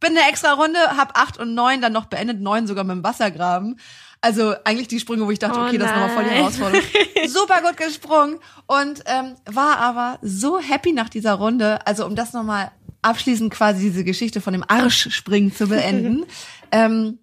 Bin 0.00 0.16
eine 0.16 0.28
extra 0.28 0.54
Runde, 0.54 0.78
hab 0.96 1.18
8 1.18 1.38
und 1.38 1.54
9 1.54 1.80
dann 1.80 1.92
noch 1.92 2.06
beendet, 2.06 2.40
9 2.40 2.66
sogar 2.66 2.84
mit 2.84 2.96
dem 2.96 3.04
Wassergraben. 3.04 3.78
Also 4.22 4.54
eigentlich 4.64 4.88
die 4.88 5.00
Sprünge, 5.00 5.26
wo 5.26 5.30
ich 5.30 5.38
dachte, 5.38 5.58
Oh 5.58 5.64
okay, 5.64 5.78
das 5.78 5.90
ist 5.90 5.96
nochmal 5.96 6.10
voll 6.10 6.24
die 6.24 6.30
nein. 6.30 6.38
Herausforderung. 6.38 6.86
Super 7.28 7.62
gut 7.62 7.76
gesprungen 7.76 8.38
und 8.66 9.02
ähm, 9.06 9.36
war 9.46 9.78
aber 9.78 10.18
so 10.20 10.58
happy 10.58 10.92
nach 10.92 11.08
dieser 11.08 11.34
Runde. 11.34 11.86
Also 11.86 12.04
um 12.04 12.16
das 12.16 12.32
nochmal 12.32 12.70
abschließend 13.02 13.52
quasi 13.52 13.80
diese 13.80 14.04
Geschichte 14.04 14.40
von 14.40 14.52
dem 14.52 14.64
Arschspringen 14.66 15.54
zu 15.54 15.68
beenden. 15.68 16.26
ähm, 16.72 17.18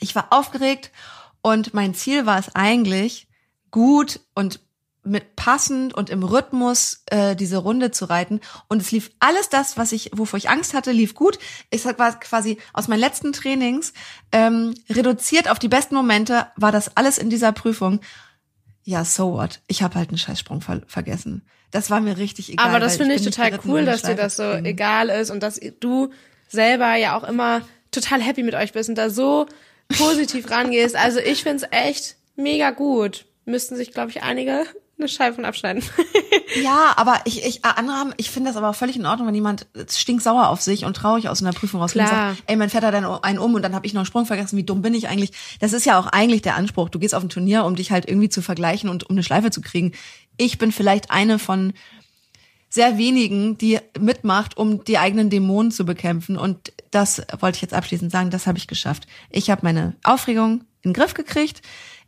ich 0.00 0.14
war 0.16 0.28
aufgeregt 0.30 0.90
und 1.40 1.72
mein 1.72 1.94
Ziel 1.94 2.26
war 2.26 2.38
es 2.38 2.54
eigentlich, 2.54 3.28
gut 3.70 4.20
und 4.34 4.60
mit 5.04 5.36
passend 5.36 5.94
und 5.94 6.10
im 6.10 6.22
Rhythmus 6.22 7.02
äh, 7.06 7.36
diese 7.36 7.58
Runde 7.58 7.90
zu 7.90 8.06
reiten 8.06 8.40
und 8.68 8.80
es 8.80 8.90
lief 8.90 9.10
alles 9.20 9.48
das, 9.48 9.76
was 9.76 9.92
ich, 9.92 10.10
wovor 10.14 10.38
ich 10.38 10.48
Angst 10.48 10.74
hatte, 10.74 10.92
lief 10.92 11.14
gut. 11.14 11.38
Ich 11.70 11.84
war 11.84 12.18
quasi 12.18 12.58
aus 12.72 12.88
meinen 12.88 13.00
letzten 13.00 13.32
Trainings 13.32 13.92
ähm, 14.32 14.74
reduziert 14.90 15.48
auf 15.50 15.58
die 15.58 15.68
besten 15.68 15.94
Momente, 15.94 16.46
war 16.56 16.72
das 16.72 16.96
alles 16.96 17.18
in 17.18 17.30
dieser 17.30 17.52
Prüfung. 17.52 18.00
Ja, 18.82 19.04
so 19.04 19.32
what? 19.32 19.60
Ich 19.66 19.82
habe 19.82 19.94
halt 19.94 20.10
einen 20.10 20.18
Scheißsprung 20.18 20.60
ver 20.60 20.82
vergessen. 20.86 21.42
Das 21.70 21.90
war 21.90 22.00
mir 22.00 22.18
richtig 22.18 22.52
egal. 22.52 22.66
Aber 22.66 22.78
das 22.78 22.96
finde 22.96 23.14
ich 23.14 23.22
nicht 23.22 23.34
total 23.34 23.58
cool, 23.66 23.84
dass 23.84 24.02
dir 24.02 24.14
das 24.14 24.36
so 24.36 24.44
kriegen. 24.44 24.64
egal 24.64 25.08
ist 25.08 25.30
und 25.30 25.42
dass 25.42 25.58
du 25.80 26.10
selber 26.48 26.94
ja 26.94 27.16
auch 27.16 27.24
immer 27.24 27.62
total 27.90 28.20
happy 28.20 28.42
mit 28.42 28.54
euch 28.54 28.72
bist 28.72 28.88
und 28.88 28.94
da 28.96 29.10
so 29.10 29.46
positiv 29.98 30.50
rangehst. 30.50 30.96
Also 30.96 31.18
ich 31.18 31.42
find's 31.42 31.64
echt 31.70 32.16
mega 32.36 32.70
gut. 32.70 33.26
Müssten 33.44 33.76
sich, 33.76 33.92
glaube 33.92 34.10
ich, 34.10 34.22
einige 34.22 34.64
eine 34.98 35.08
Scheibe 35.08 35.36
von 35.36 35.44
abschneiden. 35.44 35.82
Ja, 36.62 36.92
aber 36.96 37.20
ich, 37.24 37.44
ich, 37.44 37.64
äh, 37.64 37.68
andere 37.74 37.96
haben, 37.96 38.14
ich 38.16 38.30
finde 38.30 38.50
das 38.50 38.56
aber 38.56 38.68
auch 38.68 38.74
völlig 38.74 38.96
in 38.96 39.06
Ordnung, 39.06 39.26
wenn 39.26 39.34
jemand 39.34 39.66
stinksauer 39.90 40.48
auf 40.48 40.60
sich 40.60 40.84
und 40.84 40.96
traurig 40.96 41.28
aus 41.28 41.42
einer 41.42 41.52
Prüfung 41.52 41.80
rauskommt 41.80 42.04
und 42.04 42.08
Klar. 42.10 42.34
sagt, 42.34 42.44
ey, 42.46 42.56
mein 42.56 42.70
Vater 42.70 42.88
hat 42.88 42.94
einen 42.94 43.38
um 43.38 43.54
und 43.54 43.62
dann 43.62 43.74
habe 43.74 43.86
ich 43.86 43.92
noch 43.92 44.00
einen 44.00 44.06
Sprung 44.06 44.26
vergessen, 44.26 44.56
wie 44.56 44.62
dumm 44.62 44.82
bin 44.82 44.94
ich 44.94 45.08
eigentlich? 45.08 45.32
Das 45.58 45.72
ist 45.72 45.84
ja 45.84 45.98
auch 45.98 46.06
eigentlich 46.06 46.42
der 46.42 46.54
Anspruch. 46.54 46.90
Du 46.90 46.98
gehst 46.98 47.14
auf 47.14 47.22
ein 47.22 47.28
Turnier, 47.28 47.64
um 47.64 47.74
dich 47.74 47.90
halt 47.90 48.08
irgendwie 48.08 48.28
zu 48.28 48.40
vergleichen 48.40 48.88
und 48.88 49.04
um 49.04 49.16
eine 49.16 49.24
Schleife 49.24 49.50
zu 49.50 49.62
kriegen. 49.62 49.92
Ich 50.36 50.58
bin 50.58 50.70
vielleicht 50.70 51.10
eine 51.10 51.38
von 51.38 51.72
sehr 52.68 52.98
wenigen, 52.98 53.56
die 53.56 53.78
mitmacht, 53.98 54.56
um 54.56 54.84
die 54.84 54.98
eigenen 54.98 55.30
Dämonen 55.30 55.70
zu 55.70 55.84
bekämpfen. 55.84 56.36
Und 56.36 56.72
das 56.90 57.22
wollte 57.38 57.56
ich 57.56 57.62
jetzt 57.62 57.74
abschließend 57.74 58.10
sagen, 58.10 58.30
das 58.30 58.46
habe 58.46 58.58
ich 58.58 58.66
geschafft. 58.66 59.06
Ich 59.30 59.50
habe 59.50 59.60
meine 59.64 59.94
Aufregung 60.02 60.64
in 60.82 60.90
den 60.90 60.92
Griff 60.92 61.14
gekriegt. 61.14 61.62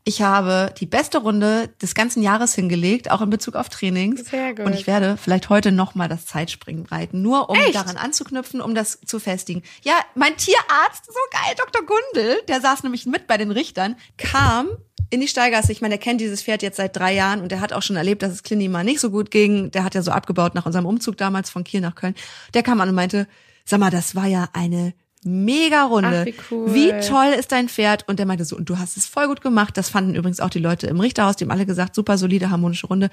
Ich 0.09 0.23
habe 0.23 0.73
die 0.79 0.87
beste 0.87 1.19
Runde 1.19 1.69
des 1.83 1.97
ganzen 1.97 2.23
Jahres 2.23 2.55
hingelegt, 2.55 3.11
auch 3.11 3.23
in 3.23 3.29
Bezug 3.29 3.57
auf 3.57 3.69
Trainings. 3.69 4.25
Sehr 4.31 4.55
gut. 4.55 4.65
Und 4.65 4.73
ich 4.73 4.87
werde 4.87 5.17
vielleicht 5.17 5.49
heute 5.49 5.73
noch 5.73 5.97
mal 5.97 6.07
das 6.07 6.27
Zeitspringen 6.27 6.87
reiten, 6.87 7.23
nur 7.23 7.51
um 7.51 7.57
Echt? 7.57 7.75
daran 7.75 7.97
anzuknüpfen, 7.97 8.61
um 8.61 8.77
das 8.77 9.01
zu 9.05 9.19
festigen. 9.19 9.65
Ja, 9.83 9.95
mein 10.15 10.37
Tierarzt, 10.37 11.07
so 11.07 11.19
geil, 11.33 11.57
Dr. 11.57 11.85
Gundel, 11.85 12.41
der 12.47 12.61
saß 12.61 12.85
nämlich 12.85 13.07
mit 13.07 13.27
bei 13.27 13.37
den 13.37 13.51
Richtern, 13.51 13.97
kam 14.17 14.69
in 15.11 15.21
die 15.21 15.27
Steigasse. 15.27 15.73
Ich 15.73 15.81
meine, 15.81 15.95
der 15.95 16.01
kennt 16.01 16.21
dieses 16.21 16.41
Pferd 16.41 16.63
jetzt 16.63 16.77
seit 16.77 16.95
drei 16.95 17.13
Jahren 17.13 17.41
und 17.41 17.51
der 17.51 17.61
hat 17.61 17.73
auch 17.73 17.83
schon 17.83 17.97
erlebt, 17.97 18.23
dass 18.23 18.31
es 18.31 18.45
Clini 18.45 18.69
mal 18.69 18.85
nicht 18.85 19.01
so 19.01 19.11
gut 19.11 19.33
ging. 19.33 19.73
Der 19.73 19.83
hat 19.83 19.97
ja 19.97 20.03
so 20.03 20.13
abgebaut 20.13 20.55
nach 20.55 20.67
unserem 20.67 20.87
Umzug 20.87 21.17
damals 21.17 21.51
von 21.51 21.65
Kiel 21.65 21.81
nach 21.81 21.97
Köln. 21.97 22.15
Der 22.55 22.63
kam 22.63 22.81
an 22.81 22.89
und 22.89 22.95
meinte, 22.95 23.27
sag 23.65 23.81
mal, 23.81 23.91
das 23.91 24.15
war 24.15 24.27
ja 24.27 24.49
eine 24.53 24.95
mega 25.27 25.85
Runde. 25.85 26.21
Ach, 26.23 26.27
wie 26.27 26.35
cool. 26.51 26.75
Wie 26.75 26.91
toll 27.07 27.35
ist 27.39 27.53
dein 27.53 27.69
Pferd? 27.69 28.09
Und 28.09 28.19
der 28.19 28.27
meinte 28.27 28.45
so, 28.45 28.57
und 28.57 28.69
du 28.69 28.79
hast 28.79 28.97
es 28.97 29.07
voll 29.07 29.27
gut 29.29 29.41
gemacht. 29.41 29.77
Das 29.77 29.89
fanden 29.91 30.15
übrigens 30.15 30.41
auch 30.41 30.51
die 30.51 30.59
Leute 30.59 30.87
im 30.87 31.01
Richterhaus, 31.01 31.37
die 31.37 31.45
haben 31.45 31.51
alle 31.51 31.67
gesagt, 31.67 31.95
super 31.95 32.17
solide, 32.19 32.51
harmonische 32.51 32.87
Runde. 32.87 33.11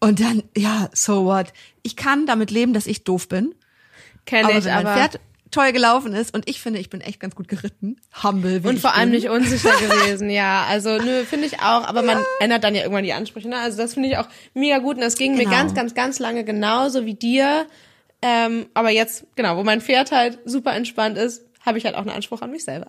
Und 0.00 0.20
dann, 0.20 0.42
ja, 0.56 0.88
so 0.92 1.24
what? 1.24 1.52
Ich 1.82 1.96
kann 1.96 2.26
damit 2.26 2.50
leben, 2.50 2.72
dass 2.72 2.86
ich 2.86 3.04
doof 3.04 3.28
bin. 3.28 3.54
Kenne 4.26 4.48
aber 4.48 4.58
ich, 4.58 4.64
wenn 4.64 4.74
mein 4.74 4.86
aber. 4.86 4.96
Pferd 4.96 5.20
toll 5.50 5.72
gelaufen 5.72 6.12
ist 6.12 6.32
und 6.32 6.48
ich 6.48 6.60
finde, 6.60 6.78
ich 6.78 6.90
bin 6.90 7.00
echt 7.00 7.18
ganz 7.18 7.34
gut 7.34 7.48
geritten. 7.48 7.96
Humble, 8.22 8.62
wie 8.62 8.68
und 8.68 8.78
vor 8.78 8.94
allem 8.94 9.10
bin. 9.10 9.20
nicht 9.20 9.30
unsicher 9.30 9.72
gewesen, 9.80 10.30
ja. 10.30 10.64
Also, 10.68 10.96
nö, 10.98 11.24
finde 11.24 11.46
ich 11.46 11.58
auch. 11.58 11.88
Aber 11.88 12.02
man 12.02 12.18
ändert 12.38 12.62
dann 12.62 12.74
ja 12.74 12.82
irgendwann 12.82 13.02
die 13.02 13.12
Ansprüche. 13.12 13.48
Ne? 13.48 13.58
Also, 13.58 13.76
das 13.78 13.94
finde 13.94 14.08
ich 14.10 14.16
auch 14.16 14.28
mega 14.54 14.78
gut. 14.78 14.94
Und 14.96 15.02
das 15.02 15.16
ging 15.16 15.32
mir 15.32 15.44
Genau. 15.44 15.50
ganz, 15.50 15.74
ganz, 15.74 15.94
ganz 15.94 16.18
lange 16.20 16.44
genauso 16.44 17.04
wie 17.04 17.14
dir. 17.14 17.66
Ähm, 18.22 18.66
aber 18.74 18.90
jetzt, 18.90 19.24
genau, 19.36 19.56
wo 19.56 19.64
mein 19.64 19.80
Pferd 19.80 20.12
halt 20.12 20.38
super 20.44 20.74
entspannt 20.74 21.16
ist, 21.16 21.42
habe 21.64 21.76
ich 21.76 21.84
halt 21.84 21.94
auch 21.94 22.00
einen 22.00 22.10
Anspruch 22.10 22.40
an 22.40 22.50
mich 22.50 22.64
selber. 22.64 22.86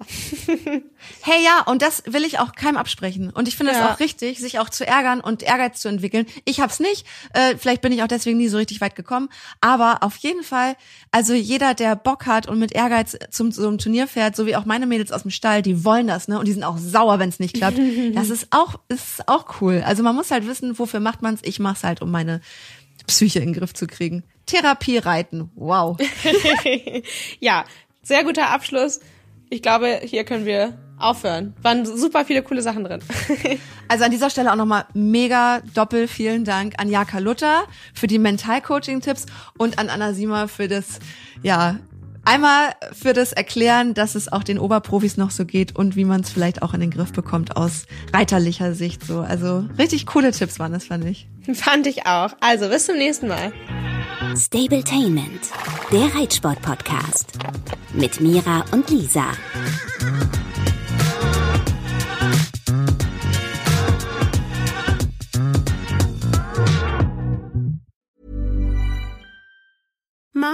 Hey 1.24 1.44
ja, 1.44 1.62
und 1.66 1.82
das 1.82 2.04
will 2.06 2.24
ich 2.24 2.40
auch 2.40 2.54
keinem 2.54 2.78
absprechen. 2.78 3.32
Und 3.32 3.48
ich 3.48 3.56
finde 3.58 3.74
es 3.74 3.78
Ja. 3.80 3.92
auch 3.94 4.00
richtig, 4.00 4.40
sich 4.40 4.60
auch 4.60 4.70
zu 4.70 4.88
ärgern 4.88 5.20
und 5.20 5.44
Ehrgeiz 5.44 5.82
zu 5.82 5.88
entwickeln. 5.90 6.26
Ich 6.46 6.60
hab's 6.62 6.80
nicht. 6.80 7.06
Äh, 7.34 7.58
vielleicht 7.58 7.82
bin 7.82 7.92
ich 7.92 8.02
auch 8.02 8.08
deswegen 8.08 8.38
nie 8.38 8.48
so 8.48 8.58
richtig 8.58 8.80
weit 8.82 8.96
gekommen. 8.96 9.28
Aber 9.62 10.04
auf 10.04 10.16
jeden 10.18 10.44
Fall, 10.44 10.76
also 11.12 11.34
jeder, 11.34 11.74
der 11.74 11.96
Bock 11.96 12.26
hat 12.28 12.48
und 12.48 12.60
mit 12.60 12.72
Ehrgeiz 12.72 13.18
zum, 13.30 13.52
zum 13.52 13.78
Turnier 13.78 14.08
fährt, 14.08 14.36
so 14.36 14.46
wie 14.46 14.56
auch 14.56 14.66
meine 14.66 14.86
Mädels 14.88 15.12
aus 15.12 15.24
dem 15.24 15.32
Stall, 15.32 15.62
die 15.62 15.84
wollen 15.84 16.08
das, 16.08 16.28
ne? 16.28 16.40
Und 16.40 16.48
die 16.48 16.54
sind 16.54 16.64
auch 16.64 16.78
sauer, 16.78 17.20
wenn 17.20 17.30
es 17.30 17.40
nicht 17.40 17.56
klappt. 17.56 17.78
Das 18.14 18.30
ist 18.30 18.48
auch, 18.52 18.80
ist 18.88 19.28
auch 19.28 19.62
cool. 19.62 19.84
Also 19.86 20.02
man 20.04 20.16
muss 20.16 20.32
halt 20.32 20.48
wissen, 20.48 20.78
wofür 20.80 21.00
macht 21.02 21.22
man's. 21.22 21.42
Ich 21.44 21.60
mach's 21.60 21.84
halt, 21.84 22.02
um 22.02 22.10
meine 22.12 22.42
Psyche 23.12 23.40
in 23.40 23.46
den 23.46 23.54
Griff 23.54 23.74
zu 23.74 23.88
kriegen. 23.88 24.24
Therapie 24.46 24.98
reiten. 24.98 25.52
Wow. 25.56 25.98
ja, 27.40 27.66
sehr 28.02 28.24
guter 28.24 28.50
Abschluss. 28.50 29.00
Ich 29.50 29.62
glaube, 29.62 30.00
hier 30.04 30.24
können 30.24 30.46
wir 30.46 30.78
aufhören. 30.98 31.54
Waren 31.62 31.86
super 31.86 32.26
viele 32.26 32.42
coole 32.44 32.62
Sachen 32.62 32.84
drin. 32.84 33.02
Also 33.88 34.06
an 34.06 34.12
dieser 34.12 34.30
Stelle 34.30 34.50
auch 34.50 34.56
nochmal 34.56 34.86
mega 34.94 35.60
doppel 35.74 36.08
vielen 36.08 36.46
Dank 36.46 36.76
an 36.78 36.90
Jaka 36.90 37.20
Luther 37.20 37.64
für 37.94 38.08
die 38.08 38.20
Mentalcoaching-Tipps 38.20 39.26
und 39.58 39.80
an 39.80 39.90
Anna 39.90 40.14
Siemer 40.14 40.48
für 40.48 40.70
das, 40.70 41.00
ja, 41.44 41.78
einmal 42.24 42.74
für 42.94 43.14
das 43.14 43.34
Erklären, 43.34 43.94
dass 43.94 44.16
es 44.16 44.32
auch 44.32 44.44
den 44.44 44.60
Oberprofis 44.60 45.18
noch 45.18 45.32
so 45.32 45.46
geht 45.46 45.76
und 45.76 45.96
wie 45.96 46.06
man 46.06 46.22
es 46.22 46.30
vielleicht 46.30 46.62
auch 46.62 46.74
in 46.74 46.82
den 46.82 46.92
Griff 46.92 47.12
bekommt 47.12 47.58
aus 47.58 47.86
reiterlicher 48.14 48.74
Sicht 48.74 49.06
so. 49.06 49.20
Also 49.20 49.66
richtig 49.78 50.06
coole 50.06 50.32
Tipps 50.32 50.60
waren 50.60 50.72
das, 50.72 50.86
fand 50.86 51.06
ich. 51.06 51.28
Fand 51.54 51.88
ich 51.88 52.06
auch. 52.06 52.34
Also, 52.40 52.70
bis 52.70 52.86
zum 52.86 52.98
nächsten 52.98 53.28
Mal. 53.28 53.52
Stabletainment, 54.36 55.42
der 55.92 56.14
Reitsport-Podcast. 56.16 57.34
Mit 57.94 58.22
Mira 58.22 58.64
und 58.72 58.90
Lisa. 58.90 59.26